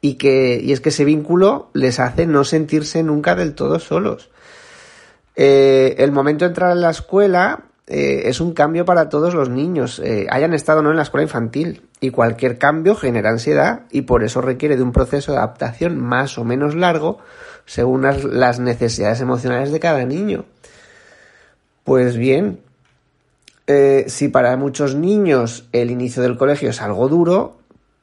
y 0.00 0.14
que 0.14 0.60
y 0.62 0.72
es 0.72 0.80
que 0.80 0.88
ese 0.88 1.04
vínculo 1.04 1.70
les 1.72 2.00
hace 2.00 2.26
no 2.26 2.44
sentirse 2.44 3.02
nunca 3.02 3.34
del 3.34 3.54
todo 3.54 3.78
solos. 3.78 4.30
Eh, 5.36 5.94
el 5.98 6.12
momento 6.12 6.44
de 6.44 6.50
entrar 6.50 6.72
en 6.72 6.82
la 6.82 6.90
escuela 6.90 7.64
eh, 7.92 8.28
es 8.28 8.40
un 8.40 8.52
cambio 8.52 8.84
para 8.84 9.08
todos 9.08 9.34
los 9.34 9.48
niños, 9.48 9.98
eh, 9.98 10.28
hayan 10.30 10.54
estado 10.54 10.78
o 10.78 10.82
no 10.82 10.90
en 10.90 10.96
la 10.96 11.02
escuela 11.02 11.24
infantil, 11.24 11.82
y 12.00 12.10
cualquier 12.10 12.56
cambio 12.56 12.94
genera 12.94 13.30
ansiedad 13.30 13.82
y 13.90 14.02
por 14.02 14.22
eso 14.22 14.40
requiere 14.40 14.76
de 14.76 14.82
un 14.84 14.92
proceso 14.92 15.32
de 15.32 15.38
adaptación 15.38 15.98
más 15.98 16.38
o 16.38 16.44
menos 16.44 16.76
largo 16.76 17.18
según 17.66 18.02
las 18.02 18.60
necesidades 18.60 19.20
emocionales 19.20 19.72
de 19.72 19.80
cada 19.80 20.04
niño. 20.04 20.44
Pues 21.84 22.16
bien, 22.16 22.60
si 24.06 24.28
para 24.28 24.56
muchos 24.56 24.94
niños 24.94 25.68
el 25.72 25.90
inicio 25.90 26.22
del 26.22 26.38
colegio 26.38 26.70
es 26.70 26.80
algo 26.80 27.08
duro, 27.08 27.59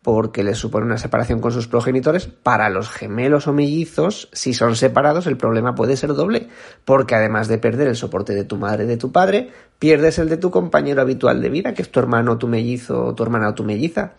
porque 0.08 0.42
les 0.42 0.58
supone 0.58 0.86
una 0.86 0.98
separación 0.98 1.42
con 1.42 1.52
sus 1.52 1.68
progenitores. 1.68 2.28
Para 2.28 2.70
los 2.70 2.90
gemelos 2.90 3.46
o 3.48 3.52
mellizos, 3.52 4.30
si 4.32 4.54
son 4.54 4.78
separados, 4.78 5.28
el 5.28 5.36
problema 5.36 5.76
puede 5.76 5.98
ser 5.98 6.14
doble, 6.14 6.48
porque 6.86 7.14
además 7.14 7.50
de 7.50 7.58
perder 7.58 7.90
el 7.90 7.98
soporte 7.98 8.34
de 8.34 8.46
tu 8.46 8.56
madre 8.56 8.86
y 8.86 8.88
de 8.88 8.96
tu 8.96 9.12
padre, 9.12 9.52
pierdes 9.80 10.18
el 10.18 10.30
de 10.30 10.38
tu 10.38 10.50
compañero 10.50 11.02
habitual 11.02 11.42
de 11.42 11.50
vida, 11.50 11.74
que 11.74 11.82
es 11.82 11.92
tu 11.92 12.00
hermano, 12.00 12.38
tu 12.38 12.48
mellizo, 12.48 13.08
o 13.08 13.16
tu 13.16 13.24
hermana 13.24 13.50
o 13.50 13.54
tu 13.54 13.66
melliza. 13.66 14.14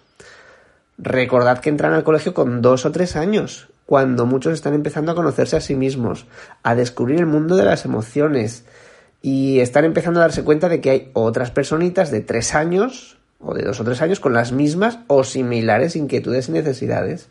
Recordad 0.98 1.60
que 1.60 1.70
entran 1.70 1.94
al 1.94 2.04
colegio 2.04 2.34
con 2.34 2.60
dos 2.60 2.84
o 2.84 2.92
tres 2.92 3.16
años, 3.16 3.70
cuando 3.86 4.26
muchos 4.26 4.52
están 4.52 4.74
empezando 4.74 5.12
a 5.12 5.14
conocerse 5.14 5.56
a 5.56 5.62
sí 5.62 5.74
mismos, 5.74 6.26
a 6.64 6.74
descubrir 6.74 7.18
el 7.18 7.24
mundo 7.24 7.56
de 7.56 7.64
las 7.64 7.86
emociones, 7.86 8.66
y 9.22 9.60
están 9.60 9.86
empezando 9.86 10.20
a 10.20 10.24
darse 10.24 10.44
cuenta 10.44 10.68
de 10.68 10.82
que 10.82 10.90
hay 10.90 11.10
otras 11.14 11.50
personitas 11.50 12.10
de 12.10 12.20
tres 12.20 12.54
años 12.54 13.17
o 13.40 13.54
de 13.54 13.62
dos 13.62 13.80
o 13.80 13.84
tres 13.84 14.02
años 14.02 14.20
con 14.20 14.32
las 14.32 14.52
mismas 14.52 14.98
o 15.06 15.24
similares 15.24 15.96
inquietudes 15.96 16.48
y 16.48 16.52
necesidades. 16.52 17.28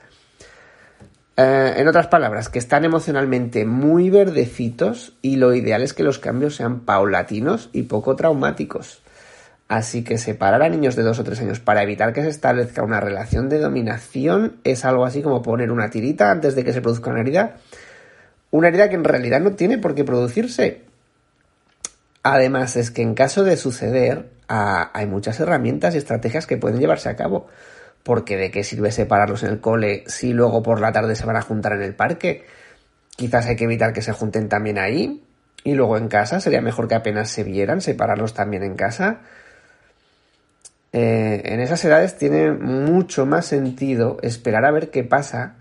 Eh, 1.35 1.75
en 1.77 1.87
otras 1.87 2.07
palabras, 2.07 2.49
que 2.49 2.57
están 2.57 2.83
emocionalmente 2.83 3.65
muy 3.65 4.09
verdecitos 4.09 5.13
y 5.21 5.35
lo 5.35 5.53
ideal 5.53 5.83
es 5.83 5.93
que 5.93 6.03
los 6.03 6.17
cambios 6.17 6.55
sean 6.55 6.79
paulatinos 6.79 7.69
y 7.73 7.83
poco 7.83 8.15
traumáticos. 8.15 9.01
Así 9.67 10.03
que 10.03 10.17
separar 10.17 10.63
a 10.63 10.69
niños 10.69 10.95
de 10.95 11.03
dos 11.03 11.19
o 11.19 11.23
tres 11.23 11.41
años 11.41 11.59
para 11.59 11.83
evitar 11.83 12.13
que 12.13 12.23
se 12.23 12.29
establezca 12.29 12.83
una 12.83 13.01
relación 13.01 13.49
de 13.49 13.59
dominación 13.59 14.55
es 14.63 14.85
algo 14.85 15.05
así 15.05 15.21
como 15.21 15.41
poner 15.41 15.71
una 15.71 15.89
tirita 15.89 16.31
antes 16.31 16.55
de 16.55 16.63
que 16.63 16.73
se 16.73 16.81
produzca 16.81 17.11
una 17.11 17.19
herida. 17.19 17.57
Una 18.49 18.69
herida 18.69 18.89
que 18.89 18.95
en 18.95 19.03
realidad 19.03 19.41
no 19.41 19.51
tiene 19.51 19.77
por 19.77 19.93
qué 19.93 20.05
producirse. 20.05 20.83
Además 22.23 22.77
es 22.77 22.91
que 22.91 23.01
en 23.01 23.13
caso 23.13 23.43
de 23.43 23.57
suceder, 23.57 24.29
hay 24.47 25.05
muchas 25.05 25.39
herramientas 25.39 25.95
y 25.95 25.97
estrategias 25.97 26.47
que 26.47 26.57
pueden 26.57 26.79
llevarse 26.79 27.09
a 27.09 27.15
cabo. 27.15 27.47
Porque 28.03 28.37
de 28.37 28.51
qué 28.51 28.63
sirve 28.63 28.91
separarlos 28.91 29.43
en 29.43 29.49
el 29.49 29.59
cole 29.59 30.03
si 30.07 30.33
luego 30.33 30.63
por 30.63 30.79
la 30.79 30.91
tarde 30.91 31.15
se 31.15 31.25
van 31.25 31.35
a 31.35 31.41
juntar 31.41 31.73
en 31.73 31.81
el 31.81 31.95
parque. 31.95 32.45
Quizás 33.15 33.47
hay 33.47 33.55
que 33.55 33.65
evitar 33.65 33.93
que 33.93 34.01
se 34.01 34.13
junten 34.13 34.47
también 34.47 34.77
ahí. 34.77 35.23
Y 35.63 35.73
luego 35.73 35.97
en 35.97 36.07
casa 36.07 36.39
sería 36.39 36.61
mejor 36.61 36.87
que 36.87 36.95
apenas 36.95 37.29
se 37.29 37.43
vieran, 37.43 37.81
separarlos 37.81 38.33
también 38.33 38.63
en 38.63 38.75
casa. 38.75 39.21
Eh, 40.93 41.41
en 41.45 41.59
esas 41.59 41.83
edades 41.83 42.17
tiene 42.17 42.51
mucho 42.51 43.25
más 43.25 43.45
sentido 43.45 44.17
esperar 44.21 44.65
a 44.65 44.71
ver 44.71 44.89
qué 44.89 45.03
pasa. 45.03 45.55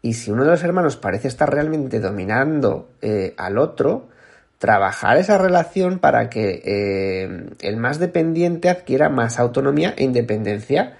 Y 0.00 0.14
si 0.14 0.30
uno 0.30 0.44
de 0.44 0.52
los 0.52 0.62
hermanos 0.62 0.96
parece 0.96 1.28
estar 1.28 1.52
realmente 1.52 2.00
dominando 2.00 2.88
eh, 3.02 3.34
al 3.36 3.58
otro, 3.58 4.08
trabajar 4.58 5.16
esa 5.18 5.38
relación 5.38 5.98
para 5.98 6.28
que 6.28 6.62
eh, 6.64 7.46
el 7.60 7.76
más 7.76 7.98
dependiente 7.98 8.68
adquiera 8.68 9.08
más 9.08 9.38
autonomía 9.38 9.94
e 9.96 10.04
independencia. 10.04 10.96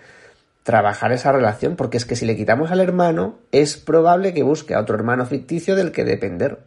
Trabajar 0.63 1.13
esa 1.13 1.33
relación, 1.33 1.77
porque 1.77 1.97
es 1.97 2.05
que 2.05 2.15
si 2.15 2.27
le 2.27 2.37
quitamos 2.37 2.71
al 2.71 2.81
hermano, 2.81 3.39
es 3.53 3.77
probable 3.77 4.35
que 4.35 4.43
busque 4.43 4.75
a 4.75 4.81
otro 4.81 4.97
hermano 4.97 5.27
ficticio 5.27 5.77
del 5.77 5.93
que 5.93 6.05
depender. 6.05 6.59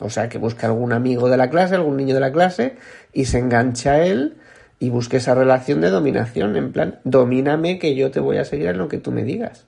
O 0.00 0.10
sea, 0.10 0.28
que 0.28 0.38
busque 0.38 0.66
algún 0.66 0.92
amigo 0.92 1.28
de 1.28 1.38
la 1.38 1.50
clase, 1.50 1.74
algún 1.74 1.96
niño 1.96 2.14
de 2.14 2.20
la 2.20 2.30
clase, 2.30 2.76
y 3.12 3.24
se 3.24 3.38
engancha 3.38 3.92
a 3.92 4.04
él 4.04 4.36
y 4.78 4.90
busque 4.90 5.16
esa 5.16 5.34
relación 5.34 5.80
de 5.80 5.90
dominación, 5.90 6.56
en 6.56 6.72
plan, 6.72 7.00
domíname 7.02 7.80
que 7.80 7.96
yo 7.96 8.10
te 8.12 8.20
voy 8.20 8.36
a 8.36 8.44
seguir 8.44 8.68
en 8.68 8.78
lo 8.78 8.86
que 8.86 8.98
tú 8.98 9.10
me 9.10 9.24
digas. 9.24 9.64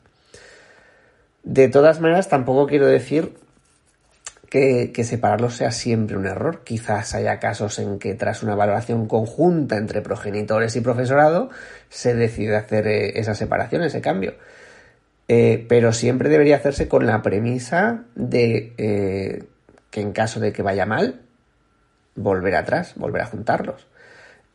De 1.42 1.68
todas 1.68 2.00
maneras, 2.00 2.28
tampoco 2.28 2.66
quiero 2.66 2.86
decir 2.86 3.32
que, 4.50 5.04
separarlos 5.04 5.54
sea 5.54 5.70
siempre 5.70 6.16
un 6.16 6.26
error. 6.26 6.62
Quizás 6.64 7.14
haya 7.14 7.38
casos 7.38 7.78
en 7.78 7.98
que 7.98 8.14
tras 8.14 8.42
una 8.42 8.56
valoración 8.56 9.06
conjunta 9.06 9.76
entre 9.76 10.02
progenitores 10.02 10.74
y 10.76 10.80
profesorado 10.80 11.50
se 11.88 12.14
decide 12.14 12.56
hacer 12.56 12.86
eh, 12.88 13.18
esa 13.20 13.34
separación, 13.34 13.82
ese 13.82 14.00
cambio. 14.00 14.34
Eh, 15.28 15.64
pero 15.68 15.92
siempre 15.92 16.28
debería 16.28 16.56
hacerse 16.56 16.88
con 16.88 17.06
la 17.06 17.22
premisa 17.22 18.02
de 18.16 18.74
eh, 18.76 19.44
que 19.90 20.00
en 20.00 20.12
caso 20.12 20.40
de 20.40 20.52
que 20.52 20.62
vaya 20.62 20.84
mal, 20.84 21.20
volver 22.16 22.56
atrás, 22.56 22.94
volver 22.96 23.22
a 23.22 23.26
juntarlos. 23.26 23.86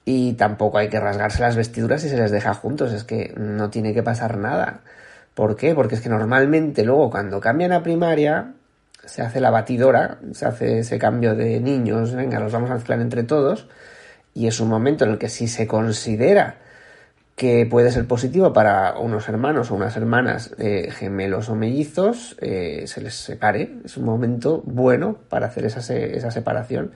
Y 0.03 0.33
tampoco 0.33 0.77
hay 0.77 0.89
que 0.89 0.99
rasgarse 0.99 1.41
las 1.41 1.55
vestiduras 1.55 2.01
si 2.01 2.09
se 2.09 2.17
les 2.17 2.31
deja 2.31 2.53
juntos, 2.53 2.91
es 2.91 3.05
que 3.05 3.33
no 3.37 3.69
tiene 3.69 3.93
que 3.93 4.03
pasar 4.03 4.37
nada. 4.37 4.81
¿Por 5.33 5.55
qué? 5.55 5.73
Porque 5.73 5.95
es 5.95 6.01
que 6.01 6.09
normalmente 6.09 6.83
luego 6.83 7.09
cuando 7.09 7.39
cambian 7.39 7.71
a 7.71 7.81
primaria 7.81 8.53
se 9.05 9.21
hace 9.21 9.39
la 9.39 9.49
batidora, 9.49 10.19
se 10.33 10.45
hace 10.45 10.79
ese 10.79 10.97
cambio 10.97 11.35
de 11.35 11.59
niños, 11.59 12.13
venga, 12.13 12.39
los 12.39 12.51
vamos 12.51 12.69
a 12.71 12.75
mezclar 12.75 13.01
entre 13.01 13.23
todos, 13.23 13.67
y 14.33 14.47
es 14.47 14.59
un 14.59 14.69
momento 14.69 15.05
en 15.05 15.11
el 15.11 15.17
que 15.17 15.29
si 15.29 15.47
se 15.47 15.67
considera 15.67 16.57
que 17.35 17.65
puede 17.65 17.91
ser 17.91 18.07
positivo 18.07 18.53
para 18.53 18.97
unos 18.97 19.27
hermanos 19.27 19.69
o 19.69 19.75
unas 19.75 19.95
hermanas 19.97 20.55
eh, 20.57 20.89
gemelos 20.91 21.49
o 21.49 21.55
mellizos, 21.55 22.37
eh, 22.39 22.83
se 22.87 23.01
les 23.01 23.13
separe. 23.13 23.79
Es 23.83 23.97
un 23.97 24.05
momento 24.05 24.61
bueno 24.65 25.17
para 25.29 25.47
hacer 25.47 25.65
esa, 25.65 25.79
esa 25.93 26.31
separación. 26.31 26.91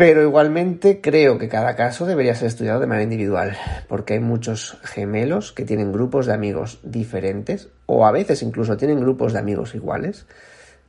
Pero 0.00 0.22
igualmente 0.22 1.02
creo 1.02 1.36
que 1.36 1.50
cada 1.50 1.76
caso 1.76 2.06
debería 2.06 2.34
ser 2.34 2.48
estudiado 2.48 2.80
de 2.80 2.86
manera 2.86 3.02
individual, 3.02 3.54
porque 3.86 4.14
hay 4.14 4.20
muchos 4.20 4.78
gemelos 4.82 5.52
que 5.52 5.66
tienen 5.66 5.92
grupos 5.92 6.24
de 6.24 6.32
amigos 6.32 6.80
diferentes, 6.82 7.68
o 7.84 8.06
a 8.06 8.10
veces 8.10 8.42
incluso 8.42 8.78
tienen 8.78 8.98
grupos 8.98 9.34
de 9.34 9.40
amigos 9.40 9.74
iguales, 9.74 10.24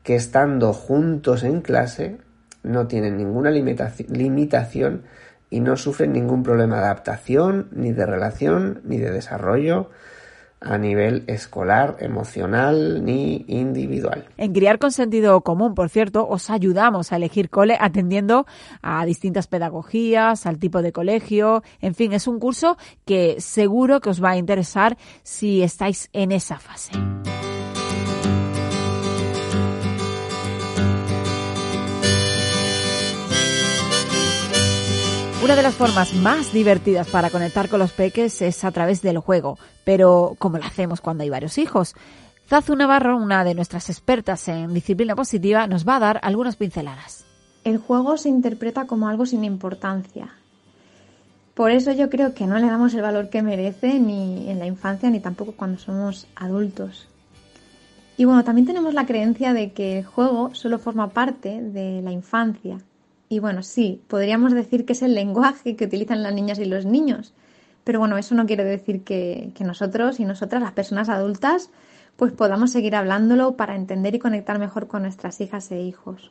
que 0.03 0.15
estando 0.15 0.71
juntos 0.71 1.43
en 1.43 1.59
clase 1.59 2.19
no 2.63 2.87
tienen 2.87 3.17
ninguna 3.17 3.51
limitación 3.51 5.03
y 5.49 5.59
no 5.59 5.75
sufren 5.75 6.13
ningún 6.13 6.41
problema 6.41 6.77
de 6.77 6.85
adaptación, 6.85 7.67
ni 7.73 7.91
de 7.91 8.05
relación, 8.05 8.79
ni 8.85 8.97
de 8.97 9.11
desarrollo 9.11 9.89
a 10.61 10.77
nivel 10.77 11.23
escolar, 11.27 11.97
emocional 11.99 13.03
ni 13.03 13.43
individual. 13.47 14.25
En 14.37 14.53
Criar 14.53 14.77
con 14.77 14.91
Sentido 14.91 15.41
Común, 15.41 15.73
por 15.73 15.89
cierto, 15.89 16.27
os 16.27 16.49
ayudamos 16.49 17.11
a 17.11 17.15
elegir 17.15 17.49
cole 17.49 17.77
atendiendo 17.79 18.45
a 18.81 19.03
distintas 19.05 19.47
pedagogías, 19.47 20.45
al 20.45 20.59
tipo 20.59 20.81
de 20.81 20.91
colegio, 20.91 21.63
en 21.81 21.95
fin, 21.95 22.13
es 22.13 22.27
un 22.27 22.39
curso 22.39 22.77
que 23.05 23.41
seguro 23.41 23.99
que 24.01 24.11
os 24.11 24.23
va 24.23 24.31
a 24.31 24.37
interesar 24.37 24.97
si 25.23 25.63
estáis 25.63 26.09
en 26.13 26.31
esa 26.31 26.59
fase. 26.59 26.91
Una 35.43 35.55
de 35.55 35.63
las 35.63 35.73
formas 35.73 36.13
más 36.13 36.53
divertidas 36.53 37.09
para 37.09 37.31
conectar 37.31 37.67
con 37.67 37.79
los 37.79 37.91
peques 37.93 38.43
es 38.43 38.63
a 38.63 38.69
través 38.69 39.01
del 39.01 39.17
juego, 39.17 39.57
pero 39.83 40.35
como 40.37 40.59
lo 40.59 40.63
hacemos 40.63 41.01
cuando 41.01 41.23
hay 41.23 41.31
varios 41.31 41.57
hijos. 41.57 41.95
Zazu 42.47 42.75
Navarro, 42.75 43.17
una 43.17 43.43
de 43.43 43.55
nuestras 43.55 43.89
expertas 43.89 44.47
en 44.49 44.71
disciplina 44.71 45.15
positiva, 45.15 45.65
nos 45.65 45.87
va 45.87 45.95
a 45.95 45.99
dar 45.99 46.19
algunas 46.21 46.57
pinceladas. 46.57 47.25
El 47.63 47.79
juego 47.79 48.17
se 48.17 48.29
interpreta 48.29 48.85
como 48.85 49.07
algo 49.07 49.25
sin 49.25 49.43
importancia. 49.43 50.29
Por 51.55 51.71
eso 51.71 51.91
yo 51.91 52.11
creo 52.11 52.35
que 52.35 52.45
no 52.45 52.59
le 52.59 52.67
damos 52.67 52.93
el 52.93 53.01
valor 53.01 53.29
que 53.31 53.41
merece 53.41 53.99
ni 53.99 54.47
en 54.47 54.59
la 54.59 54.67
infancia 54.67 55.09
ni 55.09 55.21
tampoco 55.21 55.53
cuando 55.53 55.79
somos 55.79 56.27
adultos. 56.35 57.07
Y 58.15 58.25
bueno, 58.25 58.43
también 58.43 58.67
tenemos 58.67 58.93
la 58.93 59.07
creencia 59.07 59.53
de 59.53 59.71
que 59.71 59.99
el 59.99 60.05
juego 60.05 60.53
solo 60.53 60.77
forma 60.77 61.09
parte 61.09 61.63
de 61.63 62.03
la 62.03 62.11
infancia 62.11 62.77
y 63.31 63.39
bueno, 63.39 63.63
sí, 63.63 64.01
podríamos 64.09 64.51
decir 64.51 64.85
que 64.85 64.91
es 64.91 65.01
el 65.01 65.15
lenguaje 65.15 65.77
que 65.77 65.85
utilizan 65.85 66.21
las 66.21 66.33
niñas 66.33 66.59
y 66.59 66.65
los 66.65 66.85
niños. 66.85 67.33
Pero 67.85 67.99
bueno, 67.99 68.17
eso 68.17 68.35
no 68.35 68.45
quiere 68.45 68.65
decir 68.65 69.05
que, 69.05 69.53
nosotros 69.61 70.19
y 70.19 70.25
nosotras, 70.25 70.61
las 70.61 70.73
personas 70.73 71.07
adultas, 71.07 71.69
pues 72.17 72.33
podamos 72.33 72.71
seguir 72.71 72.93
hablándolo 72.93 73.55
para 73.55 73.77
entender 73.77 74.15
y 74.15 74.19
conectar 74.19 74.59
mejor 74.59 74.87
con 74.87 75.03
nuestras 75.03 75.39
hijas 75.39 75.71
e 75.71 75.81
hijos. 75.81 76.29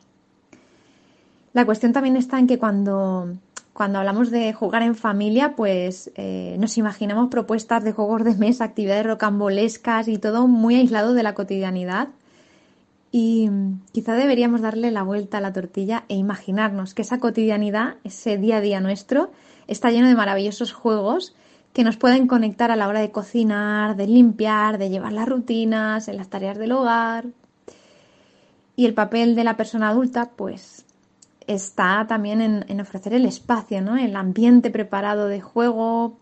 La 1.53 1.65
cuestión 1.65 1.91
también 1.91 2.17
está 2.17 2.37
en 2.37 2.45
que 2.45 2.59
cuando, 2.59 3.33
cuando 3.73 3.97
hablamos 3.97 4.29
de 4.29 4.53
jugar 4.53 4.83
en 4.83 4.93
familia, 4.93 5.55
pues 5.55 6.11
eh, 6.13 6.55
nos 6.59 6.77
imaginamos 6.77 7.29
propuestas 7.29 7.83
de 7.83 7.93
juegos 7.93 8.23
de 8.23 8.35
mesa, 8.35 8.65
actividades 8.65 9.07
rocambolescas 9.07 10.07
y 10.07 10.19
todo 10.19 10.47
muy 10.47 10.75
aislado 10.75 11.15
de 11.15 11.23
la 11.23 11.33
cotidianidad. 11.33 12.09
Y 13.11 13.49
quizá 13.91 14.15
deberíamos 14.15 14.61
darle 14.61 14.89
la 14.89 15.03
vuelta 15.03 15.39
a 15.39 15.41
la 15.41 15.51
tortilla 15.51 16.05
e 16.07 16.15
imaginarnos 16.15 16.93
que 16.93 17.01
esa 17.01 17.19
cotidianidad, 17.19 17.97
ese 18.05 18.37
día 18.37 18.57
a 18.57 18.61
día 18.61 18.79
nuestro, 18.79 19.31
está 19.67 19.91
lleno 19.91 20.07
de 20.07 20.15
maravillosos 20.15 20.71
juegos 20.71 21.35
que 21.73 21.83
nos 21.83 21.97
pueden 21.97 22.27
conectar 22.27 22.71
a 22.71 22.75
la 22.75 22.87
hora 22.87 23.01
de 23.01 23.11
cocinar, 23.11 23.95
de 23.95 24.07
limpiar, 24.07 24.77
de 24.77 24.89
llevar 24.89 25.13
las 25.13 25.27
rutinas, 25.27 26.07
en 26.07 26.17
las 26.17 26.29
tareas 26.29 26.57
del 26.57 26.71
hogar. 26.71 27.27
Y 28.75 28.85
el 28.85 28.93
papel 28.93 29.35
de 29.35 29.43
la 29.43 29.57
persona 29.57 29.89
adulta, 29.89 30.31
pues, 30.35 30.85
está 31.47 32.05
también 32.07 32.41
en, 32.41 32.81
ofrecer 32.81 33.13
el 33.13 33.25
espacio, 33.25 33.81
¿no? 33.81 33.97
El 33.97 34.15
ambiente 34.15 34.69
preparado 34.69 35.27
de 35.27 35.41
juego, 35.41 36.17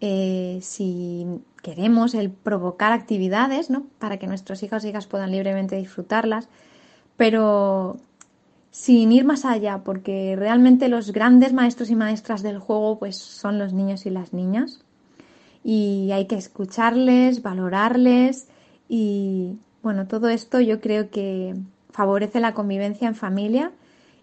eh, 0.00 0.58
si 0.62 1.26
queremos 1.62 2.14
el 2.14 2.30
provocar 2.30 2.92
actividades, 2.92 3.70
¿no? 3.70 3.86
Para 3.98 4.18
que 4.18 4.26
nuestros 4.26 4.62
hijos 4.62 4.84
e 4.84 4.90
hijas 4.90 5.06
puedan 5.06 5.30
libremente 5.30 5.76
disfrutarlas, 5.76 6.48
pero 7.16 7.98
sin 8.70 9.12
ir 9.12 9.24
más 9.24 9.44
allá, 9.44 9.82
porque 9.84 10.36
realmente 10.36 10.88
los 10.88 11.12
grandes 11.12 11.52
maestros 11.52 11.90
y 11.90 11.96
maestras 11.96 12.42
del 12.42 12.58
juego, 12.58 12.98
pues 12.98 13.16
son 13.16 13.58
los 13.58 13.72
niños 13.72 14.06
y 14.06 14.10
las 14.10 14.32
niñas. 14.32 14.80
Y 15.62 16.10
hay 16.12 16.26
que 16.26 16.36
escucharles, 16.36 17.42
valorarles 17.42 18.48
y, 18.88 19.58
bueno, 19.82 20.06
todo 20.06 20.28
esto 20.28 20.60
yo 20.60 20.80
creo 20.80 21.10
que 21.10 21.54
favorece 21.90 22.40
la 22.40 22.54
convivencia 22.54 23.08
en 23.08 23.14
familia 23.14 23.72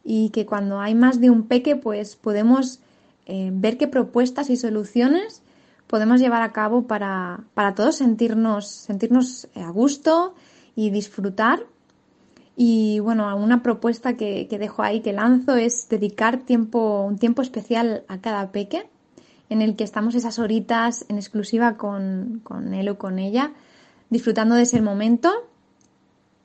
y 0.04 0.30
que 0.30 0.46
cuando 0.46 0.80
hay 0.80 0.96
más 0.96 1.20
de 1.20 1.30
un 1.30 1.44
peque, 1.44 1.76
pues 1.76 2.16
podemos 2.16 2.80
eh, 3.26 3.52
ver 3.54 3.78
qué 3.78 3.88
propuestas 3.88 4.50
y 4.50 4.56
soluciones 4.56 5.44
podemos 5.88 6.20
llevar 6.20 6.42
a 6.42 6.52
cabo 6.52 6.88
para, 6.88 7.42
para 7.54 7.74
todos 7.74 7.96
sentirnos, 7.96 8.68
sentirnos 8.70 9.48
a 9.56 9.70
gusto 9.70 10.36
y 10.76 10.90
disfrutar. 10.92 11.66
Y 12.56 13.00
bueno, 13.00 13.36
una 13.38 13.64
propuesta 13.64 14.18
que, 14.18 14.48
que 14.48 14.58
dejo 14.58 14.84
ahí, 14.84 15.02
que 15.02 15.14
lanzo, 15.14 15.56
es 15.56 15.88
dedicar 15.90 16.40
tiempo, 16.40 17.04
un 17.04 17.18
tiempo 17.18 17.42
especial 17.42 18.04
a 18.08 18.20
cada 18.20 18.52
peque, 18.52 18.90
en 19.50 19.62
el 19.62 19.76
que 19.76 19.84
estamos 19.84 20.16
esas 20.16 20.40
horitas 20.40 21.06
en 21.08 21.18
exclusiva 21.18 21.78
con, 21.78 22.42
con 22.44 22.74
él 22.74 22.90
o 22.90 22.98
con 22.98 23.20
ella, 23.20 23.54
disfrutando 24.10 24.56
de 24.56 24.64
ese 24.64 24.82
momento 24.82 25.32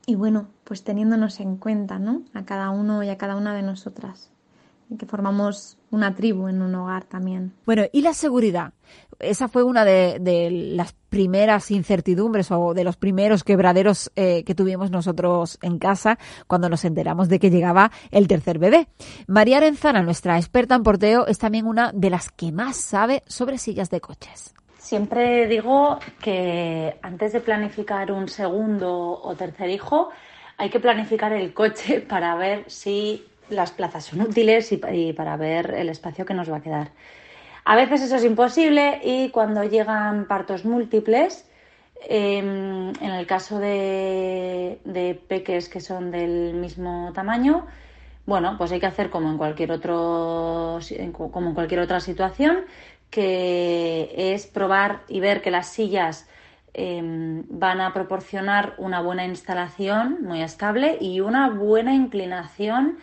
y 0.06 0.14
bueno, 0.16 0.48
pues 0.64 0.84
teniéndonos 0.84 1.40
en 1.40 1.56
cuenta, 1.56 1.98
¿no? 1.98 2.22
A 2.34 2.44
cada 2.44 2.70
uno 2.70 3.02
y 3.02 3.08
a 3.08 3.16
cada 3.16 3.36
una 3.36 3.54
de 3.54 3.62
nosotras 3.62 4.32
que 4.96 5.06
formamos 5.06 5.78
una 5.90 6.14
tribu 6.14 6.48
en 6.48 6.62
un 6.62 6.74
hogar 6.74 7.04
también. 7.04 7.52
Bueno, 7.66 7.84
y 7.92 8.02
la 8.02 8.14
seguridad. 8.14 8.72
Esa 9.22 9.48
fue 9.48 9.62
una 9.62 9.84
de, 9.84 10.50
las 10.50 10.92
primeras 11.08 11.70
incertidumbres 11.70 12.50
o 12.50 12.74
de 12.74 12.84
los 12.84 12.96
primeros 12.96 13.44
quebraderos 13.44 14.10
eh, 14.16 14.44
que 14.44 14.54
tuvimos 14.54 14.90
nosotros 14.90 15.58
en 15.62 15.78
casa 15.78 16.18
cuando 16.46 16.68
nos 16.68 16.84
enteramos 16.84 17.28
de 17.28 17.38
que 17.38 17.50
llegaba 17.50 17.92
el 18.10 18.28
tercer 18.28 18.58
bebé. 18.58 18.88
María 19.26 19.58
Arenzana, 19.58 20.02
nuestra 20.02 20.36
experta 20.38 20.74
en 20.74 20.82
porteo, 20.82 21.26
es 21.26 21.38
también 21.38 21.66
una 21.66 21.92
de 21.92 22.10
las 22.10 22.30
que 22.30 22.50
más 22.52 22.76
sabe 22.76 23.22
sobre 23.26 23.58
sillas 23.58 23.90
de 23.90 24.00
coches. 24.00 24.54
Siempre 24.78 25.46
digo 25.46 26.00
que 26.20 26.96
antes 27.02 27.32
de 27.32 27.40
planificar 27.40 28.10
un 28.10 28.28
segundo 28.28 29.20
o 29.22 29.34
tercer 29.36 29.70
hijo, 29.70 30.10
hay 30.58 30.70
que 30.70 30.80
planificar 30.80 31.32
el 31.32 31.54
coche 31.54 32.00
para 32.08 32.34
ver 32.34 32.64
si 32.68 33.24
las 33.48 33.70
plazas 33.70 34.04
son 34.04 34.22
útiles 34.22 34.72
y, 34.72 35.12
para 35.12 35.36
ver 35.36 35.74
el 35.74 35.88
espacio 35.88 36.24
que 36.24 36.34
nos 36.34 36.50
va 36.50 36.56
a 36.56 36.62
quedar. 36.62 36.90
A 37.64 37.76
veces 37.76 38.02
eso 38.02 38.16
es 38.16 38.24
imposible 38.24 39.00
y 39.04 39.30
cuando 39.30 39.62
llegan 39.64 40.26
partos 40.26 40.64
múltiples, 40.64 41.48
em, 42.08 42.88
en 43.00 43.10
el 43.10 43.26
caso 43.26 43.58
de, 43.58 44.78
peques 45.28 45.68
que 45.68 45.80
son 45.80 46.10
del 46.10 46.54
mismo 46.54 47.12
tamaño, 47.14 47.66
bueno, 48.26 48.56
pues 48.58 48.72
hay 48.72 48.80
que 48.80 48.86
hacer 48.86 49.10
como 49.10 49.30
en 49.30 49.38
cualquier 49.38 49.72
otro, 49.72 50.78
como 51.12 51.48
en 51.48 51.54
cualquier 51.54 51.80
otra 51.80 52.00
situación, 52.00 52.64
que 53.10 54.12
es 54.34 54.46
probar 54.46 55.02
y 55.08 55.20
ver 55.20 55.42
que 55.42 55.50
las 55.50 55.68
sillas 55.68 56.28
em, 56.74 57.44
van 57.50 57.80
a 57.80 57.92
proporcionar 57.92 58.74
una 58.78 59.00
buena 59.02 59.26
instalación 59.26 60.18
muy 60.22 60.42
estable 60.42 60.96
y 61.00 61.20
una 61.20 61.50
buena 61.50 61.94
inclinación 61.94 62.98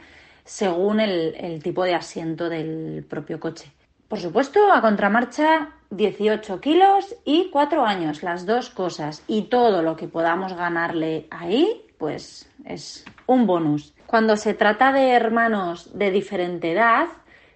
según 0.45 0.99
el, 0.99 1.61
tipo 1.63 1.83
de 1.83 1.93
asiento 1.95 2.49
del 2.49 3.05
propio 3.07 3.39
coche. 3.39 3.71
Por 4.09 4.19
supuesto, 4.19 4.73
a 4.73 4.81
contramarcha 4.81 5.69
18 5.91 6.59
kilos 6.59 7.15
y 7.25 7.51
4 7.51 7.85
años, 7.85 8.23
las 8.23 8.47
dos 8.47 8.71
cosas. 8.71 9.23
Y 9.27 9.43
todo 9.43 9.83
lo 9.83 9.95
que 9.95 10.07
podamos 10.07 10.53
ganarle 10.53 11.27
ahí, 11.29 11.85
pues 11.99 12.51
es 12.65 13.05
un 13.27 13.45
bonus. 13.45 13.93
Cuando 14.07 14.35
se 14.35 14.55
trata 14.55 14.91
de 14.91 15.11
hermanos 15.11 15.95
de 15.95 16.09
diferente 16.09 16.71
edad, 16.71 17.05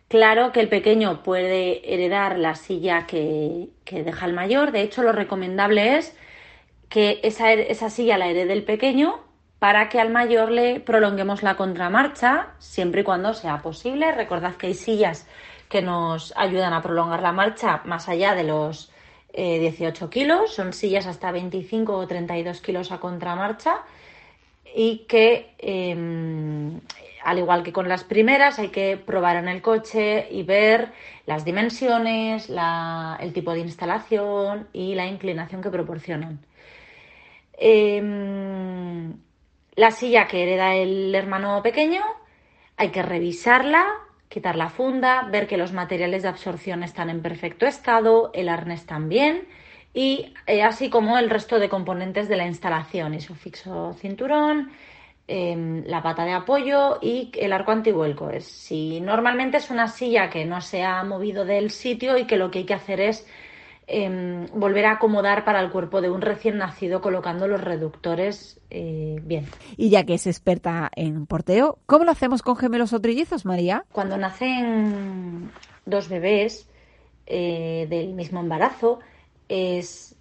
claro 0.07 0.51
que 0.51 0.59
el 0.59 0.69
pequeño 0.69 1.23
puede 1.23 1.91
heredar 1.91 2.37
la 2.37 2.53
silla 2.53 3.07
que, 3.07 3.69
que 3.83 4.03
deja 4.03 4.27
el 4.27 4.33
mayor. 4.33 4.71
De 4.71 4.83
hecho, 4.83 5.01
lo 5.01 5.11
recomendable 5.11 5.97
es 5.97 6.15
que 6.87 7.19
esa, 7.23 7.51
esa 7.51 7.89
silla 7.89 8.19
la 8.19 8.27
herede 8.27 8.53
el 8.53 8.63
pequeño 8.63 9.21
para 9.57 9.89
que 9.89 9.99
al 9.99 10.11
mayor 10.11 10.51
le 10.51 10.81
prolonguemos 10.81 11.41
la 11.41 11.55
contramarcha, 11.55 12.49
siempre 12.59 13.01
y 13.01 13.03
cuando 13.03 13.33
sea 13.33 13.63
posible. 13.63 14.11
Recordad 14.11 14.53
que 14.55 14.67
hay 14.67 14.73
sillas 14.75 15.25
que 15.73 15.81
nos 15.81 16.31
ayudan 16.37 16.71
a 16.71 16.83
prolongar 16.83 17.23
la 17.23 17.31
marcha 17.31 17.81
más 17.85 18.07
allá 18.07 18.35
de 18.35 18.43
los 18.43 18.91
18 19.33 20.05
eh, 20.05 20.09
kilos, 20.11 20.53
son 20.53 20.71
sillas 20.71 21.07
hasta 21.07 21.31
25 21.31 21.97
o 21.97 22.05
32 22.05 22.61
kilos 22.61 22.91
a 22.91 22.99
contramarcha 22.99 23.81
y 24.75 25.07
que, 25.07 25.55
em, 25.57 26.79
al 27.23 27.39
igual 27.39 27.63
que 27.63 27.73
con 27.73 27.89
las 27.89 28.03
primeras, 28.03 28.59
hay 28.59 28.67
que 28.67 28.97
probar 28.97 29.37
en 29.37 29.47
el 29.47 29.63
coche 29.63 30.27
y 30.29 30.43
ver 30.43 30.91
las 31.25 31.43
dimensiones, 31.43 32.51
el 33.19 33.33
tipo 33.33 33.51
de 33.53 33.61
instalación 33.61 34.67
y 34.73 34.93
la 34.93 35.07
inclinación 35.07 35.63
que 35.63 35.71
proporcionan. 35.71 36.37
Em, 37.57 39.15
la 39.75 39.89
silla 39.89 40.27
que 40.27 40.43
hereda 40.43 40.75
el 40.75 41.15
hermano 41.15 41.63
pequeño 41.63 42.03
hay 42.77 42.89
que 42.89 43.01
revisarla, 43.01 44.02
quitar 44.33 44.55
la 44.55 44.69
funda, 44.69 45.29
ver 45.31 45.45
que 45.45 45.57
los 45.57 45.73
materiales 45.73 46.23
de 46.23 46.29
absorción 46.29 46.81
están 46.81 47.11
en 47.11 47.21
perfecto 47.21 47.67
estado, 47.67 48.31
el 48.33 48.49
arnés 48.49 48.87
también 48.87 49.47
y 49.93 50.33
eh, 50.47 50.63
así 50.63 50.89
como 50.89 51.19
el 51.19 51.29
resto 51.29 51.59
de 51.59 51.69
componentes 51.69 52.27
de 52.27 52.35
la 52.35 52.47
instalación, 52.47 53.13
fixo 53.19 53.93
cinturón, 53.93 54.71
em, 55.27 55.83
la 55.85 56.01
pata 56.01 56.25
de 56.25 56.33
apoyo 56.33 56.97
y 57.01 57.31
el 57.35 57.53
arco 57.53 57.71
antivuelco. 57.71 58.31
Si 58.39 58.99
normalmente 59.01 59.57
es 59.57 59.69
una 59.69 59.87
silla 59.87 60.29
que 60.31 60.45
no 60.45 60.61
se 60.61 60.83
ha 60.83 61.03
movido 61.03 61.45
del 61.45 61.69
sitio 61.69 62.17
y 62.17 62.25
que 62.25 62.37
lo 62.37 62.49
que 62.49 62.59
hay 62.59 62.65
que 62.65 62.73
hacer 62.73 62.99
es 63.01 63.27
Em, 63.85 64.45
volver 64.53 64.85
a 64.85 64.93
acomodar 64.93 65.43
para 65.43 65.59
el 65.59 65.69
cuerpo 65.69 65.99
de 65.99 66.09
un 66.09 66.21
recién 66.21 66.57
nacido 66.57 67.01
colocando 67.01 67.49
los 67.49 67.59
reductores 67.59 68.61
eh, 68.69 69.19
bien. 69.23 69.45
Y 69.75 69.89
ya 69.89 70.05
que 70.05 70.13
es 70.13 70.25
experta 70.25 70.89
en 70.95 71.25
porteo, 71.25 71.79
¿cómo 71.85 72.05
lo 72.05 72.11
hacemos 72.11 72.41
con 72.41 72.55
gemelos 72.55 72.93
o 72.93 73.01
trillizos, 73.01 73.45
María? 73.45 73.83
Cuando 73.91 74.15
nacen 74.15 75.51
dos 75.85 76.07
bebés 76.07 76.69
eh, 77.25 77.87
del 77.89 78.13
mismo 78.13 78.39
embarazo, 78.39 78.99
es 79.49 80.15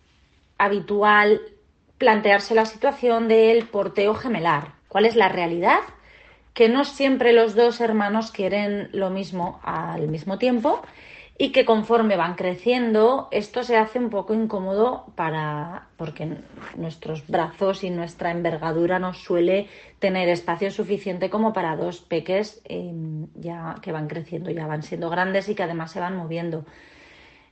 habitual 0.59 1.41
plantearse 1.99 2.57
la 2.57 2.67
situación 2.67 3.29
del 3.29 3.67
porteo 3.67 4.15
gemelar. 4.15 4.73
¿Cuál 4.89 5.07
es 5.07 5.15
la 5.15 5.29
realidad? 5.29 5.81
Que 6.53 6.69
no 6.69 6.85
siempre 6.85 7.33
los 7.33 7.55
dos 7.55 7.81
hermanos 7.81 8.33
quieren 8.33 8.89
lo 8.93 9.11
mismo 9.11 9.61
al 9.63 10.09
mismo 10.09 10.37
tiempo 10.37 10.83
y 11.39 11.51
que 11.51 11.65
conforme 11.65 12.17
van 12.17 12.35
creciendo 12.35 13.29
esto 13.31 13.63
se 13.63 13.77
hace 13.77 13.99
un 13.99 14.11
poco 14.11 14.35
incómodo 14.35 15.07
para 15.15 15.89
porque 15.97 16.29
nuestros 16.77 17.27
brazos 17.27 17.85
y 17.85 17.91
nuestra 17.91 18.31
envergadura 18.31 18.99
no 18.99 19.15
suele 19.15 19.69
tener 19.99 20.29
espacio 20.29 20.71
suficiente 20.71 21.31
como 21.31 21.53
para 21.53 21.77
dos 21.77 22.01
peques 22.01 22.61
em, 22.65 23.29
ya 23.35 23.77
que 23.81 23.93
van 23.93 24.09
creciendo 24.09 24.51
ya 24.51 24.67
van 24.67 24.83
siendo 24.83 25.09
grandes 25.09 25.49
y 25.49 25.55
que 25.55 25.63
además 25.63 25.91
se 25.91 26.01
van 26.01 26.17
moviendo. 26.17 26.65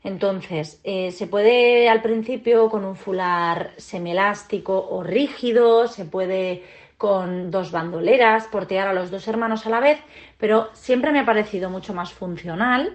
Entonces 0.02 0.80
eh, 0.84 1.10
se 1.10 1.26
puede 1.26 1.88
al 1.88 2.02
principio 2.02 2.68
con 2.70 2.84
un 2.84 2.96
fular 2.96 3.72
semielástico 3.76 4.88
o 4.90 5.02
rígido 5.02 5.88
se 5.88 6.04
puede 6.04 6.64
con 6.96 7.50
dos 7.50 7.72
bandoleras 7.72 8.46
portear 8.48 8.88
a 8.88 8.92
los 8.92 9.10
dos 9.10 9.26
hermanos 9.26 9.66
a 9.66 9.70
la 9.70 9.80
vez 9.80 9.98
pero 10.36 10.68
siempre 10.74 11.12
me 11.12 11.20
ha 11.20 11.24
parecido 11.24 11.70
mucho 11.70 11.94
más 11.94 12.12
funcional 12.12 12.94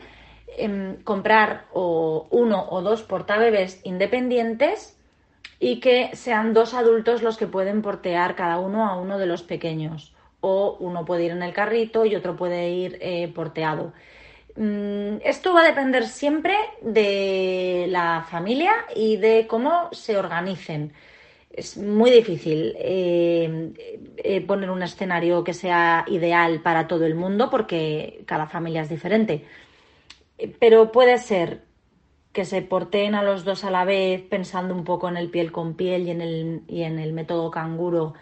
comprar 1.04 1.66
o 1.74 2.28
uno 2.30 2.66
o 2.70 2.82
dos 2.82 3.04
portabebés 3.04 3.82
independientes 3.84 4.98
y 5.60 5.80
que 5.80 6.16
sean 6.16 6.54
dos 6.54 6.74
adultos 6.74 7.22
los 7.22 7.38
que 7.38 7.48
pueden 7.48 7.82
portear 7.82 8.36
cada 8.36 8.60
uno 8.60 8.88
a 8.88 8.98
uno 8.98 9.18
de 9.18 9.26
los 9.26 9.44
pequeños. 9.44 10.14
O 10.42 10.78
uno 10.80 11.06
puede 11.06 11.26
ir 11.26 11.32
en 11.32 11.44
el 11.44 11.54
carrito 11.54 12.06
y 12.06 12.16
otro 12.16 12.36
puede 12.36 12.70
ir 12.70 12.98
eh, 13.02 13.32
porteado. 13.34 13.94
Mm, 14.56 15.18
esto 15.24 15.54
va 15.54 15.62
a 15.62 15.68
depender 15.68 16.06
siempre 16.08 16.56
de 16.82 17.88
la 17.90 18.26
familia 18.30 18.74
y 18.96 19.18
de 19.18 19.48
cómo 19.48 19.90
se 19.92 20.18
organicen. 20.18 20.94
Es 21.52 21.78
muy 21.78 22.12
difícil 22.12 22.76
eh, 22.78 23.72
eh, 24.18 24.42
poner 24.42 24.70
un 24.70 24.84
escenario 24.84 25.44
que 25.44 25.54
sea 25.54 26.06
ideal 26.08 26.62
para 26.62 26.86
todo 26.88 27.06
el 27.06 27.16
mundo 27.16 27.50
porque 27.50 28.24
cada 28.26 28.46
familia 28.48 28.82
es 28.82 28.90
diferente 28.90 29.46
pero 30.60 30.92
puede 30.92 31.18
ser 31.18 31.64
que 32.34 32.46
se 32.46 32.62
porteen 32.62 33.16
a 33.16 33.24
los 33.24 33.46
dos 33.46 33.64
a 33.64 33.72
la 33.72 33.86
vez, 33.86 34.22
pensando 34.22 34.76
un 34.76 34.84
poco 34.84 35.08
en 35.08 35.16
el 35.16 35.30
piel 35.30 35.52
con 35.52 35.76
piel 35.76 36.08
y 36.08 36.12
en 36.12 36.22
el, 36.22 36.64
y 36.68 36.84
en 36.84 37.00
el 37.00 37.14
método 37.14 37.50
canguro, 37.50 38.14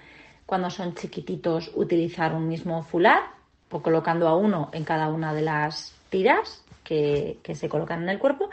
cuando 0.46 0.70
son 0.70 0.94
chiquititos, 0.94 1.72
utilizar 1.74 2.36
un 2.36 2.48
mismo 2.48 2.84
fular, 2.84 3.24
o 3.72 3.82
colocando 3.82 4.28
a 4.28 4.36
uno 4.36 4.70
en 4.72 4.84
cada 4.84 5.08
una 5.10 5.34
de 5.34 5.42
las 5.42 5.96
tiras 6.10 6.64
que, 6.84 7.40
se 7.56 7.70
colocan 7.70 8.04
en 8.04 8.10
el 8.10 8.20
cuerpo, 8.20 8.50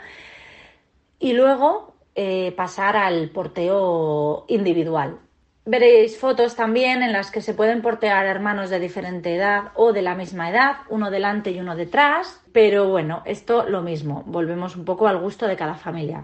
y 1.19 1.33
luego 1.33 1.93
eh, 2.15 2.51
pasar 2.53 2.97
al 2.97 3.29
porteo 3.29 4.45
individual. 4.47 5.19
Veréis 5.65 6.17
fotos 6.17 6.55
también 6.55 7.03
en 7.03 7.11
las 7.11 7.29
que 7.29 7.41
se 7.41 7.53
pueden 7.53 7.83
portear 7.83 8.25
hermanos 8.25 8.71
de 8.71 8.79
diferente 8.79 9.35
edad 9.35 9.71
o 9.75 9.93
de 9.93 10.01
la 10.01 10.15
misma 10.15 10.49
edad, 10.49 10.77
uno 10.89 11.11
delante 11.11 11.51
y 11.51 11.59
uno 11.59 11.75
detrás, 11.75 12.41
pero 12.51 12.89
bueno, 12.89 13.21
esto 13.25 13.65
lo 13.69 13.83
mismo, 13.83 14.23
volvemos 14.25 14.75
un 14.75 14.85
poco 14.85 15.07
al 15.07 15.19
gusto 15.19 15.47
de 15.47 15.55
cada 15.55 15.75
familia. 15.75 16.23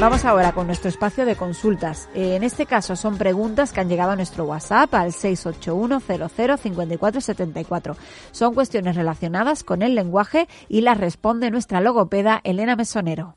Vamos 0.00 0.24
ahora 0.24 0.52
con 0.52 0.68
nuestro 0.68 0.88
espacio 0.88 1.26
de 1.26 1.34
consultas. 1.34 2.08
En 2.14 2.44
este 2.44 2.66
caso 2.66 2.94
son 2.94 3.18
preguntas 3.18 3.72
que 3.72 3.80
han 3.80 3.88
llegado 3.88 4.12
a 4.12 4.16
nuestro 4.16 4.44
WhatsApp 4.44 4.94
al 4.94 5.08
681005474. 5.08 7.96
Son 8.30 8.54
cuestiones 8.54 8.94
relacionadas 8.94 9.64
con 9.64 9.82
el 9.82 9.96
lenguaje 9.96 10.46
y 10.68 10.82
las 10.82 10.98
responde 10.98 11.50
nuestra 11.50 11.80
logopeda 11.80 12.40
Elena 12.44 12.76
Mesonero. 12.76 13.34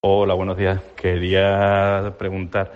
Hola, 0.00 0.32
buenos 0.32 0.56
días. 0.56 0.80
Quería 0.96 2.14
preguntar 2.18 2.72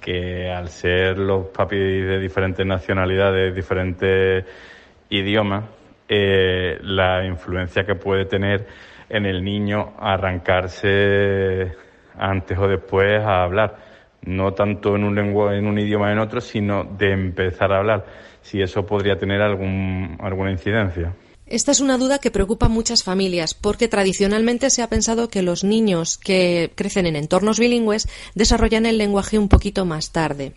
que 0.00 0.52
al 0.52 0.68
ser 0.68 1.18
los 1.18 1.46
papis 1.46 1.80
de 1.80 2.20
diferentes 2.20 2.64
nacionalidades, 2.64 3.52
diferentes 3.52 4.44
idiomas, 5.10 5.64
eh, 6.08 6.78
la 6.80 7.26
influencia 7.26 7.84
que 7.84 7.96
puede 7.96 8.26
tener 8.26 8.68
en 9.08 9.26
el 9.26 9.42
niño 9.42 9.94
arrancarse 9.98 11.87
antes 12.18 12.58
o 12.58 12.66
después 12.66 13.20
a 13.22 13.42
hablar, 13.42 13.76
no 14.22 14.52
tanto 14.52 14.96
en 14.96 15.04
un 15.04 15.14
lengua, 15.14 15.56
en 15.56 15.66
un 15.66 15.78
idioma 15.78 16.12
en 16.12 16.18
otro, 16.18 16.40
sino 16.40 16.84
de 16.84 17.12
empezar 17.12 17.72
a 17.72 17.78
hablar, 17.78 18.06
si 18.42 18.60
eso 18.60 18.84
podría 18.84 19.18
tener 19.18 19.40
algún, 19.40 20.18
alguna 20.20 20.50
incidencia. 20.50 21.14
Esta 21.46 21.72
es 21.72 21.80
una 21.80 21.96
duda 21.96 22.18
que 22.18 22.30
preocupa 22.30 22.66
a 22.66 22.68
muchas 22.68 23.02
familias 23.02 23.54
porque 23.54 23.88
tradicionalmente 23.88 24.68
se 24.68 24.82
ha 24.82 24.90
pensado 24.90 25.28
que 25.28 25.40
los 25.40 25.64
niños 25.64 26.18
que 26.18 26.72
crecen 26.74 27.06
en 27.06 27.16
entornos 27.16 27.58
bilingües 27.58 28.06
desarrollan 28.34 28.84
el 28.84 28.98
lenguaje 28.98 29.38
un 29.38 29.48
poquito 29.48 29.86
más 29.86 30.12
tarde. 30.12 30.52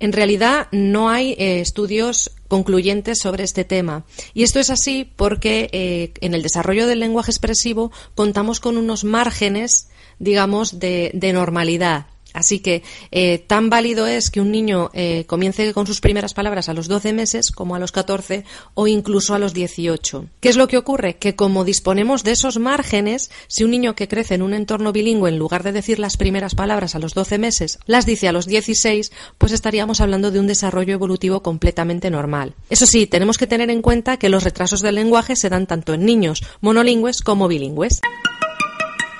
En 0.00 0.12
realidad 0.12 0.66
no 0.72 1.08
hay 1.08 1.32
eh, 1.38 1.60
estudios 1.60 2.32
concluyentes 2.48 3.20
sobre 3.20 3.44
este 3.44 3.64
tema. 3.64 4.04
Y 4.34 4.42
esto 4.42 4.58
es 4.58 4.70
así 4.70 5.08
porque 5.16 5.70
eh, 5.72 6.12
en 6.20 6.34
el 6.34 6.42
desarrollo 6.42 6.88
del 6.88 7.00
lenguaje 7.00 7.30
expresivo 7.30 7.92
contamos 8.16 8.58
con 8.58 8.76
unos 8.76 9.04
márgenes 9.04 9.88
digamos, 10.24 10.78
de, 10.80 11.10
de 11.14 11.32
normalidad. 11.32 12.06
Así 12.34 12.58
que 12.58 12.82
eh, 13.12 13.38
tan 13.38 13.70
válido 13.70 14.08
es 14.08 14.28
que 14.28 14.40
un 14.40 14.50
niño 14.50 14.90
eh, 14.92 15.24
comience 15.26 15.72
con 15.72 15.86
sus 15.86 16.00
primeras 16.00 16.34
palabras 16.34 16.68
a 16.68 16.74
los 16.74 16.88
12 16.88 17.12
meses 17.12 17.52
como 17.52 17.76
a 17.76 17.78
los 17.78 17.92
14 17.92 18.44
o 18.74 18.88
incluso 18.88 19.34
a 19.34 19.38
los 19.38 19.54
18. 19.54 20.26
¿Qué 20.40 20.48
es 20.48 20.56
lo 20.56 20.66
que 20.66 20.76
ocurre? 20.76 21.14
Que 21.14 21.36
como 21.36 21.64
disponemos 21.64 22.24
de 22.24 22.32
esos 22.32 22.58
márgenes, 22.58 23.30
si 23.46 23.62
un 23.62 23.70
niño 23.70 23.94
que 23.94 24.08
crece 24.08 24.34
en 24.34 24.42
un 24.42 24.52
entorno 24.52 24.92
bilingüe, 24.92 25.28
en 25.28 25.38
lugar 25.38 25.62
de 25.62 25.70
decir 25.70 26.00
las 26.00 26.16
primeras 26.16 26.56
palabras 26.56 26.96
a 26.96 26.98
los 26.98 27.14
12 27.14 27.38
meses, 27.38 27.78
las 27.86 28.04
dice 28.04 28.26
a 28.26 28.32
los 28.32 28.46
16, 28.46 29.12
pues 29.38 29.52
estaríamos 29.52 30.00
hablando 30.00 30.32
de 30.32 30.40
un 30.40 30.48
desarrollo 30.48 30.92
evolutivo 30.92 31.40
completamente 31.40 32.10
normal. 32.10 32.56
Eso 32.68 32.86
sí, 32.86 33.06
tenemos 33.06 33.38
que 33.38 33.46
tener 33.46 33.70
en 33.70 33.80
cuenta 33.80 34.16
que 34.16 34.28
los 34.28 34.42
retrasos 34.42 34.82
del 34.82 34.96
lenguaje 34.96 35.36
se 35.36 35.50
dan 35.50 35.68
tanto 35.68 35.94
en 35.94 36.04
niños 36.04 36.42
monolingües 36.60 37.22
como 37.22 37.46
bilingües. 37.46 38.00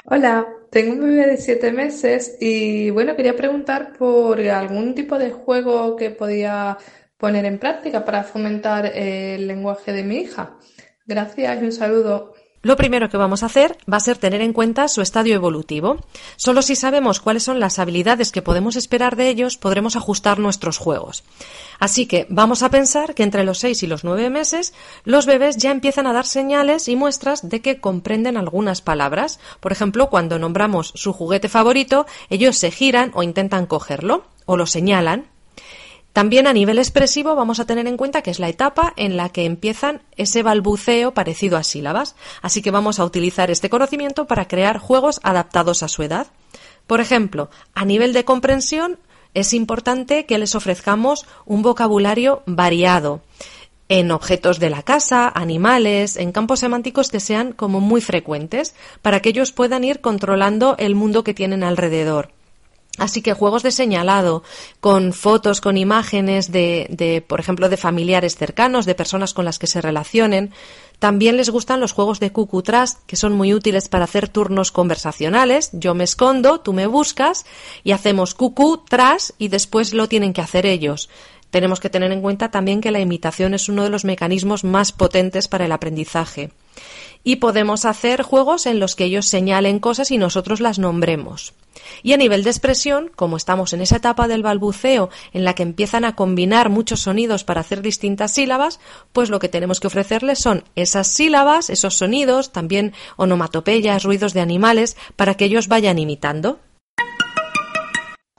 Hola, 0.06 0.46
tengo 0.74 0.94
un 0.94 1.00
bebé 1.02 1.28
de 1.28 1.36
siete 1.36 1.70
meses 1.70 2.36
y 2.40 2.90
bueno, 2.90 3.14
quería 3.14 3.36
preguntar 3.36 3.92
por 3.96 4.40
algún 4.40 4.96
tipo 4.96 5.18
de 5.18 5.30
juego 5.30 5.94
que 5.94 6.10
podía 6.10 6.78
poner 7.16 7.44
en 7.44 7.60
práctica 7.60 8.04
para 8.04 8.24
fomentar 8.24 8.86
el 8.86 9.46
lenguaje 9.46 9.92
de 9.92 10.02
mi 10.02 10.16
hija. 10.16 10.58
Gracias 11.06 11.62
y 11.62 11.64
un 11.64 11.70
saludo. 11.70 12.34
Lo 12.64 12.76
primero 12.76 13.10
que 13.10 13.18
vamos 13.18 13.42
a 13.42 13.46
hacer 13.46 13.76
va 13.92 13.98
a 13.98 14.00
ser 14.00 14.16
tener 14.16 14.40
en 14.40 14.54
cuenta 14.54 14.88
su 14.88 15.02
estadio 15.02 15.34
evolutivo. 15.34 15.98
Solo 16.36 16.62
si 16.62 16.76
sabemos 16.76 17.20
cuáles 17.20 17.42
son 17.42 17.60
las 17.60 17.78
habilidades 17.78 18.32
que 18.32 18.40
podemos 18.40 18.74
esperar 18.76 19.16
de 19.16 19.28
ellos, 19.28 19.58
podremos 19.58 19.96
ajustar 19.96 20.38
nuestros 20.38 20.78
juegos. 20.78 21.24
Así 21.78 22.06
que 22.06 22.26
vamos 22.30 22.62
a 22.62 22.70
pensar 22.70 23.14
que 23.14 23.22
entre 23.22 23.44
los 23.44 23.58
6 23.58 23.82
y 23.82 23.86
los 23.86 24.02
9 24.02 24.30
meses 24.30 24.72
los 25.04 25.26
bebés 25.26 25.58
ya 25.58 25.72
empiezan 25.72 26.06
a 26.06 26.14
dar 26.14 26.24
señales 26.24 26.88
y 26.88 26.96
muestras 26.96 27.46
de 27.46 27.60
que 27.60 27.80
comprenden 27.80 28.38
algunas 28.38 28.80
palabras. 28.80 29.40
Por 29.60 29.70
ejemplo, 29.70 30.08
cuando 30.08 30.38
nombramos 30.38 30.92
su 30.94 31.12
juguete 31.12 31.50
favorito, 31.50 32.06
ellos 32.30 32.56
se 32.56 32.70
giran 32.70 33.10
o 33.12 33.22
intentan 33.22 33.66
cogerlo 33.66 34.24
o 34.46 34.56
lo 34.56 34.66
señalan. 34.66 35.33
También 36.14 36.46
a 36.46 36.52
nivel 36.52 36.78
expresivo 36.78 37.34
vamos 37.34 37.58
a 37.58 37.66
tener 37.66 37.88
en 37.88 37.96
cuenta 37.96 38.22
que 38.22 38.30
es 38.30 38.38
la 38.38 38.48
etapa 38.48 38.92
en 38.96 39.16
la 39.16 39.30
que 39.30 39.46
empiezan 39.46 40.00
ese 40.16 40.44
balbuceo 40.44 41.12
parecido 41.12 41.56
a 41.58 41.64
sílabas, 41.64 42.14
así 42.40 42.62
que 42.62 42.70
vamos 42.70 43.00
a 43.00 43.04
utilizar 43.04 43.50
este 43.50 43.68
conocimiento 43.68 44.28
para 44.28 44.46
crear 44.46 44.78
juegos 44.78 45.18
adaptados 45.24 45.82
a 45.82 45.88
su 45.88 46.04
edad. 46.04 46.28
Por 46.86 47.00
ejemplo, 47.00 47.50
a 47.74 47.84
nivel 47.84 48.12
de 48.12 48.24
comprensión 48.24 49.00
es 49.34 49.52
importante 49.52 50.24
que 50.24 50.38
les 50.38 50.54
ofrezcamos 50.54 51.26
un 51.46 51.62
vocabulario 51.62 52.44
variado 52.46 53.20
en 53.88 54.12
objetos 54.12 54.60
de 54.60 54.70
la 54.70 54.84
casa, 54.84 55.28
animales, 55.28 56.16
en 56.16 56.30
campos 56.30 56.60
semánticos 56.60 57.10
que 57.10 57.18
sean 57.18 57.50
como 57.50 57.80
muy 57.80 58.00
frecuentes, 58.00 58.76
para 59.02 59.18
que 59.18 59.30
ellos 59.30 59.50
puedan 59.50 59.82
ir 59.82 60.00
controlando 60.00 60.76
el 60.78 60.94
mundo 60.94 61.24
que 61.24 61.34
tienen 61.34 61.64
alrededor. 61.64 62.33
Así 62.96 63.22
que 63.22 63.32
juegos 63.32 63.64
de 63.64 63.72
señalado, 63.72 64.44
con 64.80 65.12
fotos, 65.12 65.60
con 65.60 65.76
imágenes 65.76 66.52
de, 66.52 67.24
por 67.26 67.40
ejemplo, 67.40 67.68
de 67.68 67.76
familiares 67.76 68.36
cercanos, 68.36 68.86
de 68.86 68.94
personas 68.94 69.34
con 69.34 69.44
las 69.44 69.58
que 69.58 69.66
se 69.66 69.80
relacionen. 69.80 70.52
También 71.00 71.36
les 71.36 71.50
gustan 71.50 71.80
los 71.80 71.90
juegos 71.90 72.20
de 72.20 72.30
cucutras, 72.30 72.98
que 73.08 73.16
son 73.16 73.32
muy 73.32 73.52
útiles 73.52 73.88
para 73.88 74.04
hacer 74.04 74.28
turnos 74.28 74.70
conversacionales. 74.70 75.70
Yo 75.72 75.94
me 75.94 76.04
escondo, 76.04 76.60
tú 76.60 76.72
me 76.72 76.86
buscas 76.86 77.44
y 77.82 77.90
hacemos 77.90 78.34
cucú 78.34 78.84
tras 78.88 79.34
y 79.38 79.48
después 79.48 79.92
lo 79.92 80.08
tienen 80.08 80.32
que 80.32 80.42
hacer 80.42 80.64
ellos. 80.64 81.10
Tenemos 81.50 81.80
que 81.80 81.90
tener 81.90 82.12
en 82.12 82.22
cuenta 82.22 82.52
también 82.52 82.80
que 82.80 82.92
la 82.92 83.00
imitación 83.00 83.54
es 83.54 83.68
uno 83.68 83.82
de 83.82 83.90
los 83.90 84.04
mecanismos 84.04 84.62
más 84.62 84.92
potentes 84.92 85.48
para 85.48 85.64
el 85.64 85.72
aprendizaje 85.72 86.50
y 87.24 87.36
podemos 87.36 87.86
hacer 87.86 88.22
juegos 88.22 88.66
en 88.66 88.78
los 88.78 88.94
que 88.94 89.04
ellos 89.04 89.26
señalen 89.26 89.80
cosas 89.80 90.10
y 90.10 90.18
nosotros 90.18 90.60
las 90.60 90.78
nombremos. 90.78 91.54
Y 92.02 92.12
a 92.12 92.16
nivel 92.16 92.44
de 92.44 92.50
expresión, 92.50 93.10
como 93.16 93.36
estamos 93.36 93.72
en 93.72 93.80
esa 93.80 93.96
etapa 93.96 94.28
del 94.28 94.42
balbuceo 94.42 95.10
en 95.32 95.44
la 95.44 95.54
que 95.54 95.62
empiezan 95.62 96.04
a 96.04 96.14
combinar 96.14 96.70
muchos 96.70 97.00
sonidos 97.00 97.44
para 97.44 97.62
hacer 97.62 97.82
distintas 97.82 98.34
sílabas, 98.34 98.78
pues 99.12 99.30
lo 99.30 99.38
que 99.38 99.48
tenemos 99.48 99.80
que 99.80 99.88
ofrecerles 99.88 100.38
son 100.38 100.64
esas 100.76 101.08
sílabas, 101.08 101.70
esos 101.70 101.96
sonidos, 101.96 102.52
también 102.52 102.92
onomatopeyas, 103.16 104.04
ruidos 104.04 104.34
de 104.34 104.40
animales, 104.40 104.96
para 105.16 105.34
que 105.34 105.46
ellos 105.46 105.68
vayan 105.68 105.98
imitando. 105.98 106.60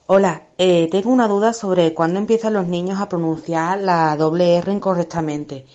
Hola, 0.07 0.43
eh, 0.59 0.87
tengo 0.91 1.09
una 1.09 1.27
duda 1.27 1.51
sobre 1.51 1.95
cuándo 1.95 2.19
empiezan 2.19 2.53
los 2.53 2.67
niños 2.67 2.99
a 2.99 3.09
pronunciar 3.09 3.79
la 3.79 4.15
doble 4.15 4.57
R 4.57 4.71
incorrectamente. 4.71 5.65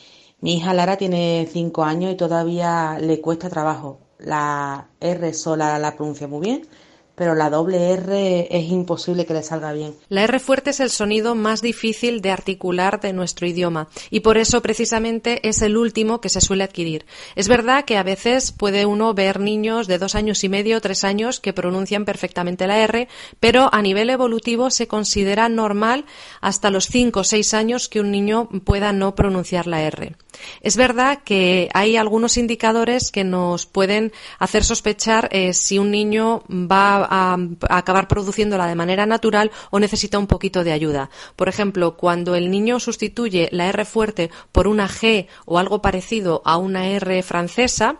Mi 0.42 0.56
hija 0.56 0.72
Lara 0.72 0.96
tiene 0.96 1.46
cinco 1.52 1.84
años 1.84 2.12
y 2.12 2.16
todavía 2.16 2.98
le 2.98 3.20
cuesta 3.20 3.50
trabajo. 3.50 4.00
La 4.18 4.88
R 4.98 5.34
sola 5.34 5.78
la 5.78 5.96
pronuncia 5.96 6.26
muy 6.28 6.40
bien, 6.40 6.68
pero 7.14 7.34
la 7.34 7.50
doble 7.50 7.90
R 7.90 8.48
es 8.50 8.70
imposible 8.70 9.26
que 9.26 9.34
le 9.34 9.42
salga 9.42 9.74
bien. 9.74 9.94
La 10.08 10.22
R 10.24 10.38
fuerte 10.38 10.70
es 10.70 10.80
el 10.80 10.88
sonido 10.88 11.34
más 11.34 11.60
difícil 11.60 12.22
de 12.22 12.30
articular 12.30 12.98
de 13.00 13.12
nuestro 13.12 13.46
idioma 13.46 13.88
y 14.08 14.20
por 14.20 14.38
eso 14.38 14.62
precisamente 14.62 15.46
es 15.46 15.60
el 15.60 15.76
último 15.76 16.22
que 16.22 16.30
se 16.30 16.40
suele 16.40 16.64
adquirir. 16.64 17.04
Es 17.36 17.46
verdad 17.46 17.84
que 17.84 17.98
a 17.98 18.02
veces 18.02 18.52
puede 18.52 18.86
uno 18.86 19.12
ver 19.12 19.40
niños 19.40 19.86
de 19.86 19.98
dos 19.98 20.14
años 20.14 20.42
y 20.44 20.48
medio, 20.48 20.80
tres 20.80 21.04
años 21.04 21.40
que 21.40 21.52
pronuncian 21.52 22.06
perfectamente 22.06 22.66
la 22.66 22.78
R, 22.78 23.08
pero 23.40 23.68
a 23.74 23.82
nivel 23.82 24.08
evolutivo 24.08 24.70
se 24.70 24.88
considera 24.88 25.50
normal 25.50 26.06
hasta 26.40 26.70
los 26.70 26.86
cinco 26.86 27.20
o 27.20 27.24
seis 27.24 27.52
años 27.52 27.90
que 27.90 28.00
un 28.00 28.10
niño 28.10 28.48
pueda 28.64 28.94
no 28.94 29.14
pronunciar 29.14 29.66
la 29.66 29.82
R. 29.82 30.16
Es 30.60 30.76
verdad 30.76 31.20
que 31.24 31.68
hay 31.74 31.96
algunos 31.96 32.36
indicadores 32.36 33.10
que 33.10 33.24
nos 33.24 33.66
pueden 33.66 34.12
hacer 34.38 34.64
sospechar 34.64 35.28
eh, 35.32 35.54
si 35.54 35.78
un 35.78 35.90
niño 35.90 36.42
va 36.48 37.06
a, 37.08 37.38
acabar 37.68 38.08
produciéndola 38.08 38.66
de 38.66 38.74
manera 38.74 39.06
natural 39.06 39.50
o 39.70 39.80
necesita 39.80 40.18
un 40.18 40.26
poquito 40.26 40.64
de 40.64 40.72
ayuda. 40.72 41.10
Por 41.36 41.48
ejemplo, 41.48 41.96
cuando 41.96 42.34
el 42.34 42.50
niño 42.50 42.80
sustituye 42.80 43.48
la 43.52 43.68
R 43.68 43.84
fuerte 43.84 44.30
por 44.52 44.68
una 44.68 44.88
G 44.88 45.26
o 45.44 45.58
algo 45.58 45.82
parecido 45.82 46.42
a 46.44 46.56
una 46.56 46.88
R 46.88 47.22
francesa, 47.22 47.98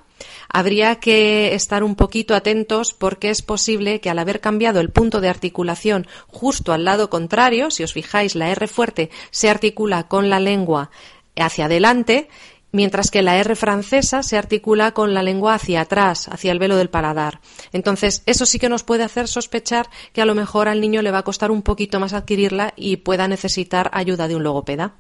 Habría 0.49 0.97
que 0.97 1.55
estar 1.55 1.82
un 1.82 1.95
poquito 1.95 2.34
atentos 2.34 2.93
porque 2.93 3.30
es 3.30 3.43
posible 3.43 4.01
que 4.01 4.11
al 4.11 4.18
haber 4.18 4.41
cambiado 4.41 4.80
el 4.80 4.91
punto 4.91 5.20
de 5.20 5.28
articulación 5.28 6.07
justo 6.26 6.72
al 6.72 6.84
lado 6.84 7.11
contrario, 7.11 7.70
si 7.70 7.82
os 7.82 7.93
fijáis, 7.93 8.34
la 8.34 8.51
R 8.51 8.68
fuerte 8.68 9.11
se 9.30 9.49
articula 9.49 10.09
con 10.09 10.28
la 10.28 10.41
lengua 10.41 10.91
hacia 11.36 11.66
adelante 11.66 12.28
mientras 12.72 13.10
que 13.10 13.22
la 13.22 13.36
R 13.36 13.56
francesa 13.56 14.22
se 14.22 14.36
articula 14.36 14.92
con 14.92 15.14
la 15.14 15.22
lengua 15.22 15.54
hacia 15.54 15.82
atrás, 15.82 16.28
hacia 16.28 16.52
el 16.52 16.58
velo 16.58 16.76
del 16.76 16.90
paladar. 16.90 17.40
Entonces, 17.72 18.22
eso 18.26 18.46
sí 18.46 18.58
que 18.58 18.68
nos 18.68 18.84
puede 18.84 19.04
hacer 19.04 19.28
sospechar 19.28 19.88
que 20.12 20.22
a 20.22 20.24
lo 20.26 20.34
mejor 20.34 20.68
al 20.68 20.80
niño 20.80 21.02
le 21.02 21.10
va 21.10 21.18
a 21.18 21.24
costar 21.24 21.50
un 21.50 21.62
poquito 21.62 22.00
más 22.00 22.12
adquirirla 22.12 22.72
y 22.76 22.98
pueda 22.98 23.28
necesitar 23.28 23.90
ayuda 23.92 24.28
de 24.28 24.36
un 24.36 24.42
logopeda. 24.42 24.94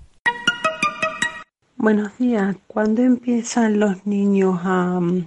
Buenos 1.76 2.16
días. 2.18 2.56
¿Cuándo 2.66 3.02
empiezan 3.02 3.80
los 3.80 4.06
niños 4.06 4.60
a 4.64 5.00
mm, 5.00 5.26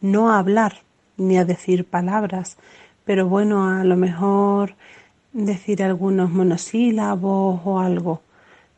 no 0.00 0.32
hablar 0.32 0.82
ni 1.18 1.36
a 1.36 1.44
decir 1.44 1.84
palabras? 1.84 2.56
Pero 3.04 3.28
bueno, 3.28 3.68
a 3.68 3.84
lo 3.84 3.96
mejor 3.96 4.76
decir 5.32 5.82
algunos 5.82 6.30
monosílabos 6.30 7.60
o 7.64 7.80
algo. 7.80 8.22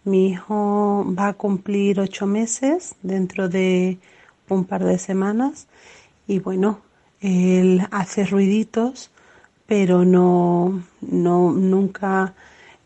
Mi 0.05 0.29
hijo 0.29 1.05
va 1.19 1.29
a 1.29 1.33
cumplir 1.33 1.99
ocho 2.01 2.27
meses 2.27 2.95
dentro 3.03 3.49
de 3.49 3.99
un 4.51 4.65
par 4.67 4.85
de 4.85 4.99
semanas 4.99 5.67
y 6.27 6.41
bueno, 6.41 6.81
él 7.21 7.87
hace 7.91 8.27
ruiditos, 8.27 9.11
pero 9.67 10.05
no, 10.05 10.83
no 11.01 11.53
nunca 11.53 12.35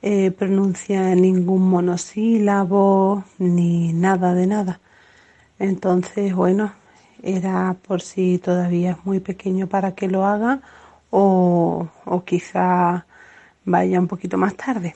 eh, 0.03 0.31
pronuncia 0.31 1.15
ningún 1.17 1.69
monosílabo 1.69 3.25
ni 3.39 3.93
nada 3.93 4.35
de 4.35 4.47
nada. 4.47 4.81
Entonces, 5.59 6.35
bueno, 6.35 6.73
era 7.23 7.77
por 7.87 8.01
si 8.03 8.39
todavía 8.39 8.93
es 8.93 9.05
muy 9.07 9.21
pequeño 9.21 9.67
para 9.69 9.95
que 9.95 10.09
lo 10.09 10.25
haga 10.25 10.61
o, 11.11 11.89
o 12.05 12.25
quizá 12.25 13.07
vaya 13.65 14.01
un 14.01 14.09
poquito 14.09 14.39
más 14.39 14.55
tarde. 14.57 14.95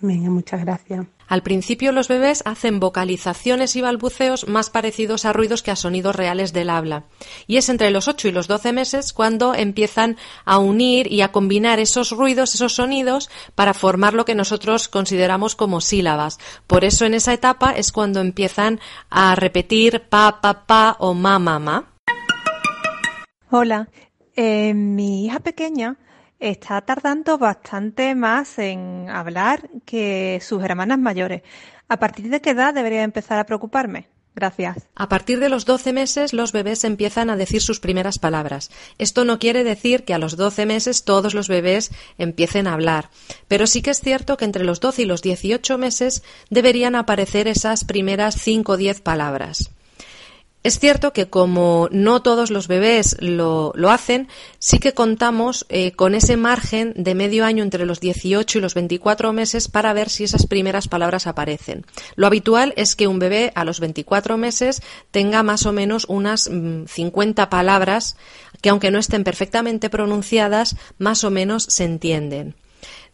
Venga, 0.00 0.30
muchas 0.30 0.60
gracias. 0.60 1.06
Al 1.26 1.42
principio 1.42 1.92
los 1.92 2.08
bebés 2.08 2.42
hacen 2.46 2.80
vocalizaciones 2.80 3.76
y 3.76 3.82
balbuceos 3.82 4.48
más 4.48 4.70
parecidos 4.70 5.24
a 5.24 5.32
ruidos 5.32 5.62
que 5.62 5.70
a 5.70 5.76
sonidos 5.76 6.16
reales 6.16 6.52
del 6.52 6.70
habla. 6.70 7.04
Y 7.46 7.56
es 7.56 7.68
entre 7.68 7.90
los 7.90 8.08
8 8.08 8.28
y 8.28 8.32
los 8.32 8.48
12 8.48 8.72
meses 8.72 9.12
cuando 9.12 9.54
empiezan 9.54 10.16
a 10.44 10.58
unir 10.58 11.12
y 11.12 11.20
a 11.20 11.32
combinar 11.32 11.80
esos 11.80 12.12
ruidos, 12.12 12.54
esos 12.54 12.74
sonidos, 12.74 13.28
para 13.54 13.74
formar 13.74 14.14
lo 14.14 14.24
que 14.24 14.34
nosotros 14.34 14.88
consideramos 14.88 15.56
como 15.56 15.80
sílabas. 15.80 16.38
Por 16.66 16.84
eso 16.84 17.04
en 17.04 17.14
esa 17.14 17.34
etapa 17.34 17.72
es 17.72 17.92
cuando 17.92 18.20
empiezan 18.20 18.80
a 19.10 19.34
repetir 19.34 20.04
pa, 20.08 20.40
pa, 20.40 20.64
pa 20.64 20.96
o 20.98 21.12
ma, 21.12 21.38
ma, 21.38 21.58
ma. 21.58 21.92
Hola, 23.50 23.88
eh, 24.36 24.72
mi 24.74 25.26
hija 25.26 25.40
pequeña 25.40 25.96
está 26.38 26.80
tardando 26.82 27.38
bastante 27.38 28.14
más 28.14 28.58
en 28.58 29.08
hablar 29.10 29.68
que 29.84 30.40
sus 30.42 30.62
hermanas 30.62 30.98
mayores. 30.98 31.42
¿A 31.88 31.98
partir 31.98 32.28
de 32.28 32.40
qué 32.40 32.50
edad 32.50 32.74
debería 32.74 33.02
empezar 33.02 33.38
a 33.38 33.46
preocuparme? 33.46 34.08
Gracias. 34.34 34.86
A 34.94 35.08
partir 35.08 35.40
de 35.40 35.48
los 35.48 35.64
12 35.64 35.92
meses 35.92 36.32
los 36.32 36.52
bebés 36.52 36.84
empiezan 36.84 37.28
a 37.28 37.36
decir 37.36 37.60
sus 37.60 37.80
primeras 37.80 38.20
palabras. 38.20 38.70
Esto 38.98 39.24
no 39.24 39.40
quiere 39.40 39.64
decir 39.64 40.04
que 40.04 40.14
a 40.14 40.18
los 40.18 40.36
12 40.36 40.64
meses 40.64 41.02
todos 41.02 41.34
los 41.34 41.48
bebés 41.48 41.90
empiecen 42.18 42.68
a 42.68 42.74
hablar, 42.74 43.10
pero 43.48 43.66
sí 43.66 43.82
que 43.82 43.90
es 43.90 44.00
cierto 44.00 44.36
que 44.36 44.44
entre 44.44 44.62
los 44.62 44.78
12 44.78 45.02
y 45.02 45.04
los 45.06 45.22
18 45.22 45.76
meses 45.76 46.22
deberían 46.50 46.94
aparecer 46.94 47.48
esas 47.48 47.84
primeras 47.84 48.36
5 48.40 48.72
o 48.72 48.76
10 48.76 49.00
palabras. 49.00 49.72
Es 50.68 50.78
cierto 50.78 51.14
que 51.14 51.30
como 51.30 51.88
no 51.92 52.20
todos 52.20 52.50
los 52.50 52.68
bebés 52.68 53.16
lo, 53.20 53.72
lo 53.74 53.88
hacen, 53.88 54.28
sí 54.58 54.78
que 54.78 54.92
contamos 54.92 55.64
eh, 55.70 55.92
con 55.92 56.14
ese 56.14 56.36
margen 56.36 56.92
de 56.94 57.14
medio 57.14 57.46
año 57.46 57.62
entre 57.62 57.86
los 57.86 58.00
18 58.00 58.58
y 58.58 58.60
los 58.60 58.74
24 58.74 59.32
meses 59.32 59.68
para 59.68 59.94
ver 59.94 60.10
si 60.10 60.24
esas 60.24 60.46
primeras 60.46 60.86
palabras 60.86 61.26
aparecen. 61.26 61.86
Lo 62.16 62.26
habitual 62.26 62.74
es 62.76 62.96
que 62.96 63.08
un 63.08 63.18
bebé 63.18 63.50
a 63.54 63.64
los 63.64 63.80
24 63.80 64.36
meses 64.36 64.82
tenga 65.10 65.42
más 65.42 65.64
o 65.64 65.72
menos 65.72 66.04
unas 66.06 66.42
50 66.42 67.46
mm, 67.46 67.48
palabras 67.48 68.18
que 68.60 68.68
aunque 68.68 68.90
no 68.90 68.98
estén 68.98 69.24
perfectamente 69.24 69.88
pronunciadas, 69.88 70.76
más 70.98 71.24
o 71.24 71.30
menos 71.30 71.64
se 71.70 71.84
entienden. 71.84 72.56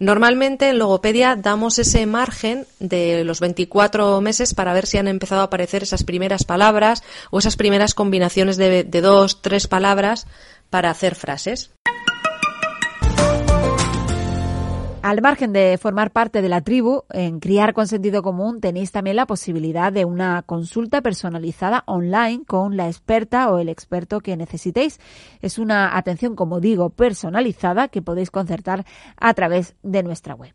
Normalmente 0.05 0.69
en 0.69 0.79
logopedia 0.79 1.35
damos 1.35 1.79
ese 1.79 2.05
margen 2.05 2.67
de 2.79 3.25
los 3.25 3.41
24 3.41 4.21
meses 4.21 4.53
para 4.53 4.75
ver 4.75 4.87
si 4.87 4.99
han 4.99 5.09
empezado 5.09 5.41
a 5.41 5.45
aparecer 5.45 5.83
esas 5.83 6.05
primeras 6.05 6.45
palabras 6.45 7.03
o 7.31 7.39
esas 7.39 7.57
primeras 7.57 7.95
combinaciones 7.95 8.59
de, 8.59 8.85
dos, 9.01 9.41
tres 9.41 9.67
palabras 9.67 10.27
para 10.69 10.91
hacer 10.91 11.15
frases. 11.15 11.71
Al 15.05 15.21
margen 15.21 15.53
de 15.53 15.77
formar 15.77 16.13
parte 16.13 16.41
de 16.41 16.49
la 16.49 16.63
tribu, 16.63 17.03
en 17.11 17.39
Criar 17.39 17.75
con 17.75 17.87
Sentido 17.87 18.23
Común 18.23 18.63
tenéis 18.63 18.91
también 18.91 19.17
la 19.17 19.27
posibilidad 19.27 19.93
de 19.93 20.07
una 20.07 20.41
consulta 20.41 21.03
personalizada 21.03 21.83
online 21.85 22.47
con 22.47 22.79
la 22.79 22.87
experta 22.87 23.51
o 23.51 23.59
el 23.59 23.69
experto 23.69 24.21
que 24.21 24.35
necesitéis. 24.39 24.99
Es 25.43 25.59
una 25.59 25.99
atención, 25.99 26.35
como 26.35 26.59
digo, 26.59 26.89
personalizada 26.89 27.89
que 27.89 28.01
podéis 28.01 28.31
concertar 28.31 28.87
a 29.19 29.35
través 29.35 29.77
de 29.83 30.03
nuestra 30.03 30.37
web. 30.37 30.55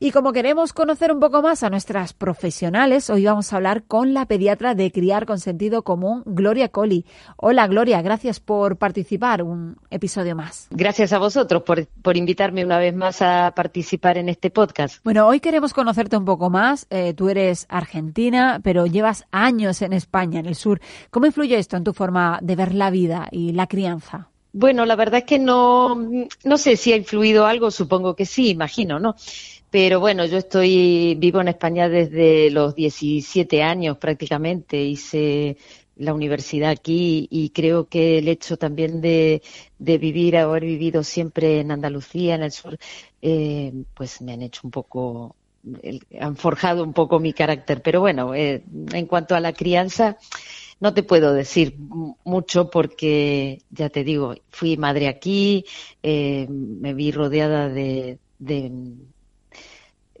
Y 0.00 0.12
como 0.12 0.32
queremos 0.32 0.72
conocer 0.72 1.12
un 1.12 1.18
poco 1.18 1.42
más 1.42 1.64
a 1.64 1.70
nuestras 1.70 2.12
profesionales, 2.12 3.10
hoy 3.10 3.24
vamos 3.24 3.52
a 3.52 3.56
hablar 3.56 3.82
con 3.82 4.14
la 4.14 4.26
pediatra 4.26 4.76
de 4.76 4.92
Criar 4.92 5.26
con 5.26 5.40
Sentido 5.40 5.82
Común, 5.82 6.22
Gloria 6.24 6.68
Colli. 6.68 7.04
Hola 7.36 7.66
Gloria, 7.66 8.00
gracias 8.00 8.38
por 8.38 8.76
participar 8.76 9.42
un 9.42 9.76
episodio 9.90 10.36
más. 10.36 10.68
Gracias 10.70 11.12
a 11.12 11.18
vosotros 11.18 11.64
por, 11.64 11.86
por 11.86 12.16
invitarme 12.16 12.64
una 12.64 12.78
vez 12.78 12.94
más 12.94 13.22
a 13.22 13.52
participar 13.56 14.18
en 14.18 14.28
este 14.28 14.50
podcast. 14.50 15.02
Bueno, 15.02 15.26
hoy 15.26 15.40
queremos 15.40 15.74
conocerte 15.74 16.16
un 16.16 16.24
poco 16.24 16.48
más. 16.48 16.86
Eh, 16.90 17.12
tú 17.14 17.28
eres 17.28 17.66
argentina, 17.68 18.60
pero 18.62 18.86
llevas 18.86 19.24
años 19.32 19.82
en 19.82 19.92
España, 19.92 20.38
en 20.38 20.46
el 20.46 20.54
sur. 20.54 20.80
¿Cómo 21.10 21.26
influye 21.26 21.58
esto 21.58 21.76
en 21.76 21.82
tu 21.82 21.92
forma 21.92 22.38
de 22.40 22.54
ver 22.54 22.72
la 22.72 22.90
vida 22.90 23.26
y 23.32 23.52
la 23.52 23.66
crianza? 23.66 24.28
Bueno, 24.52 24.86
la 24.86 24.96
verdad 24.96 25.20
es 25.20 25.24
que 25.24 25.38
no, 25.38 25.94
no 26.44 26.58
sé 26.58 26.76
si 26.76 26.92
ha 26.92 26.96
influido 26.96 27.46
algo, 27.46 27.70
supongo 27.70 28.16
que 28.16 28.26
sí, 28.26 28.48
imagino, 28.50 28.98
¿no? 28.98 29.14
Pero 29.70 30.00
bueno, 30.00 30.24
yo 30.24 30.38
estoy 30.38 31.14
vivo 31.18 31.40
en 31.40 31.48
España 31.48 31.88
desde 31.88 32.50
los 32.50 32.74
17 32.74 33.62
años 33.62 33.98
prácticamente. 33.98 34.82
Hice 34.82 35.58
la 35.96 36.14
universidad 36.14 36.70
aquí 36.70 37.28
y 37.30 37.50
creo 37.50 37.86
que 37.86 38.18
el 38.18 38.28
hecho 38.28 38.56
también 38.56 39.00
de, 39.02 39.42
de 39.78 39.98
vivir, 39.98 40.36
haber 40.38 40.64
vivido 40.64 41.02
siempre 41.02 41.60
en 41.60 41.70
Andalucía, 41.70 42.36
en 42.36 42.44
el 42.44 42.52
sur, 42.52 42.78
eh, 43.20 43.72
pues 43.94 44.22
me 44.22 44.32
han 44.32 44.42
hecho 44.42 44.62
un 44.64 44.70
poco, 44.70 45.36
han 46.18 46.36
forjado 46.36 46.82
un 46.82 46.94
poco 46.94 47.20
mi 47.20 47.34
carácter. 47.34 47.82
Pero 47.82 48.00
bueno, 48.00 48.34
eh, 48.34 48.62
en 48.92 49.06
cuanto 49.06 49.34
a 49.34 49.40
la 49.40 49.52
crianza, 49.52 50.16
no 50.80 50.94
te 50.94 51.02
puedo 51.02 51.32
decir 51.34 51.76
mucho 52.24 52.70
porque, 52.70 53.62
ya 53.70 53.88
te 53.90 54.04
digo, 54.04 54.34
fui 54.50 54.76
madre 54.76 55.08
aquí, 55.08 55.64
eh, 56.02 56.46
me 56.48 56.94
vi 56.94 57.10
rodeada 57.12 57.68
de, 57.68 58.20
de 58.38 58.72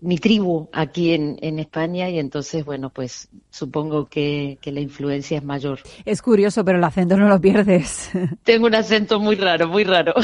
mi 0.00 0.18
tribu 0.18 0.68
aquí 0.72 1.12
en, 1.12 1.38
en, 1.42 1.58
España 1.58 2.08
y 2.08 2.18
entonces, 2.18 2.64
bueno, 2.64 2.90
pues 2.90 3.28
supongo 3.50 4.06
que, 4.06 4.58
que, 4.60 4.70
la 4.70 4.80
influencia 4.80 5.38
es 5.38 5.44
mayor. 5.44 5.80
Es 6.04 6.22
curioso, 6.22 6.64
pero 6.64 6.78
el 6.78 6.84
acento 6.84 7.16
no 7.16 7.28
lo 7.28 7.40
pierdes. 7.40 8.10
Tengo 8.44 8.66
un 8.66 8.74
acento 8.74 9.18
muy 9.18 9.34
raro, 9.34 9.66
muy 9.66 9.84
raro. 9.84 10.14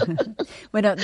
bueno, 0.72 0.94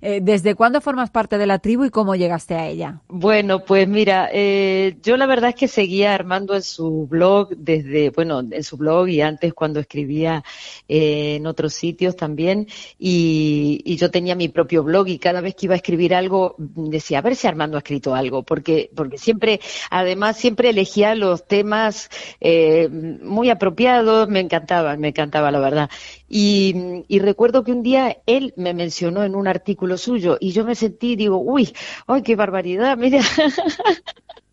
eh, 0.00 0.20
¿desde 0.22 0.54
cuándo 0.54 0.80
formas 0.80 1.10
parte 1.10 1.38
de 1.38 1.46
la 1.46 1.58
tribu 1.60 1.84
y 1.84 1.90
cómo 1.90 2.16
llegaste 2.16 2.54
a 2.54 2.66
ella? 2.66 3.00
Bueno, 3.08 3.64
pues 3.64 3.86
mira, 3.86 4.28
eh, 4.32 4.96
yo 5.02 5.16
la 5.16 5.26
verdad 5.26 5.50
es 5.50 5.56
que 5.56 5.68
seguía 5.68 6.14
Armando 6.14 6.54
en 6.54 6.62
su 6.62 7.06
blog 7.06 7.50
desde, 7.56 8.10
bueno, 8.10 8.40
en 8.40 8.64
su 8.64 8.76
blog 8.76 9.08
y 9.08 9.20
antes 9.20 9.54
cuando 9.54 9.78
escribía 9.78 10.42
eh, 10.88 11.36
en 11.36 11.46
otros 11.46 11.74
sitios 11.74 12.16
también 12.16 12.66
y, 12.98 13.82
y 13.84 13.96
yo 13.96 14.10
tenía 14.10 14.34
mi 14.34 14.48
propio 14.48 14.82
blog 14.82 15.08
y 15.08 15.18
cada 15.18 15.40
vez 15.40 15.54
que 15.54 15.66
iba 15.66 15.74
a 15.74 15.76
escribir 15.76 16.14
algo 16.14 16.56
decía, 16.58 17.18
a 17.18 17.22
ver 17.22 17.35
si 17.36 17.46
Armando 17.46 17.76
ha 17.76 17.80
escrito 17.80 18.14
algo, 18.14 18.42
porque, 18.42 18.90
porque 18.94 19.18
siempre, 19.18 19.60
además, 19.90 20.36
siempre 20.36 20.70
elegía 20.70 21.14
los 21.14 21.46
temas 21.46 22.08
eh, 22.40 22.88
muy 22.90 23.50
apropiados, 23.50 24.28
me 24.28 24.40
encantaban, 24.40 25.00
me 25.00 25.08
encantaba 25.08 25.50
la 25.50 25.60
verdad. 25.60 25.90
Y, 26.28 27.04
y, 27.08 27.18
recuerdo 27.20 27.62
que 27.62 27.72
un 27.72 27.82
día 27.82 28.18
él 28.26 28.52
me 28.56 28.74
mencionó 28.74 29.22
en 29.24 29.34
un 29.34 29.46
artículo 29.46 29.96
suyo 29.96 30.38
y 30.40 30.52
yo 30.52 30.64
me 30.64 30.74
sentí, 30.74 31.16
digo, 31.16 31.38
uy, 31.38 31.72
ay, 32.06 32.22
qué 32.22 32.36
barbaridad, 32.36 32.96
mira. 32.96 33.20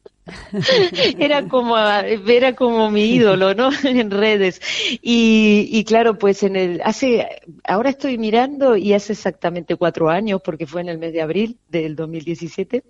era 1.19 1.47
como 1.47 1.77
era 1.77 2.55
como 2.55 2.89
mi 2.89 3.05
ídolo 3.15 3.53
no 3.53 3.69
en 3.83 4.09
redes 4.09 4.61
y, 5.01 5.67
y, 5.71 5.83
claro 5.83 6.17
pues 6.17 6.43
en 6.43 6.55
el 6.55 6.81
hace 6.83 7.27
ahora 7.65 7.89
estoy 7.89 8.17
mirando 8.17 8.77
y 8.77 8.93
hace 8.93 9.13
exactamente 9.13 9.75
cuatro 9.75 10.09
años 10.09 10.41
porque 10.43 10.65
fue 10.65 10.81
en 10.81 10.89
el 10.89 10.97
mes 10.97 11.13
de 11.13 11.21
abril 11.21 11.57
del 11.69 11.95
2017 11.95 12.83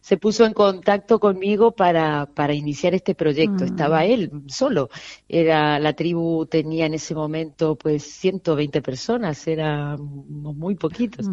se 0.00 0.16
puso 0.16 0.44
en 0.44 0.52
contacto 0.52 1.18
conmigo 1.18 1.72
para, 1.72 2.26
para 2.26 2.54
iniciar 2.54 2.94
este 2.94 3.14
proyecto. 3.14 3.64
Estaba 3.64 4.04
Mm. 4.04 4.10
él 4.10 4.30
solo. 4.46 4.90
Era, 5.28 5.78
la 5.78 5.92
tribu 5.94 6.46
tenía 6.46 6.86
en 6.86 6.94
ese 6.94 7.14
momento 7.14 7.76
pues 7.76 8.02
120 8.02 8.82
personas, 8.82 9.46
éramos 9.46 10.56
muy 10.56 10.74
poquitos. 10.74 11.30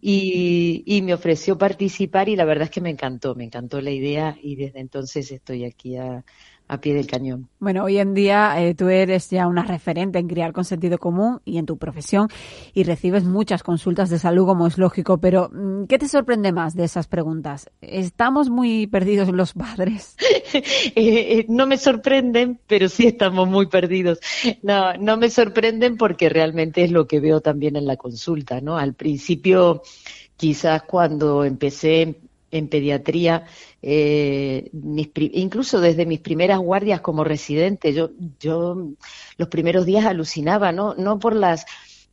Y, 0.00 0.82
y 0.86 1.02
me 1.02 1.14
ofreció 1.14 1.58
participar 1.58 2.28
y 2.28 2.36
la 2.36 2.44
verdad 2.44 2.64
es 2.64 2.70
que 2.70 2.80
me 2.80 2.90
encantó, 2.90 3.34
me 3.34 3.44
encantó 3.44 3.80
la 3.80 3.90
idea 3.90 4.36
y 4.40 4.56
desde 4.56 4.80
entonces 4.88 5.30
estoy 5.30 5.66
aquí 5.66 5.96
a, 5.96 6.24
a 6.66 6.80
pie 6.80 6.94
del 6.94 7.06
cañón. 7.06 7.48
Bueno, 7.58 7.84
hoy 7.84 7.98
en 7.98 8.14
día 8.14 8.62
eh, 8.62 8.74
tú 8.74 8.88
eres 8.88 9.28
ya 9.28 9.46
una 9.46 9.64
referente 9.64 10.18
en 10.18 10.28
criar 10.28 10.54
con 10.54 10.64
sentido 10.64 10.96
común 10.96 11.40
y 11.44 11.58
en 11.58 11.66
tu 11.66 11.76
profesión 11.76 12.28
y 12.72 12.84
recibes 12.84 13.24
muchas 13.24 13.62
consultas 13.62 14.08
de 14.08 14.18
salud 14.18 14.46
como 14.46 14.66
es 14.66 14.78
lógico, 14.78 15.18
pero 15.18 15.50
mm, 15.52 15.84
¿qué 15.84 15.98
te 15.98 16.08
sorprende 16.08 16.52
más 16.52 16.74
de 16.74 16.84
esas 16.84 17.06
preguntas? 17.06 17.70
¿Estamos 17.82 18.48
muy 18.48 18.86
perdidos 18.86 19.28
los 19.28 19.52
padres? 19.52 20.16
eh, 20.54 20.62
eh, 20.94 21.46
no 21.50 21.66
me 21.66 21.76
sorprenden, 21.76 22.58
pero 22.66 22.88
sí 22.88 23.06
estamos 23.08 23.46
muy 23.46 23.66
perdidos. 23.66 24.20
No, 24.62 24.94
no 24.94 25.18
me 25.18 25.28
sorprenden 25.28 25.98
porque 25.98 26.30
realmente 26.30 26.82
es 26.82 26.90
lo 26.90 27.06
que 27.06 27.20
veo 27.20 27.42
también 27.42 27.76
en 27.76 27.86
la 27.86 27.96
consulta, 27.96 28.62
¿no? 28.62 28.78
Al 28.78 28.94
principio, 28.94 29.82
quizás 30.36 30.82
cuando 30.84 31.44
empecé 31.44 32.27
en 32.50 32.68
pediatría, 32.68 33.44
eh, 33.82 34.70
mis, 34.72 35.10
incluso 35.16 35.80
desde 35.80 36.06
mis 36.06 36.20
primeras 36.20 36.58
guardias 36.58 37.00
como 37.00 37.24
residente, 37.24 37.92
yo, 37.92 38.10
yo 38.40 38.88
los 39.36 39.48
primeros 39.48 39.86
días 39.86 40.06
alucinaba, 40.06 40.72
¿no? 40.72 40.94
No 40.94 41.18
por 41.18 41.34
las 41.34 41.66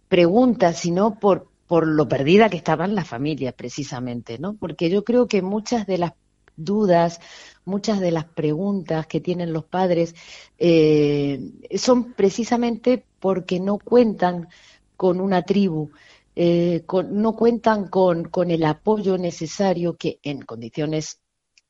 preguntas, 0.08 0.80
sino 0.80 1.20
por, 1.20 1.48
por 1.68 1.88
lo 1.88 2.08
perdida 2.08 2.50
que 2.50 2.58
estaban 2.58 2.96
las 2.96 3.08
familias, 3.08 3.54
precisamente, 3.54 4.38
¿no? 4.38 4.56
Porque 4.56 4.90
yo 4.90 5.04
creo 5.04 5.28
que 5.28 5.42
muchas 5.42 5.88
de 5.88 5.98
las 5.98 6.14
dudas, 6.58 7.20
muchas 7.66 8.00
de 8.00 8.12
las 8.12 8.26
preguntas 8.26 9.08
que 9.08 9.20
tienen 9.20 9.54
los 9.54 9.66
padres 9.66 10.16
eh, 10.58 11.52
son 11.76 12.14
precisamente 12.14 13.04
porque 13.20 13.60
no 13.60 13.78
cuentan 13.78 14.48
con 14.96 15.20
una 15.20 15.42
tribu, 15.42 15.90
eh, 16.36 16.86
no 17.10 17.36
cuentan 17.36 17.88
con, 17.88 18.26
con, 18.26 18.52
el 18.52 18.64
apoyo 18.66 19.18
necesario 19.18 19.96
que 19.96 20.20
en 20.24 20.42
condiciones 20.42 21.22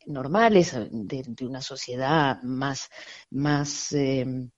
normales 0.05 0.75
de, 0.91 1.23
de 1.27 1.45
una 1.45 1.61
sociedad 1.61 2.41
más, 2.43 2.89
más 3.29 3.91
eh, 3.93 4.49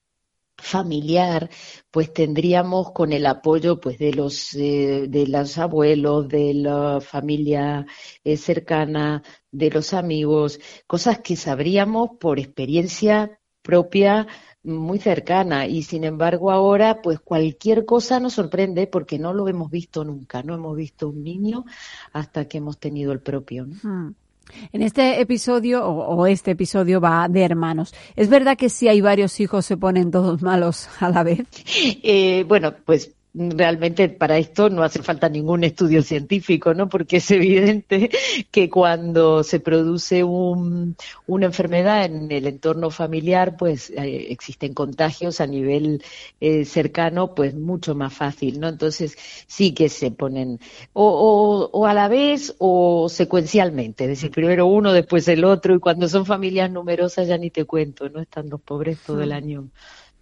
familiar, 0.57 1.49
pues 1.91 2.13
tendríamos 2.13 2.91
con 2.91 3.13
el 3.13 3.25
apoyo 3.25 3.79
pues 3.79 3.97
de 3.99 4.13
los 4.13 4.53
eh, 4.55 5.05
de 5.07 5.27
los 5.27 5.57
abuelos, 5.57 6.27
de 6.27 6.53
la 6.55 6.99
familia 7.01 7.85
eh, 8.23 8.37
cercana, 8.37 9.23
de 9.51 9.69
los 9.69 9.93
amigos, 9.93 10.59
cosas 10.87 11.19
que 11.19 11.35
sabríamos 11.35 12.11
por 12.19 12.39
experiencia 12.39 13.39
propia 13.61 14.27
muy 14.67 14.99
cercana 14.99 15.65
y 15.65 15.83
sin 15.83 16.03
embargo 16.03 16.51
ahora 16.51 17.01
pues 17.01 17.19
cualquier 17.19 17.85
cosa 17.85 18.19
nos 18.19 18.33
sorprende 18.33 18.87
porque 18.87 19.17
no 19.17 19.33
lo 19.33 19.47
hemos 19.47 19.71
visto 19.71 20.03
nunca, 20.03 20.43
no 20.43 20.53
hemos 20.53 20.75
visto 20.75 21.09
un 21.09 21.23
niño 21.23 21.65
hasta 22.13 22.45
que 22.45 22.59
hemos 22.59 22.77
tenido 22.77 23.11
el 23.11 23.19
propio. 23.19 23.65
¿no? 23.65 23.75
Hmm. 23.81 24.13
En 24.71 24.81
este 24.81 25.19
episodio, 25.19 25.85
o, 25.85 26.15
o, 26.15 26.27
este 26.27 26.51
episodio 26.51 27.01
va 27.01 27.27
de 27.27 27.43
hermanos. 27.43 27.93
¿Es 28.15 28.29
verdad 28.29 28.57
que 28.57 28.69
si 28.69 28.87
hay 28.87 29.01
varios 29.01 29.39
hijos 29.39 29.65
se 29.65 29.75
ponen 29.75 30.11
todos 30.11 30.41
malos 30.41 30.87
a 30.99 31.09
la 31.09 31.23
vez? 31.23 31.47
Eh, 32.03 32.45
bueno, 32.47 32.73
pues 32.85 33.16
realmente 33.37 34.09
para 34.09 34.37
esto 34.37 34.69
no 34.69 34.83
hace 34.83 35.03
falta 35.03 35.29
ningún 35.29 35.63
estudio 35.63 36.01
científico, 36.01 36.73
¿no? 36.73 36.89
Porque 36.89 37.17
es 37.17 37.29
evidente 37.31 38.09
que 38.51 38.69
cuando 38.69 39.43
se 39.43 39.59
produce 39.59 40.23
un, 40.23 40.95
una 41.27 41.45
enfermedad 41.45 42.05
en 42.05 42.31
el 42.31 42.47
entorno 42.47 42.89
familiar, 42.89 43.55
pues 43.57 43.91
eh, 43.91 44.27
existen 44.31 44.73
contagios 44.73 45.39
a 45.39 45.47
nivel 45.47 46.03
eh, 46.39 46.65
cercano, 46.65 47.35
pues 47.35 47.53
mucho 47.55 47.95
más 47.95 48.13
fácil, 48.13 48.59
¿no? 48.59 48.67
Entonces 48.67 49.15
sí 49.47 49.73
que 49.73 49.89
se 49.89 50.11
ponen 50.11 50.59
o, 50.93 51.05
o, 51.05 51.69
o, 51.79 51.85
a 51.85 51.93
la 51.93 52.07
vez 52.07 52.55
o 52.57 53.07
secuencialmente, 53.09 54.05
es 54.05 54.09
decir, 54.09 54.31
primero 54.31 54.65
uno, 54.65 54.93
después 54.93 55.27
el 55.27 55.43
otro, 55.45 55.75
y 55.75 55.79
cuando 55.79 56.07
son 56.07 56.25
familias 56.25 56.71
numerosas 56.71 57.27
ya 57.27 57.37
ni 57.37 57.51
te 57.51 57.65
cuento, 57.65 58.09
¿no? 58.09 58.21
Están 58.21 58.49
los 58.49 58.61
pobres 58.61 58.99
todo 59.05 59.21
el 59.21 59.31
año 59.31 59.69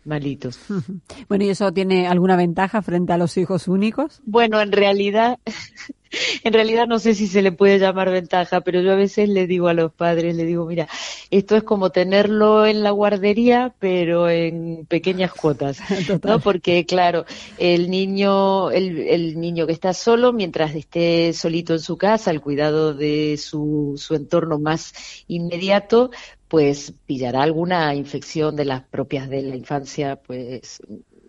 malitos. 0.06 0.60
Bueno, 1.28 1.46
¿y 1.46 1.50
eso 1.50 1.72
tiene 1.72 2.08
alguna 2.08 2.36
ventaja 2.36 2.82
frente 2.82 3.14
a 3.14 3.18
los 3.18 3.38
hijos 3.38 3.68
únicos? 3.68 4.22
Bueno, 4.26 4.62
en 4.62 4.72
realidad 4.72 5.40
en 6.44 6.54
realidad 6.54 6.88
no 6.88 7.00
sé 7.00 7.16
si 7.16 7.28
se 7.28 7.42
le 7.42 7.52
puede 7.52 7.80
llamar 7.80 8.12
ventaja, 8.12 8.62
pero 8.62 8.82
yo 8.82 8.92
a 8.92 8.96
veces 8.96 9.30
le 9.30 9.48
digo 9.48 9.68
a 9.68 9.74
los 9.74 9.92
padres, 9.92 10.36
le 10.36 10.46
digo, 10.46 10.66
mira, 10.66 10.88
esto 11.32 11.56
es 11.56 11.64
como 11.64 11.90
tenerlo 11.90 12.66
en 12.66 12.84
la 12.84 12.92
guardería, 12.92 13.74
pero 13.80 14.30
en 14.30 14.86
pequeñas 14.88 15.34
cuotas, 15.34 15.80
¿no? 16.24 16.40
Porque 16.40 16.86
claro, 16.86 17.26
el 17.58 17.90
niño, 17.90 18.72
el, 18.72 19.00
el, 19.00 19.40
niño 19.40 19.68
que 19.68 19.74
está 19.74 19.94
solo, 19.94 20.34
mientras 20.34 20.76
esté 20.76 21.34
solito 21.34 21.74
en 21.74 21.80
su 21.80 21.98
casa, 21.98 22.32
al 22.32 22.42
cuidado 22.42 22.94
de 22.94 23.38
su, 23.38 23.96
su 23.98 24.16
entorno 24.16 24.60
más 24.60 24.94
inmediato, 25.28 26.12
pues 26.48 26.94
pillará 27.06 27.44
alguna 27.44 27.96
infección 27.96 28.56
de 28.56 28.66
las 28.66 28.84
propias 28.84 29.30
de 29.30 29.42
la 29.42 29.56
infancia, 29.56 30.18
pues 30.18 30.82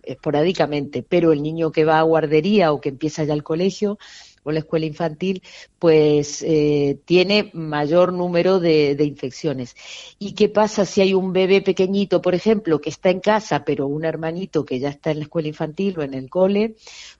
esporádicamente, 0.07 1.03
pero 1.03 1.33
el 1.33 1.43
niño 1.43 1.73
que 1.73 1.85
va 1.85 1.99
a 1.99 2.03
guardería 2.03 2.73
o 2.73 2.81
que 2.81 2.91
empieza 2.91 3.25
ya 3.25 3.35
el 3.35 3.43
colegio 3.43 3.99
o 4.45 4.53
la 4.53 4.61
escuela 4.61 4.87
infantil, 4.87 5.43
pues 5.81 6.41
eh, 6.47 7.01
tiene 7.05 7.51
mayor 7.53 8.12
número 8.12 8.61
de, 8.61 8.95
de, 8.95 9.05
infecciones. 9.05 9.75
¿Y 10.21 10.35
qué 10.35 10.49
pasa 10.49 10.85
si 10.85 11.01
hay 11.01 11.14
un 11.14 11.33
bebé 11.33 11.62
pequeñito, 11.62 12.23
por 12.23 12.37
ejemplo, 12.37 12.81
que 12.81 12.91
está 12.91 13.11
en 13.11 13.19
casa, 13.19 13.64
pero 13.64 13.89
un 13.89 14.05
hermanito 14.05 14.64
que 14.64 14.79
ya 14.79 14.89
está 14.89 15.11
en 15.11 15.19
la 15.19 15.25
escuela 15.25 15.49
infantil 15.49 15.99
o 15.99 16.03
en 16.03 16.14
el 16.14 16.31
cole? 16.31 16.77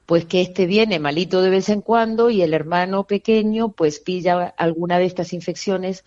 Pues 0.07 0.25
que 0.25 0.41
este 0.41 0.67
viene 0.67 1.01
malito 1.01 1.43
de 1.43 1.51
vez 1.51 1.69
en 1.69 1.81
cuando 1.81 2.31
y 2.31 2.43
el 2.43 2.55
hermano 2.55 3.09
pequeño 3.09 3.73
pues 3.73 3.99
pilla 3.99 4.55
alguna 4.57 5.01
de 5.01 5.07
estas 5.07 5.33
infecciones 5.33 6.05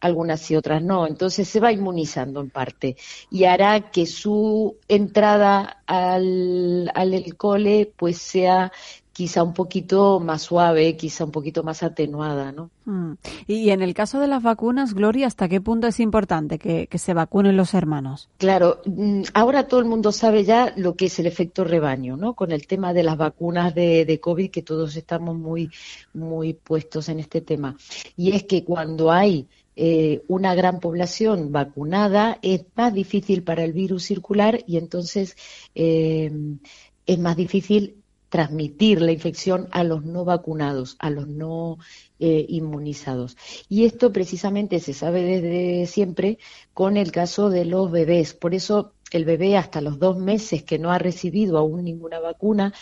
algunas 0.00 0.50
y 0.50 0.56
otras 0.56 0.82
no. 0.82 1.06
Entonces 1.06 1.48
se 1.48 1.60
va 1.60 1.72
inmunizando 1.72 2.40
en 2.40 2.50
parte 2.50 2.96
y 3.30 3.44
hará 3.44 3.90
que 3.90 4.06
su 4.06 4.76
entrada 4.88 5.82
al, 5.86 6.90
al 6.94 7.36
cole 7.36 7.92
pues 7.96 8.18
sea 8.18 8.72
quizá 9.16 9.42
un 9.42 9.54
poquito 9.54 10.20
más 10.20 10.42
suave, 10.42 10.94
quizá 10.94 11.24
un 11.24 11.30
poquito 11.30 11.62
más 11.62 11.82
atenuada, 11.82 12.52
¿no? 12.52 12.68
Mm. 12.84 13.12
Y 13.46 13.70
en 13.70 13.80
el 13.80 13.94
caso 13.94 14.20
de 14.20 14.26
las 14.26 14.42
vacunas, 14.42 14.92
Gloria, 14.92 15.26
¿hasta 15.26 15.48
qué 15.48 15.58
punto 15.58 15.86
es 15.86 16.00
importante 16.00 16.58
que, 16.58 16.86
que, 16.86 16.98
se 16.98 17.14
vacunen 17.14 17.56
los 17.56 17.72
hermanos? 17.72 18.28
Claro, 18.36 18.82
mm, 18.84 19.22
ahora 19.32 19.68
todo 19.68 19.80
el 19.80 19.86
mundo 19.86 20.12
sabe 20.12 20.44
ya 20.44 20.74
lo 20.76 20.96
que 20.96 21.06
es 21.06 21.18
el 21.18 21.24
efecto 21.24 21.64
rebaño, 21.64 22.18
¿no? 22.18 22.34
Con 22.34 22.52
el 22.52 22.66
tema 22.66 22.92
de 22.92 23.04
las 23.04 23.16
vacunas 23.16 23.74
de, 23.74 24.04
de 24.04 24.20
COVID, 24.20 24.50
que 24.50 24.60
todos 24.60 24.94
estamos 24.96 25.34
muy, 25.34 25.70
muy 26.12 26.52
puestos 26.52 27.08
en 27.08 27.18
este 27.18 27.40
tema. 27.40 27.74
Y 28.18 28.32
es 28.32 28.42
que 28.44 28.64
cuando 28.64 29.10
hay 29.10 29.48
eh, 29.76 30.22
una 30.26 30.54
gran 30.54 30.80
población 30.80 31.52
vacunada, 31.52 32.38
es 32.42 32.64
más 32.74 32.94
difícil 32.94 33.42
para 33.42 33.62
el 33.62 33.74
virus 33.74 34.04
circular 34.04 34.64
y 34.66 34.78
entonces 34.78 35.36
eh, 35.74 36.32
es 37.04 37.18
más 37.18 37.36
difícil 37.36 38.02
transmitir 38.28 39.00
la 39.00 39.12
infección 39.12 39.68
a 39.70 39.84
los 39.84 40.04
no 40.04 40.24
vacunados, 40.24 40.96
a 40.98 41.10
los 41.10 41.28
no 41.28 41.78
eh, 42.18 42.44
inmunizados. 42.48 43.36
Y 43.68 43.84
esto 43.84 44.12
precisamente 44.12 44.80
se 44.80 44.94
sabe 44.94 45.22
desde 45.22 45.86
siempre 45.86 46.38
con 46.74 46.96
el 46.96 47.12
caso 47.12 47.50
de 47.50 47.64
los 47.64 47.90
bebés. 47.90 48.34
Por 48.34 48.54
eso 48.54 48.94
el 49.12 49.24
bebé 49.24 49.56
hasta 49.56 49.80
los 49.80 49.98
dos 49.98 50.18
meses 50.18 50.62
que 50.64 50.78
no 50.78 50.90
ha 50.90 50.98
recibido 50.98 51.58
aún 51.58 51.84
ninguna 51.84 52.18
vacuna 52.18 52.72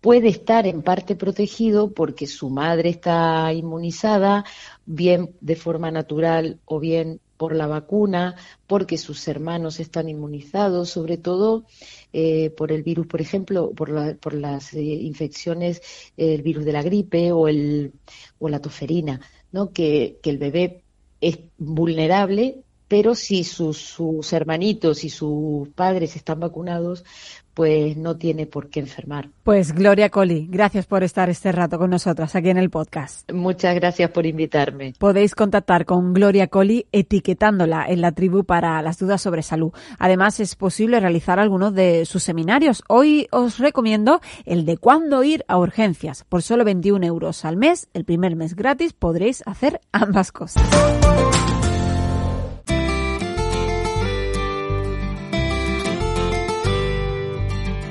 puede 0.00 0.28
estar 0.28 0.66
en 0.66 0.82
parte 0.82 1.14
protegido 1.14 1.92
porque 1.92 2.26
su 2.26 2.50
madre 2.50 2.90
está 2.90 3.52
inmunizada, 3.52 4.44
bien 4.86 5.34
de 5.40 5.56
forma 5.56 5.90
natural 5.90 6.58
o 6.64 6.80
bien 6.80 7.20
por 7.36 7.54
la 7.54 7.66
vacuna, 7.66 8.36
porque 8.66 8.98
sus 8.98 9.26
hermanos 9.26 9.80
están 9.80 10.10
inmunizados, 10.10 10.90
sobre 10.90 11.16
todo 11.16 11.64
eh, 12.12 12.50
por 12.50 12.70
el 12.70 12.82
virus, 12.82 13.06
por 13.06 13.22
ejemplo, 13.22 13.70
por, 13.70 14.18
por 14.18 14.34
las 14.34 14.74
eh, 14.74 14.82
infecciones, 14.82 15.80
el 16.18 16.42
virus 16.42 16.66
de 16.66 16.72
la 16.72 16.82
gripe 16.82 17.32
o, 17.32 17.48
el, 17.48 17.92
la 18.40 18.60
toferina, 18.60 19.22
¿no? 19.52 19.72
que, 19.72 20.18
el 20.22 20.36
bebé 20.36 20.82
es 21.20 21.38
vulnerable 21.56 22.62
pero 22.90 23.14
si 23.14 23.44
sus, 23.44 24.32
hermanitos 24.32 25.04
y 25.04 25.10
sus 25.10 25.68
padres 25.68 26.16
están 26.16 26.40
vacunados, 26.40 27.04
pues 27.60 27.94
no 27.98 28.16
tiene 28.16 28.46
por 28.46 28.70
qué 28.70 28.80
enfermar. 28.80 29.28
Pues 29.44 29.74
Gloria 29.74 30.08
Coli, 30.08 30.46
gracias 30.50 30.86
por 30.86 31.04
estar 31.04 31.28
este 31.28 31.52
rato 31.52 31.78
con 31.78 31.90
nosotras 31.90 32.34
aquí 32.34 32.48
en 32.48 32.56
el 32.56 32.70
podcast. 32.70 33.30
Muchas 33.30 33.74
gracias 33.74 34.08
por 34.12 34.24
invitarme. 34.24 34.94
Podéis 34.96 35.34
contactar 35.34 35.84
con 35.84 36.14
Gloria 36.14 36.46
Coli 36.46 36.86
etiquetándola 36.90 37.84
en 37.86 38.00
la 38.00 38.12
tribu 38.12 38.44
para 38.44 38.80
las 38.80 38.98
dudas 38.98 39.20
sobre 39.20 39.42
salud. 39.42 39.74
Además, 39.98 40.40
es 40.40 40.56
posible 40.56 41.00
realizar 41.00 41.38
algunos 41.38 41.74
de 41.74 42.06
sus 42.06 42.22
seminarios. 42.22 42.82
Hoy 42.88 43.28
os 43.30 43.58
recomiendo 43.58 44.22
el 44.46 44.64
de 44.64 44.78
cuándo 44.78 45.22
ir 45.22 45.44
a 45.46 45.58
urgencias. 45.58 46.24
Por 46.30 46.40
solo 46.40 46.64
21 46.64 47.04
euros 47.04 47.44
al 47.44 47.58
mes, 47.58 47.90
el 47.92 48.06
primer 48.06 48.36
mes 48.36 48.56
gratis, 48.56 48.94
podréis 48.94 49.42
hacer 49.44 49.82
ambas 49.92 50.32
cosas. 50.32 50.62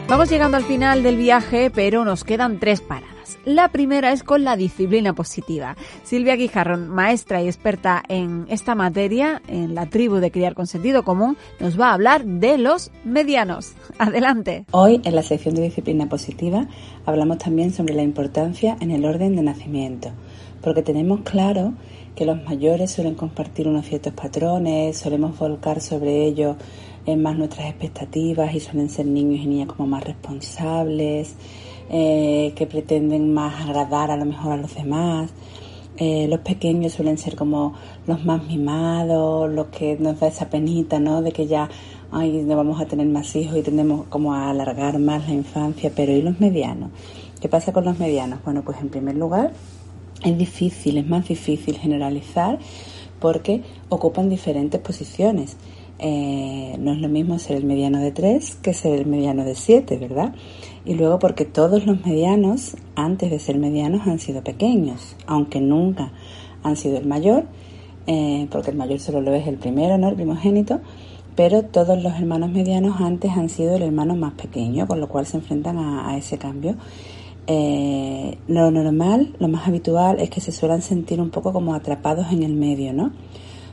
Vamos 0.10 0.32
llegando 0.32 0.58
al 0.58 0.64
final 0.64 1.04
del 1.04 1.18
viaje, 1.18 1.70
pero 1.70 2.04
nos 2.04 2.24
quedan 2.24 2.58
tres 2.60 2.82
paradas. 2.82 3.38
La 3.46 3.68
primera 3.68 4.12
es 4.12 4.24
con 4.24 4.44
la 4.44 4.56
disciplina 4.56 5.14
positiva. 5.14 5.78
Silvia 6.02 6.36
Guijarrón, 6.36 6.90
maestra 6.90 7.44
y 7.44 7.46
experta 7.46 8.02
en 8.10 8.48
esta 8.50 8.74
materia, 8.74 9.40
en 9.48 9.76
la 9.76 9.86
tribu 9.86 10.16
de 10.16 10.32
criar 10.32 10.56
con 10.56 10.66
sentido 10.66 11.04
común, 11.04 11.38
nos 11.60 11.80
va 11.80 11.92
a 11.92 11.94
hablar 11.94 12.26
de 12.26 12.58
los 12.58 12.90
medianos. 13.06 13.74
Adelante. 14.00 14.66
Hoy, 14.72 15.00
en 15.04 15.14
la 15.14 15.22
sección 15.22 15.54
de 15.54 15.62
disciplina 15.62 16.10
positiva, 16.10 16.68
hablamos 17.06 17.38
también 17.38 17.72
sobre 17.72 17.94
la 17.94 18.02
importancia 18.02 18.78
en 18.80 18.90
el 18.90 19.06
orden 19.06 19.36
de 19.36 19.44
nacimiento, 19.44 20.10
porque 20.64 20.82
tenemos 20.82 21.22
claro 21.22 21.74
que 22.16 22.26
los 22.26 22.44
mayores 22.44 22.90
suelen 22.90 23.14
compartir 23.14 23.68
unos 23.68 23.86
ciertos 23.86 24.14
patrones, 24.14 24.98
solemos 24.98 25.38
volcar 25.38 25.82
sobre 25.82 26.26
ellos 26.26 26.58
más 27.18 27.38
nuestras 27.38 27.68
expectativas 27.68 28.54
y 28.54 28.60
suelen 28.60 28.90
ser 28.90 29.06
niños 29.06 29.42
y 29.44 29.48
niñas 29.48 29.68
como 29.68 29.88
más 29.88 30.04
responsables, 30.04 31.36
eh, 31.90 32.54
que 32.56 32.68
pretenden 32.68 33.34
más 33.34 33.62
agradar 33.62 34.12
a 34.12 34.18
lo 34.18 34.26
mejor 34.26 34.54
a 34.54 34.58
los 34.58 34.76
demás. 34.76 35.32
Eh, 35.98 36.28
los 36.30 36.40
pequeños 36.40 36.94
suelen 36.94 37.18
ser 37.18 37.36
como 37.36 37.74
los 38.08 38.24
más 38.24 38.46
mimados, 38.46 39.52
los 39.52 39.68
que 39.68 39.98
nos 40.00 40.20
da 40.20 40.28
esa 40.28 40.50
penita, 40.50 41.00
¿no? 41.00 41.22
De 41.22 41.32
que 41.32 41.46
ya, 41.46 41.70
ay, 42.12 42.44
no 42.44 42.56
vamos 42.56 42.80
a 42.80 42.86
tener 42.86 43.08
más 43.08 43.36
hijos 43.36 43.58
y 43.58 43.62
tendemos 43.64 44.08
como 44.08 44.34
a 44.34 44.50
alargar 44.50 44.98
más 45.00 45.28
la 45.28 45.34
infancia, 45.34 45.92
pero 45.94 46.14
¿y 46.14 46.22
los 46.22 46.40
medianos? 46.40 46.92
¿Qué 47.42 47.50
pasa 47.50 47.74
con 47.74 47.86
los 47.86 48.00
medianos? 48.00 48.40
Bueno, 48.46 48.64
pues 48.64 48.80
en 48.80 48.90
primer 48.90 49.16
lugar, 49.16 49.52
es 50.24 50.38
difícil, 50.38 50.98
es 50.98 51.08
más 51.08 51.28
difícil 51.28 51.78
generalizar 51.78 52.60
porque 53.20 53.64
ocupan 53.90 54.30
diferentes 54.30 54.80
posiciones. 54.80 55.58
Eh, 56.02 56.78
no 56.80 56.94
es 56.94 57.00
lo 57.00 57.10
mismo 57.10 57.40
ser 57.40 57.58
el 57.58 57.66
mediano 57.66 58.00
de 58.00 58.12
3 58.12 58.60
que 58.62 58.74
ser 58.74 58.98
el 58.98 59.06
mediano 59.06 59.44
de 59.44 59.54
7, 59.54 59.98
¿verdad? 59.98 60.34
Y 60.86 60.94
luego 60.94 61.20
porque 61.20 61.44
todos 61.44 61.86
los 61.86 62.06
medianos, 62.06 62.78
antes 62.96 63.30
de 63.30 63.40
ser 63.40 63.58
medianos, 63.58 64.08
han 64.08 64.20
sido 64.20 64.42
pequeños, 64.42 65.18
aunque 65.28 65.60
nunca 65.60 66.14
han 66.64 66.78
sido 66.78 66.98
el 66.98 67.06
mayor, 67.06 67.46
eh, 68.08 68.48
porque 68.50 68.72
el 68.72 68.78
mayor 68.78 69.00
solo 69.00 69.20
lo 69.20 69.34
es 69.34 69.46
el 69.48 69.58
primero, 69.58 69.98
¿no? 69.98 70.08
El 70.08 70.16
primogénito, 70.16 70.80
pero 71.36 71.64
todos 71.64 72.02
los 72.02 72.14
hermanos 72.14 72.50
medianos 72.50 73.02
antes 73.02 73.32
han 73.32 73.50
sido 73.50 73.76
el 73.76 73.82
hermano 73.82 74.16
más 74.16 74.34
pequeño, 74.34 74.88
con 74.88 75.02
lo 75.02 75.10
cual 75.10 75.26
se 75.26 75.38
enfrentan 75.38 75.78
a, 75.78 76.18
ese 76.18 76.38
cambio. 76.38 76.76
Eh, 77.46 78.38
lo 78.48 78.72
normal, 78.72 79.36
lo 79.38 79.50
más 79.50 79.68
habitual 79.68 80.20
es 80.20 80.30
que 80.30 80.40
se 80.40 80.52
suelen 80.52 80.82
sentir 80.82 81.20
un 81.20 81.30
poco 81.30 81.52
como 81.52 81.74
atrapados 81.74 82.32
en 82.32 82.44
el 82.44 82.54
medio, 82.54 82.94
¿no? 82.94 83.12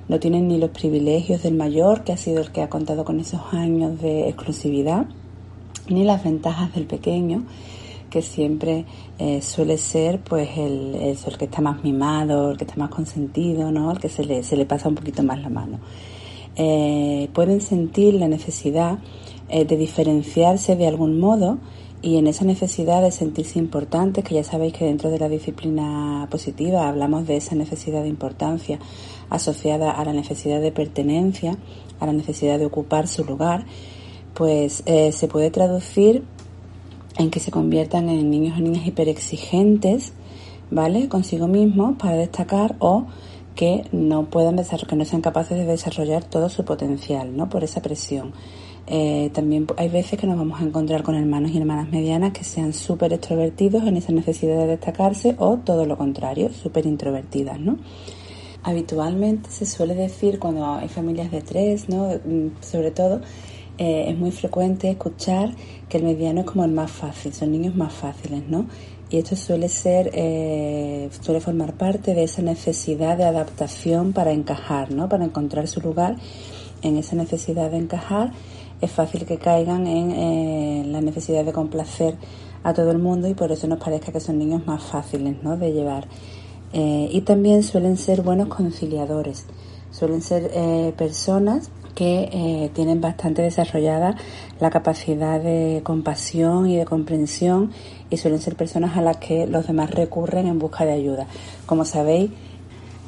No 0.09 0.21
tienen 0.21 0.49
ni 0.49 0.59
los 0.59 0.71
privilegios 0.71 1.43
del 1.43 1.55
mayor, 1.55 2.05
que 2.05 2.13
ha 2.13 2.17
sido 2.17 2.41
el 2.41 2.53
que 2.53 2.63
ha 2.63 2.69
contado 2.69 3.05
con 3.05 3.21
esos 3.21 3.41
años 3.53 4.01
de 4.01 4.29
exclusividad, 4.29 5.07
ni 5.89 6.05
las 6.05 6.23
ventajas 6.23 6.75
del 6.75 6.87
pequeño, 6.87 7.45
que 8.11 8.23
siempre 8.23 8.85
eh, 9.19 9.43
suele 9.43 9.79
ser 9.79 10.21
pues 10.21 10.49
el, 10.57 10.95
el, 10.95 11.39
que 11.39 11.47
está 11.47 11.61
más 11.61 11.83
mimado, 11.83 12.53
el 12.53 12.57
que 12.57 12.65
está 12.65 12.77
más 12.77 12.91
consentido, 12.91 13.73
¿no? 13.73 13.91
el 13.91 13.99
que 13.99 14.09
se 14.09 14.25
le, 14.25 14.43
se 14.43 14.57
le 14.57 14.65
pasa 14.65 14.89
un 14.89 14.95
poquito 14.95 15.23
más 15.23 15.41
la 15.41 15.49
mano. 15.49 15.81
Eh, 16.57 17.29
pueden 17.35 17.61
sentir 17.61 18.15
la 18.15 18.29
necesidad 18.29 18.99
eh, 19.49 19.65
de 19.65 19.77
diferenciarse 19.77 20.77
de 20.77 20.87
algún 20.87 21.21
modo 21.21 21.59
y 22.01 22.17
en 22.17 22.27
esa 22.27 22.45
necesidad 22.45 23.03
de 23.03 23.11
sentirse 23.11 23.59
importantes, 23.59 24.25
que 24.25 24.35
ya 24.35 24.45
sabéis 24.45 24.75
que 24.75 24.85
dentro 24.85 25.11
de 25.11 25.19
la 25.19 25.29
disciplina 25.29 26.27
positiva 26.31 26.89
hablamos 26.89 27.27
de 27.27 27.37
esa 27.37 27.55
necesidad 27.55 28.03
de 28.03 28.09
importancia 28.09 28.79
asociada 29.31 29.91
a 29.91 30.05
la 30.05 30.13
necesidad 30.13 30.61
de 30.61 30.73
pertenencia, 30.73 31.57
a 32.01 32.07
la 32.07 32.13
necesidad 32.13 32.59
de 32.59 32.67
ocupar 32.67 33.09
su 33.09 33.25
lugar, 33.25 33.67
pues 34.35 34.83
eh, 34.87 35.13
se 35.13 35.29
puede 35.29 35.51
traducir 35.51 36.25
en 37.19 37.31
que 37.31 37.41
se 37.41 37.51
conviertan 37.51 38.09
en 38.09 38.31
niños 38.31 38.59
o 38.59 38.61
niñas 38.61 38.87
hiperexigentes, 38.87 40.13
¿vale? 40.71 41.09
Consigo 41.09 41.49
mismos 41.49 41.97
para 41.99 42.17
destacar 42.17 42.77
o 42.79 43.07
que 43.55 43.85
no 43.91 44.27
puedan 44.27 44.57
que 44.57 44.97
no 44.97 45.05
sean 45.05 45.23
capaces 45.23 45.57
de 45.57 45.65
desarrollar 45.65 46.25
todo 46.25 46.51
su 46.51 46.65
potencial, 46.65 47.37
¿no? 47.37 47.49
Por 47.49 47.65
esa 47.65 47.81
presión. 47.81 48.33
Eh, 48.89 49.31
también 49.33 49.67
hay 49.79 49.89
veces 49.89 50.19
que 50.21 50.29
nos 50.29 50.37
vamos 50.37 50.61
a 50.61 50.65
encontrar 50.65 51.03
con 51.03 51.17
hermanos 51.17 51.51
y 51.51 51.59
hermanas 51.59 51.91
medianas 51.91 52.33
que 52.33 52.45
sean 52.45 52.73
súper 52.73 53.13
extrovertidos 53.13 53.83
en 53.85 53.97
esa 53.97 54.13
necesidad 54.13 54.59
de 54.59 54.67
destacarse 54.69 55.35
o 55.39 55.57
todo 55.57 55.87
lo 55.87 55.97
contrario, 55.97 56.53
súper 56.53 56.87
introvertidas, 56.87 57.59
¿no? 57.59 57.79
Habitualmente 58.67 59.49
se 59.49 59.65
suele 59.65 59.95
decir 59.95 60.41
cuando 60.41 60.67
hay 60.67 60.89
familias 60.89 61.31
de 61.31 61.41
tres, 61.41 61.89
¿no? 61.89 62.09
Mm, 62.09 62.61
sobre 62.61 62.91
todo, 62.91 63.21
eh, 63.79 64.07
es 64.09 64.19
muy 64.19 64.33
frecuente 64.33 64.91
escuchar 64.91 65.55
que 65.89 65.99
el 65.99 66.03
mediano 66.03 66.41
es 66.41 66.47
como 66.47 66.65
el 66.65 66.73
más 66.73 66.91
fácil, 66.91 67.33
son 67.33 67.53
niños 67.53 67.77
más 67.77 67.93
fáciles, 67.93 68.43
¿no? 68.49 68.67
Y 69.09 69.19
esto 69.19 69.37
suele 69.37 69.69
ser, 69.69 70.11
eh, 70.15 71.09
suele 71.21 71.41
formar 71.41 71.75
parte 71.75 72.13
de 72.13 72.25
esa 72.25 72.43
necesidad 72.43 73.17
de 73.17 73.23
adaptación 73.23 74.13
para 74.13 74.33
encajar, 74.33 74.91
¿no? 74.91 75.09
Para 75.09 75.25
encontrar 75.25 75.69
su 75.69 75.81
lugar 75.81 76.17
en 76.83 76.97
esa 76.97 77.15
necesidad 77.15 77.71
de 77.71 77.77
encajar 77.77 78.33
es 78.81 78.91
fácil 78.91 79.25
que 79.27 79.39
caigan 79.39 79.87
en 79.87 80.11
eh, 80.11 80.85
la 80.87 81.01
necesidad 81.01 81.45
de 81.45 81.53
complacer 81.53 82.17
a 82.65 82.75
todo 82.75 82.91
el 82.91 82.99
mundo 82.99 83.29
y 83.29 83.35
por 83.35 83.53
eso 83.53 83.69
nos 83.69 83.79
parezca 83.79 84.11
que 84.11 84.19
son 84.19 84.39
niños 84.39 84.67
más 84.67 84.83
fáciles 84.83 85.37
¿no? 85.45 85.57
de 85.57 85.73
llevar. 85.73 86.09
Eh, 86.79 87.09
y 87.11 87.23
también 87.23 87.63
suelen 87.63 87.97
ser 87.97 88.21
buenos 88.21 88.49
conciliadores, 88.49 89.47
suelen 89.91 90.21
ser 90.21 90.51
eh, 90.53 90.93
personas 90.95 91.71
que 91.95 92.71
tienen 92.75 93.01
bastante 93.01 93.41
desarrollada 93.41 94.17
la 94.61 94.69
capacidad 94.69 95.41
de 95.41 95.81
compasión 95.83 96.69
y 96.69 96.77
de 96.77 96.85
comprensión 96.85 97.73
y 98.11 98.19
suelen 98.19 98.39
ser 98.43 98.55
personas 98.55 98.99
a 98.99 99.01
las 99.01 99.17
que 99.17 99.47
los 99.47 99.67
demás 99.67 99.93
recurren 99.93 100.47
en 100.47 100.59
busca 100.59 100.85
de 100.85 100.93
ayuda. 100.93 101.27
Como 101.65 101.87
sabéis, 101.87 102.33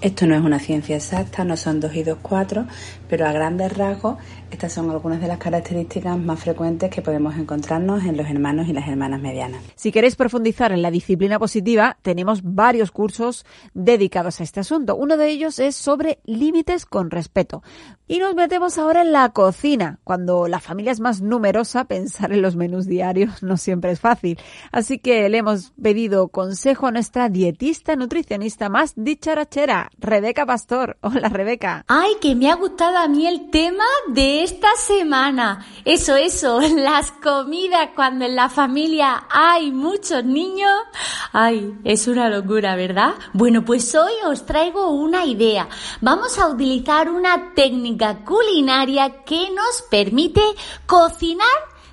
esto 0.00 0.26
no 0.26 0.36
es 0.36 0.40
una 0.40 0.60
ciencia 0.60 0.94
exacta, 0.94 1.44
no 1.44 1.56
son 1.56 1.80
dos 1.80 1.94
y 1.96 2.04
dos 2.04 2.18
cuatro, 2.22 2.66
pero 3.08 3.26
a 3.26 3.32
grandes 3.32 3.76
rasgos 3.76 4.18
estas 4.50 4.72
son 4.72 4.90
algunas 4.90 5.20
de 5.20 5.28
las 5.28 5.38
características 5.38 6.18
más 6.18 6.40
frecuentes 6.40 6.90
que 6.90 7.02
podemos 7.02 7.36
encontrarnos 7.36 8.04
en 8.04 8.16
los 8.16 8.26
hermanos 8.28 8.68
y 8.68 8.72
las 8.72 8.88
hermanas 8.88 9.20
medianas. 9.20 9.62
Si 9.74 9.92
queréis 9.92 10.16
profundizar 10.16 10.72
en 10.72 10.82
la 10.82 10.90
disciplina 10.90 11.38
positiva, 11.38 11.98
tenemos 12.02 12.40
varios 12.42 12.90
cursos 12.90 13.44
dedicados 13.74 14.40
a 14.40 14.44
este 14.44 14.60
asunto. 14.60 14.96
Uno 14.96 15.16
de 15.16 15.28
ellos 15.28 15.58
es 15.58 15.76
sobre 15.76 16.20
límites 16.24 16.86
con 16.86 17.10
respeto. 17.10 17.62
Y 18.06 18.18
nos 18.20 18.34
metemos 18.34 18.78
ahora 18.78 19.02
en 19.02 19.12
la 19.12 19.28
cocina. 19.30 19.98
Cuando 20.02 20.48
la 20.48 20.60
familia 20.60 20.92
es 20.92 21.00
más 21.00 21.20
numerosa, 21.20 21.84
pensar 21.84 22.32
en 22.32 22.40
los 22.40 22.56
menús 22.56 22.86
diarios 22.86 23.42
no 23.42 23.58
siempre 23.58 23.92
es 23.92 24.00
fácil. 24.00 24.38
Así 24.72 24.98
que 24.98 25.28
le 25.28 25.38
hemos 25.38 25.72
pedido 25.80 26.28
consejo 26.28 26.86
a 26.86 26.90
nuestra 26.90 27.28
dietista 27.28 27.96
nutricionista 27.96 28.70
más 28.70 28.94
dicharachera, 28.96 29.90
Rebeca 29.98 30.46
Pastor. 30.46 30.96
Hola, 31.02 31.28
Rebeca. 31.28 31.84
Ay, 31.86 32.12
que 32.20 32.34
me 32.34 32.50
ha 32.50 32.54
gustado 32.54 32.96
a 32.98 33.06
mí 33.06 33.26
el 33.26 33.50
tema 33.50 33.84
de 34.08 34.42
esta 34.42 34.68
semana. 34.76 35.64
Eso, 35.84 36.16
eso, 36.16 36.60
las 36.76 37.12
comidas 37.12 37.90
cuando 37.94 38.24
en 38.24 38.34
la 38.34 38.48
familia 38.48 39.24
hay 39.30 39.70
muchos 39.70 40.24
niños. 40.24 40.72
Ay, 41.32 41.74
es 41.84 42.08
una 42.08 42.28
locura, 42.28 42.74
¿verdad? 42.74 43.14
Bueno, 43.32 43.64
pues 43.64 43.94
hoy 43.94 44.12
os 44.26 44.44
traigo 44.44 44.90
una 44.90 45.24
idea. 45.24 45.68
Vamos 46.00 46.38
a 46.38 46.48
utilizar 46.48 47.08
una 47.10 47.54
técnica 47.54 48.24
culinaria 48.24 49.22
que 49.24 49.48
nos 49.50 49.82
permite 49.90 50.42
cocinar 50.86 51.46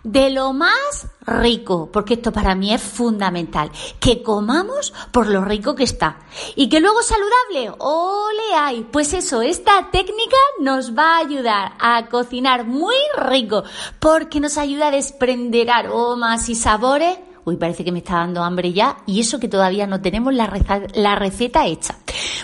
de 0.06 0.30
lo 0.30 0.54
más 0.54 1.08
rico, 1.22 1.90
porque 1.92 2.14
esto 2.14 2.32
para 2.32 2.54
mí 2.54 2.72
es 2.72 2.82
fundamental, 2.82 3.72
que 4.00 4.22
comamos 4.22 4.94
por 5.12 5.28
lo 5.28 5.44
rico 5.44 5.74
que 5.74 5.84
está. 5.84 6.20
Y 6.56 6.70
que 6.70 6.80
luego 6.80 7.02
saludable, 7.02 7.76
ole 7.80 8.56
hay. 8.56 8.84
Pues 8.84 9.14
eso, 9.14 9.42
esta 9.42 9.90
técnica 9.92 10.38
nos 10.60 10.96
va 10.96 11.16
a 11.16 11.22
ayudar 11.22 11.74
a 11.80 12.08
cocinar 12.08 12.66
muy 12.66 12.94
rico, 13.18 13.64
porque 14.00 14.40
nos 14.40 14.60
ayuda 14.60 14.88
a 14.88 14.92
desprender 14.92 15.72
aromas 15.72 16.50
y 16.50 16.56
sabores. 16.56 17.18
Uy, 17.44 17.58
parece 17.58 17.84
que 17.84 17.92
me 17.92 18.00
está 18.00 18.18
dando 18.18 18.44
hambre 18.44 18.74
ya, 18.74 18.98
y 19.08 19.20
eso 19.20 19.40
que 19.40 19.48
todavía 19.48 19.88
no 19.88 20.02
tenemos 20.02 20.34
la 20.36 21.16
receta 21.16 21.66
hecha. 21.66 21.98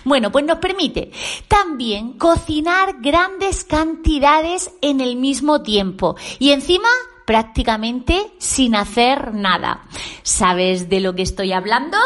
Bueno, 0.03 0.31
pues 0.31 0.45
nos 0.45 0.57
permite 0.57 1.11
también 1.47 2.13
cocinar 2.13 3.01
grandes 3.01 3.63
cantidades 3.63 4.71
en 4.81 4.99
el 4.99 5.15
mismo 5.15 5.61
tiempo. 5.61 6.15
Y 6.39 6.51
encima 6.51 6.89
prácticamente 7.25 8.33
sin 8.37 8.75
hacer 8.75 9.33
nada. 9.33 9.83
¿Sabes 10.23 10.89
de 10.89 10.99
lo 10.99 11.15
que 11.15 11.23
estoy 11.23 11.53
hablando? 11.53 11.97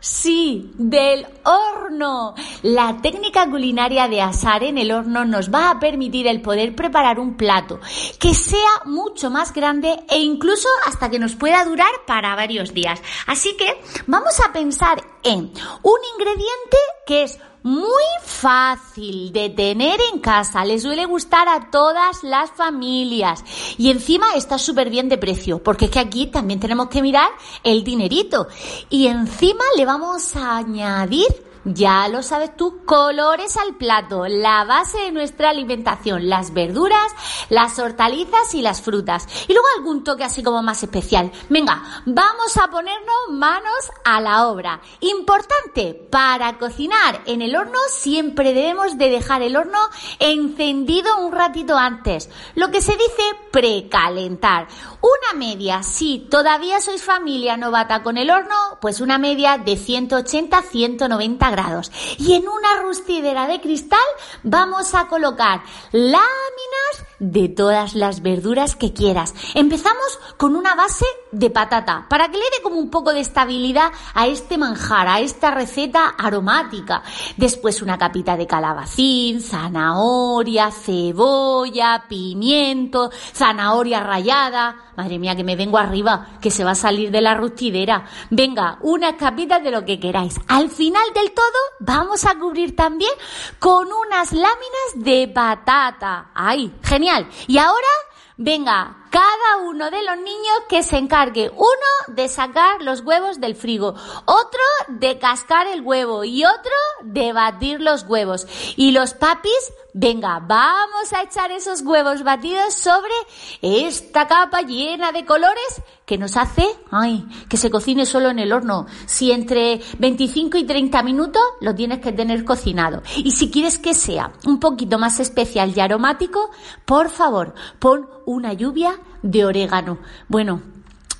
Sí, 0.00 0.72
del 0.76 1.26
horno. 1.44 2.34
La 2.62 3.02
técnica 3.02 3.48
culinaria 3.50 4.08
de 4.08 4.22
asar 4.22 4.64
en 4.64 4.78
el 4.78 4.92
horno 4.92 5.26
nos 5.26 5.52
va 5.52 5.70
a 5.70 5.78
permitir 5.78 6.26
el 6.26 6.40
poder 6.40 6.74
preparar 6.74 7.20
un 7.20 7.36
plato 7.36 7.80
que 8.18 8.32
sea 8.32 8.56
mucho 8.86 9.28
más 9.30 9.52
grande 9.52 10.00
e 10.08 10.18
incluso 10.20 10.68
hasta 10.86 11.10
que 11.10 11.18
nos 11.18 11.36
pueda 11.36 11.62
durar 11.66 11.92
para 12.06 12.34
varios 12.34 12.72
días. 12.72 13.02
Así 13.26 13.56
que 13.58 13.78
vamos 14.06 14.40
a 14.40 14.52
pensar 14.54 15.02
en 15.22 15.52
un 15.82 15.98
ingrediente 16.14 16.78
que 17.06 17.24
es 17.24 17.38
muy 17.62 18.04
fácil 18.22 19.32
de 19.32 19.50
tener 19.50 19.98
en 20.12 20.20
casa, 20.20 20.64
le 20.64 20.78
suele 20.78 21.04
gustar 21.04 21.48
a 21.48 21.70
todas 21.70 22.22
las 22.22 22.50
familias. 22.50 23.44
Y 23.76 23.90
encima 23.90 24.34
está 24.34 24.58
súper 24.58 24.90
bien 24.90 25.08
de 25.08 25.18
precio, 25.18 25.62
porque 25.62 25.86
es 25.86 25.90
que 25.90 25.98
aquí 25.98 26.26
también 26.26 26.60
tenemos 26.60 26.88
que 26.88 27.02
mirar 27.02 27.28
el 27.62 27.84
dinerito. 27.84 28.48
Y 28.88 29.06
encima 29.06 29.64
le 29.76 29.84
vamos 29.84 30.36
a 30.36 30.56
añadir 30.56 31.49
ya 31.64 32.08
lo 32.08 32.22
sabes 32.22 32.56
tú, 32.56 32.84
colores 32.84 33.56
al 33.56 33.76
plato, 33.76 34.26
la 34.26 34.64
base 34.64 34.98
de 34.98 35.12
nuestra 35.12 35.50
alimentación, 35.50 36.28
las 36.28 36.54
verduras, 36.54 37.12
las 37.48 37.78
hortalizas 37.78 38.54
y 38.54 38.62
las 38.62 38.80
frutas. 38.80 39.26
Y 39.48 39.52
luego 39.52 39.66
algún 39.76 40.04
toque 40.04 40.24
así 40.24 40.42
como 40.42 40.62
más 40.62 40.82
especial. 40.82 41.30
Venga, 41.48 42.02
vamos 42.06 42.56
a 42.56 42.68
ponernos 42.70 43.16
manos 43.30 43.90
a 44.04 44.20
la 44.20 44.48
obra. 44.48 44.80
Importante, 45.00 45.94
para 46.10 46.58
cocinar 46.58 47.20
en 47.26 47.42
el 47.42 47.56
horno 47.56 47.78
siempre 47.90 48.54
debemos 48.54 48.96
de 48.98 49.10
dejar 49.10 49.42
el 49.42 49.56
horno 49.56 49.78
encendido 50.18 51.18
un 51.18 51.32
ratito 51.32 51.76
antes. 51.76 52.30
Lo 52.54 52.70
que 52.70 52.80
se 52.80 52.92
dice 52.92 53.22
precalentar. 53.50 54.68
Una 55.00 55.38
media, 55.38 55.82
si 55.82 56.26
todavía 56.30 56.80
sois 56.80 57.02
familia 57.02 57.56
novata 57.56 58.02
con 58.02 58.16
el 58.16 58.30
horno, 58.30 58.78
pues 58.80 59.00
una 59.00 59.18
media 59.18 59.58
de 59.58 59.72
180-190 59.72 61.49
grados. 61.50 61.90
Y 62.18 62.34
en 62.34 62.48
una 62.48 62.82
rustidera 62.82 63.46
de 63.46 63.60
cristal 63.60 63.98
vamos 64.42 64.94
a 64.94 65.08
colocar 65.08 65.62
láminas 65.92 67.04
de 67.18 67.48
todas 67.48 67.94
las 67.94 68.22
verduras 68.22 68.76
que 68.76 68.92
quieras. 68.92 69.34
Empezamos 69.54 70.18
con 70.36 70.56
una 70.56 70.74
base 70.74 71.04
de 71.32 71.50
patata 71.50 72.06
para 72.08 72.28
que 72.28 72.38
le 72.38 72.44
dé 72.44 72.62
como 72.62 72.76
un 72.76 72.90
poco 72.90 73.12
de 73.12 73.20
estabilidad 73.20 73.92
a 74.14 74.26
este 74.26 74.58
manjar, 74.58 75.08
a 75.08 75.20
esta 75.20 75.50
receta 75.50 76.14
aromática. 76.18 77.02
Después 77.36 77.82
una 77.82 77.98
capita 77.98 78.36
de 78.36 78.46
calabacín, 78.46 79.40
zanahoria, 79.40 80.70
cebolla, 80.70 82.04
pimiento, 82.08 83.10
zanahoria 83.32 84.00
rallada. 84.00 84.76
Madre 84.96 85.18
mía, 85.18 85.36
que 85.36 85.44
me 85.44 85.56
vengo 85.56 85.78
arriba, 85.78 86.26
que 86.40 86.50
se 86.50 86.64
va 86.64 86.72
a 86.72 86.74
salir 86.74 87.10
de 87.10 87.20
la 87.20 87.34
rustidera. 87.34 88.04
Venga, 88.30 88.78
unas 88.82 89.14
capitas 89.14 89.62
de 89.62 89.70
lo 89.70 89.84
que 89.84 89.98
queráis. 89.98 90.38
Al 90.48 90.68
final 90.68 91.04
del 91.14 91.32
todo 91.32 91.46
vamos 91.80 92.24
a 92.26 92.38
cubrir 92.38 92.76
también 92.76 93.12
con 93.58 93.88
unas 93.92 94.32
láminas 94.32 94.90
de 94.96 95.28
patata. 95.28 96.30
¡Ay, 96.34 96.72
genial! 96.82 97.28
Y 97.46 97.58
ahora, 97.58 97.88
venga, 98.36 98.99
cada 99.10 99.68
uno 99.68 99.90
de 99.90 100.02
los 100.02 100.16
niños 100.16 100.62
que 100.68 100.82
se 100.82 100.96
encargue, 100.96 101.50
uno 101.50 102.14
de 102.14 102.28
sacar 102.28 102.80
los 102.82 103.00
huevos 103.00 103.40
del 103.40 103.56
frigo, 103.56 103.94
otro 104.24 104.60
de 104.88 105.18
cascar 105.18 105.66
el 105.66 105.82
huevo 105.82 106.24
y 106.24 106.44
otro 106.44 106.72
de 107.02 107.32
batir 107.32 107.80
los 107.80 108.04
huevos. 108.04 108.46
Y 108.76 108.92
los 108.92 109.14
papis, 109.14 109.72
venga, 109.92 110.38
vamos 110.40 111.12
a 111.12 111.22
echar 111.22 111.50
esos 111.50 111.82
huevos 111.82 112.22
batidos 112.22 112.74
sobre 112.74 113.12
esta 113.60 114.28
capa 114.28 114.62
llena 114.62 115.12
de 115.12 115.24
colores 115.24 115.82
que 116.10 116.18
nos 116.18 116.36
hace, 116.36 116.66
ay, 116.90 117.24
que 117.48 117.56
se 117.56 117.70
cocine 117.70 118.04
solo 118.04 118.30
en 118.30 118.40
el 118.40 118.52
horno. 118.52 118.86
Si 119.06 119.30
entre 119.30 119.80
25 120.00 120.58
y 120.58 120.64
30 120.64 121.04
minutos 121.04 121.40
lo 121.60 121.72
tienes 121.72 122.00
que 122.00 122.10
tener 122.10 122.44
cocinado. 122.44 123.00
Y 123.18 123.30
si 123.30 123.48
quieres 123.48 123.78
que 123.78 123.94
sea 123.94 124.32
un 124.44 124.58
poquito 124.58 124.98
más 124.98 125.20
especial 125.20 125.72
y 125.72 125.78
aromático, 125.78 126.50
por 126.84 127.10
favor, 127.10 127.54
pon 127.78 128.08
una 128.26 128.54
lluvia 128.54 128.98
de 129.22 129.44
orégano. 129.44 129.98
Bueno, 130.26 130.62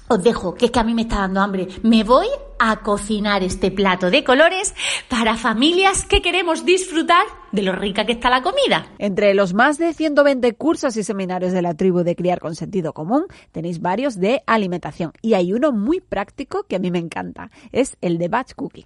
os 0.08 0.20
dejo, 0.24 0.54
que 0.54 0.64
es 0.64 0.70
que 0.72 0.80
a 0.80 0.84
mí 0.84 0.92
me 0.92 1.02
está 1.02 1.18
dando 1.18 1.40
hambre. 1.40 1.68
Me 1.84 2.02
voy 2.02 2.26
a 2.60 2.82
cocinar 2.82 3.42
este 3.42 3.70
plato 3.70 4.10
de 4.10 4.22
colores 4.22 4.74
para 5.08 5.36
familias 5.36 6.04
que 6.04 6.20
queremos 6.20 6.64
disfrutar 6.64 7.24
de 7.52 7.62
lo 7.62 7.72
rica 7.72 8.04
que 8.04 8.12
está 8.12 8.30
la 8.30 8.42
comida. 8.42 8.86
Entre 8.98 9.34
los 9.34 9.54
más 9.54 9.78
de 9.78 9.94
120 9.94 10.52
cursos 10.54 10.96
y 10.96 11.02
seminarios 11.02 11.52
de 11.52 11.62
la 11.62 11.74
tribu 11.74 12.04
de 12.04 12.14
Criar 12.14 12.38
con 12.38 12.54
Sentido 12.54 12.92
Común, 12.92 13.24
tenéis 13.50 13.80
varios 13.80 14.20
de 14.20 14.42
alimentación. 14.46 15.12
Y 15.22 15.34
hay 15.34 15.52
uno 15.54 15.72
muy 15.72 16.00
práctico 16.00 16.64
que 16.68 16.76
a 16.76 16.78
mí 16.78 16.90
me 16.90 16.98
encanta. 16.98 17.50
Es 17.72 17.96
el 18.02 18.18
de 18.18 18.28
batch 18.28 18.52
cooking. 18.54 18.84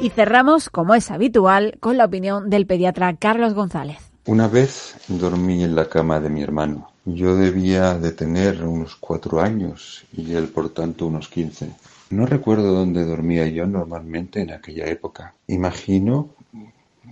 Y 0.00 0.10
cerramos, 0.10 0.70
como 0.70 0.94
es 0.94 1.10
habitual, 1.10 1.76
con 1.80 1.96
la 1.96 2.04
opinión 2.04 2.50
del 2.50 2.66
pediatra 2.66 3.14
Carlos 3.16 3.54
González. 3.54 3.98
Una 4.26 4.46
vez 4.46 4.96
dormí 5.08 5.64
en 5.64 5.74
la 5.74 5.88
cama 5.88 6.20
de 6.20 6.28
mi 6.28 6.42
hermano. 6.42 6.91
Yo 7.04 7.34
debía 7.36 7.94
de 7.94 8.12
tener 8.12 8.62
unos 8.62 8.94
cuatro 8.94 9.40
años 9.40 10.04
y 10.12 10.34
él 10.34 10.48
por 10.48 10.70
tanto 10.70 11.06
unos 11.06 11.28
quince. 11.28 11.70
No 12.10 12.26
recuerdo 12.26 12.72
dónde 12.72 13.04
dormía 13.04 13.46
yo 13.48 13.66
normalmente 13.66 14.40
en 14.40 14.52
aquella 14.52 14.86
época. 14.86 15.34
Imagino 15.48 16.28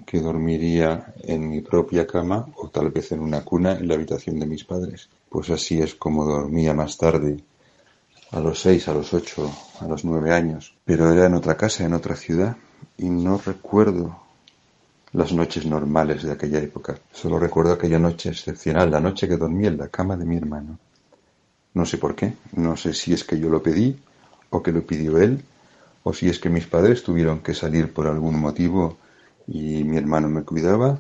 que 0.07 0.21
dormiría 0.21 1.13
en 1.23 1.49
mi 1.49 1.61
propia 1.61 2.07
cama 2.07 2.47
o 2.57 2.69
tal 2.69 2.91
vez 2.91 3.11
en 3.11 3.21
una 3.21 3.45
cuna 3.45 3.73
en 3.73 3.89
la 3.89 3.95
habitación 3.95 4.39
de 4.39 4.47
mis 4.47 4.63
padres. 4.63 5.09
Pues 5.29 5.51
así 5.51 5.81
es 5.81 5.97
como 5.97 6.25
dormía 6.25 6.73
más 6.73 6.97
tarde, 6.97 7.43
a 8.31 8.39
los 8.39 8.61
seis, 8.61 8.87
a 8.87 8.95
los 8.95 9.13
ocho, 9.13 9.51
a 9.81 9.87
los 9.87 10.05
nueve 10.05 10.33
años. 10.33 10.73
Pero 10.85 11.11
era 11.11 11.27
en 11.27 11.35
otra 11.35 11.57
casa, 11.57 11.85
en 11.85 11.95
otra 11.95 12.15
ciudad, 12.15 12.57
y 12.97 13.09
no 13.09 13.39
recuerdo 13.39 14.21
las 15.13 15.33
noches 15.33 15.67
normales 15.67 16.23
de 16.23 16.33
aquella 16.33 16.61
época. 16.61 16.99
Solo 17.13 17.39
recuerdo 17.39 17.73
aquella 17.73 17.99
noche 17.99 18.31
excepcional, 18.31 18.91
la 18.91 19.01
noche 19.01 19.29
que 19.29 19.37
dormí 19.37 19.67
en 19.67 19.79
la 19.79 19.89
cama 19.89 20.17
de 20.17 20.25
mi 20.25 20.37
hermano. 20.37 20.79
No 21.75 21.85
sé 21.85 21.99
por 21.99 22.15
qué, 22.15 22.35
no 22.53 22.77
sé 22.77 22.95
si 22.95 23.13
es 23.13 23.25
que 23.25 23.39
yo 23.39 23.49
lo 23.49 23.63
pedí 23.63 23.97
o 24.51 24.63
que 24.63 24.73
lo 24.73 24.83
pidió 24.83 25.19
él, 25.19 25.43
o 26.03 26.13
si 26.13 26.29
es 26.29 26.39
que 26.39 26.49
mis 26.49 26.67
padres 26.67 27.03
tuvieron 27.03 27.41
que 27.41 27.55
salir 27.55 27.93
por 27.93 28.07
algún 28.07 28.39
motivo 28.41 28.99
y 29.47 29.85
mi 29.85 29.97
hermano 29.97 30.29
me 30.29 30.43
cuidaba, 30.43 30.99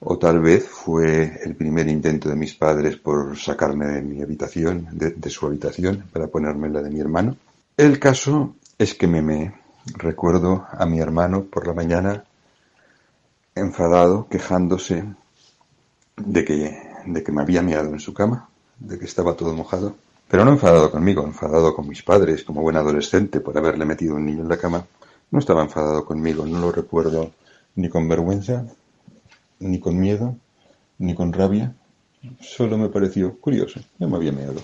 o 0.00 0.18
tal 0.18 0.40
vez 0.40 0.66
fue 0.66 1.40
el 1.44 1.54
primer 1.54 1.88
intento 1.88 2.28
de 2.28 2.34
mis 2.34 2.54
padres 2.54 2.96
por 2.96 3.36
sacarme 3.36 3.86
de 3.86 4.02
mi 4.02 4.20
habitación, 4.22 4.88
de, 4.92 5.30
su 5.30 5.46
habitación, 5.46 6.04
para 6.12 6.26
ponerme 6.26 6.68
la 6.68 6.82
de 6.82 6.90
mi 6.90 6.98
hermano. 6.98 7.36
El 7.76 8.00
caso 8.00 8.56
es 8.78 8.94
que 8.94 9.06
me, 9.06 9.22
me 9.22 9.54
recuerdo 9.94 10.66
a 10.72 10.86
mi 10.86 10.98
hermano 10.98 11.44
por 11.44 11.68
la 11.68 11.74
mañana 11.74 12.24
enfadado, 13.54 14.26
quejándose 14.28 15.04
de 16.16 16.44
que, 16.44 16.78
de 17.06 17.22
que 17.22 17.32
me 17.32 17.42
había 17.42 17.62
meado 17.62 17.90
en 17.90 18.00
su 18.00 18.14
cama, 18.14 18.48
de 18.78 18.98
que 18.98 19.04
estaba 19.04 19.34
todo 19.34 19.52
mojado. 19.54 19.94
Pero 20.28 20.44
no 20.44 20.52
enfadado 20.52 20.90
conmigo, 20.90 21.24
enfadado 21.24 21.74
con 21.74 21.88
mis 21.88 22.02
padres, 22.02 22.44
como 22.44 22.62
buen 22.62 22.76
adolescente, 22.76 23.40
por 23.40 23.56
haberle 23.58 23.84
metido 23.84 24.14
un 24.14 24.24
niño 24.24 24.42
en 24.42 24.48
la 24.48 24.56
cama. 24.56 24.86
No 25.30 25.38
estaba 25.38 25.62
enfadado 25.62 26.04
conmigo, 26.04 26.46
no 26.46 26.58
lo 26.58 26.72
recuerdo 26.72 27.30
ni 27.74 27.88
con 27.88 28.08
vergüenza, 28.08 28.66
ni 29.60 29.78
con 29.78 29.98
miedo, 29.98 30.36
ni 30.98 31.14
con 31.14 31.32
rabia. 31.32 31.74
Solo 32.40 32.78
me 32.78 32.88
pareció 32.88 33.38
curioso, 33.38 33.80
no 33.98 34.08
me 34.08 34.16
había 34.16 34.32
meado. 34.32 34.60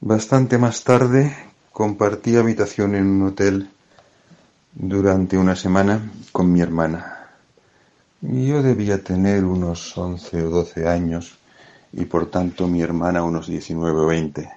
Bastante 0.00 0.58
más 0.58 0.84
tarde 0.84 1.36
compartí 1.72 2.36
habitación 2.36 2.94
en 2.94 3.06
un 3.06 3.28
hotel 3.28 3.70
durante 4.74 5.36
una 5.36 5.54
semana 5.54 6.10
con 6.32 6.50
mi 6.50 6.60
hermana. 6.60 7.28
Yo 8.22 8.62
debía 8.62 9.02
tener 9.02 9.44
unos 9.44 9.96
once 9.98 10.42
o 10.42 10.48
doce 10.48 10.88
años 10.88 11.38
y 11.92 12.06
por 12.06 12.30
tanto 12.30 12.66
mi 12.66 12.80
hermana 12.80 13.22
unos 13.22 13.48
19 13.48 14.00
o 14.00 14.06
20. 14.06 14.50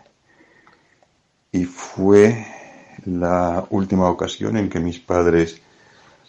Y 1.51 1.65
fue 1.65 2.47
la 3.05 3.65
última 3.69 4.09
ocasión 4.09 4.55
en 4.57 4.69
que 4.69 4.79
mis 4.79 4.99
padres 4.99 5.61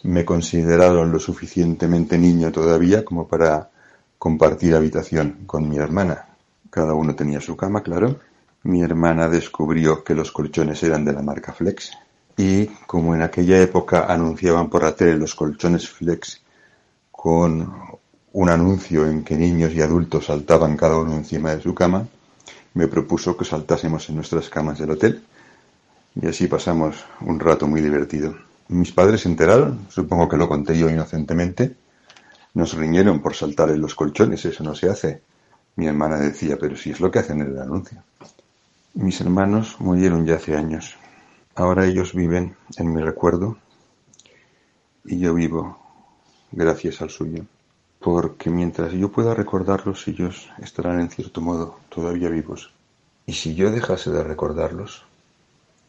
me 0.03 0.25
consideraron 0.25 1.11
lo 1.11 1.19
suficientemente 1.19 2.17
niño 2.17 2.51
todavía 2.51 3.05
como 3.05 3.27
para 3.27 3.69
compartir 4.17 4.75
habitación 4.75 5.43
con 5.45 5.69
mi 5.69 5.77
hermana. 5.77 6.25
Cada 6.69 6.93
uno 6.93 7.15
tenía 7.15 7.39
su 7.39 7.55
cama, 7.55 7.83
claro. 7.83 8.19
Mi 8.63 8.81
hermana 8.81 9.29
descubrió 9.29 10.03
que 10.03 10.13
los 10.13 10.31
colchones 10.31 10.83
eran 10.83 11.05
de 11.05 11.13
la 11.13 11.21
marca 11.21 11.53
Flex 11.53 11.91
y 12.37 12.67
como 12.85 13.15
en 13.15 13.23
aquella 13.23 13.59
época 13.59 14.05
anunciaban 14.07 14.69
por 14.69 14.83
la 14.83 14.95
tele 14.95 15.17
los 15.17 15.33
colchones 15.33 15.89
Flex 15.89 16.41
con 17.11 17.73
un 18.33 18.49
anuncio 18.49 19.07
en 19.07 19.23
que 19.23 19.35
niños 19.35 19.73
y 19.73 19.81
adultos 19.81 20.27
saltaban 20.27 20.77
cada 20.77 20.97
uno 20.97 21.15
encima 21.15 21.55
de 21.55 21.61
su 21.61 21.73
cama, 21.73 22.07
me 22.75 22.87
propuso 22.87 23.35
que 23.35 23.43
saltásemos 23.43 24.07
en 24.09 24.15
nuestras 24.15 24.49
camas 24.49 24.77
del 24.77 24.91
hotel 24.91 25.23
y 26.15 26.27
así 26.27 26.47
pasamos 26.47 27.03
un 27.21 27.39
rato 27.39 27.67
muy 27.67 27.81
divertido. 27.81 28.35
Mis 28.67 28.91
padres 28.91 29.21
se 29.21 29.29
enteraron, 29.29 29.87
supongo 29.89 30.29
que 30.29 30.37
lo 30.37 30.47
conté 30.47 30.77
yo 30.77 30.89
inocentemente, 30.89 31.75
nos 32.53 32.73
riñeron 32.73 33.21
por 33.21 33.33
saltar 33.33 33.71
en 33.71 33.81
los 33.81 33.95
colchones, 33.95 34.45
eso 34.45 34.63
no 34.63 34.75
se 34.75 34.89
hace. 34.89 35.21
Mi 35.75 35.87
hermana 35.87 36.17
decía, 36.17 36.57
pero 36.59 36.75
si 36.75 36.91
es 36.91 36.99
lo 36.99 37.09
que 37.09 37.19
hacen 37.19 37.41
en 37.41 37.47
el 37.47 37.59
anuncio. 37.59 38.03
Mis 38.93 39.21
hermanos 39.21 39.77
murieron 39.79 40.25
ya 40.25 40.35
hace 40.35 40.55
años. 40.55 40.97
Ahora 41.57 41.87
ellos 41.87 42.13
viven 42.13 42.55
en 42.77 42.93
mi 42.93 43.01
recuerdo 43.01 43.57
y 45.03 45.17
yo 45.17 45.33
vivo 45.33 45.79
gracias 46.51 47.01
al 47.01 47.09
suyo 47.09 47.45
porque 47.99 48.51
mientras 48.51 48.91
yo 48.91 49.11
pueda 49.11 49.33
recordarlos, 49.33 50.07
ellos 50.07 50.51
estarán 50.61 50.99
en 50.99 51.09
cierto 51.09 51.41
modo 51.41 51.79
todavía 51.89 52.29
vivos. 52.29 52.71
Y 53.25 53.33
si 53.33 53.55
yo 53.55 53.71
dejase 53.71 54.11
de 54.11 54.23
recordarlos, 54.23 55.03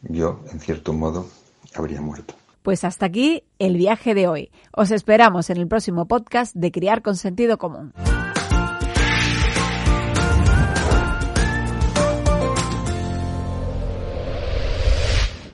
yo, 0.01 0.39
en 0.51 0.59
cierto 0.59 0.91
modo, 0.91 1.27
habría 1.75 2.01
muerto. 2.01 2.33
Pues 2.63 2.83
hasta 2.83 3.05
aquí 3.05 3.43
el 3.59 3.77
viaje 3.77 4.15
de 4.15 4.27
hoy. 4.27 4.51
Os 4.75 4.89
esperamos 4.89 5.51
en 5.51 5.57
el 5.57 5.67
próximo 5.67 6.07
podcast 6.07 6.55
de 6.55 6.71
Criar 6.71 7.03
con 7.03 7.15
Sentido 7.15 7.59
Común. 7.59 7.93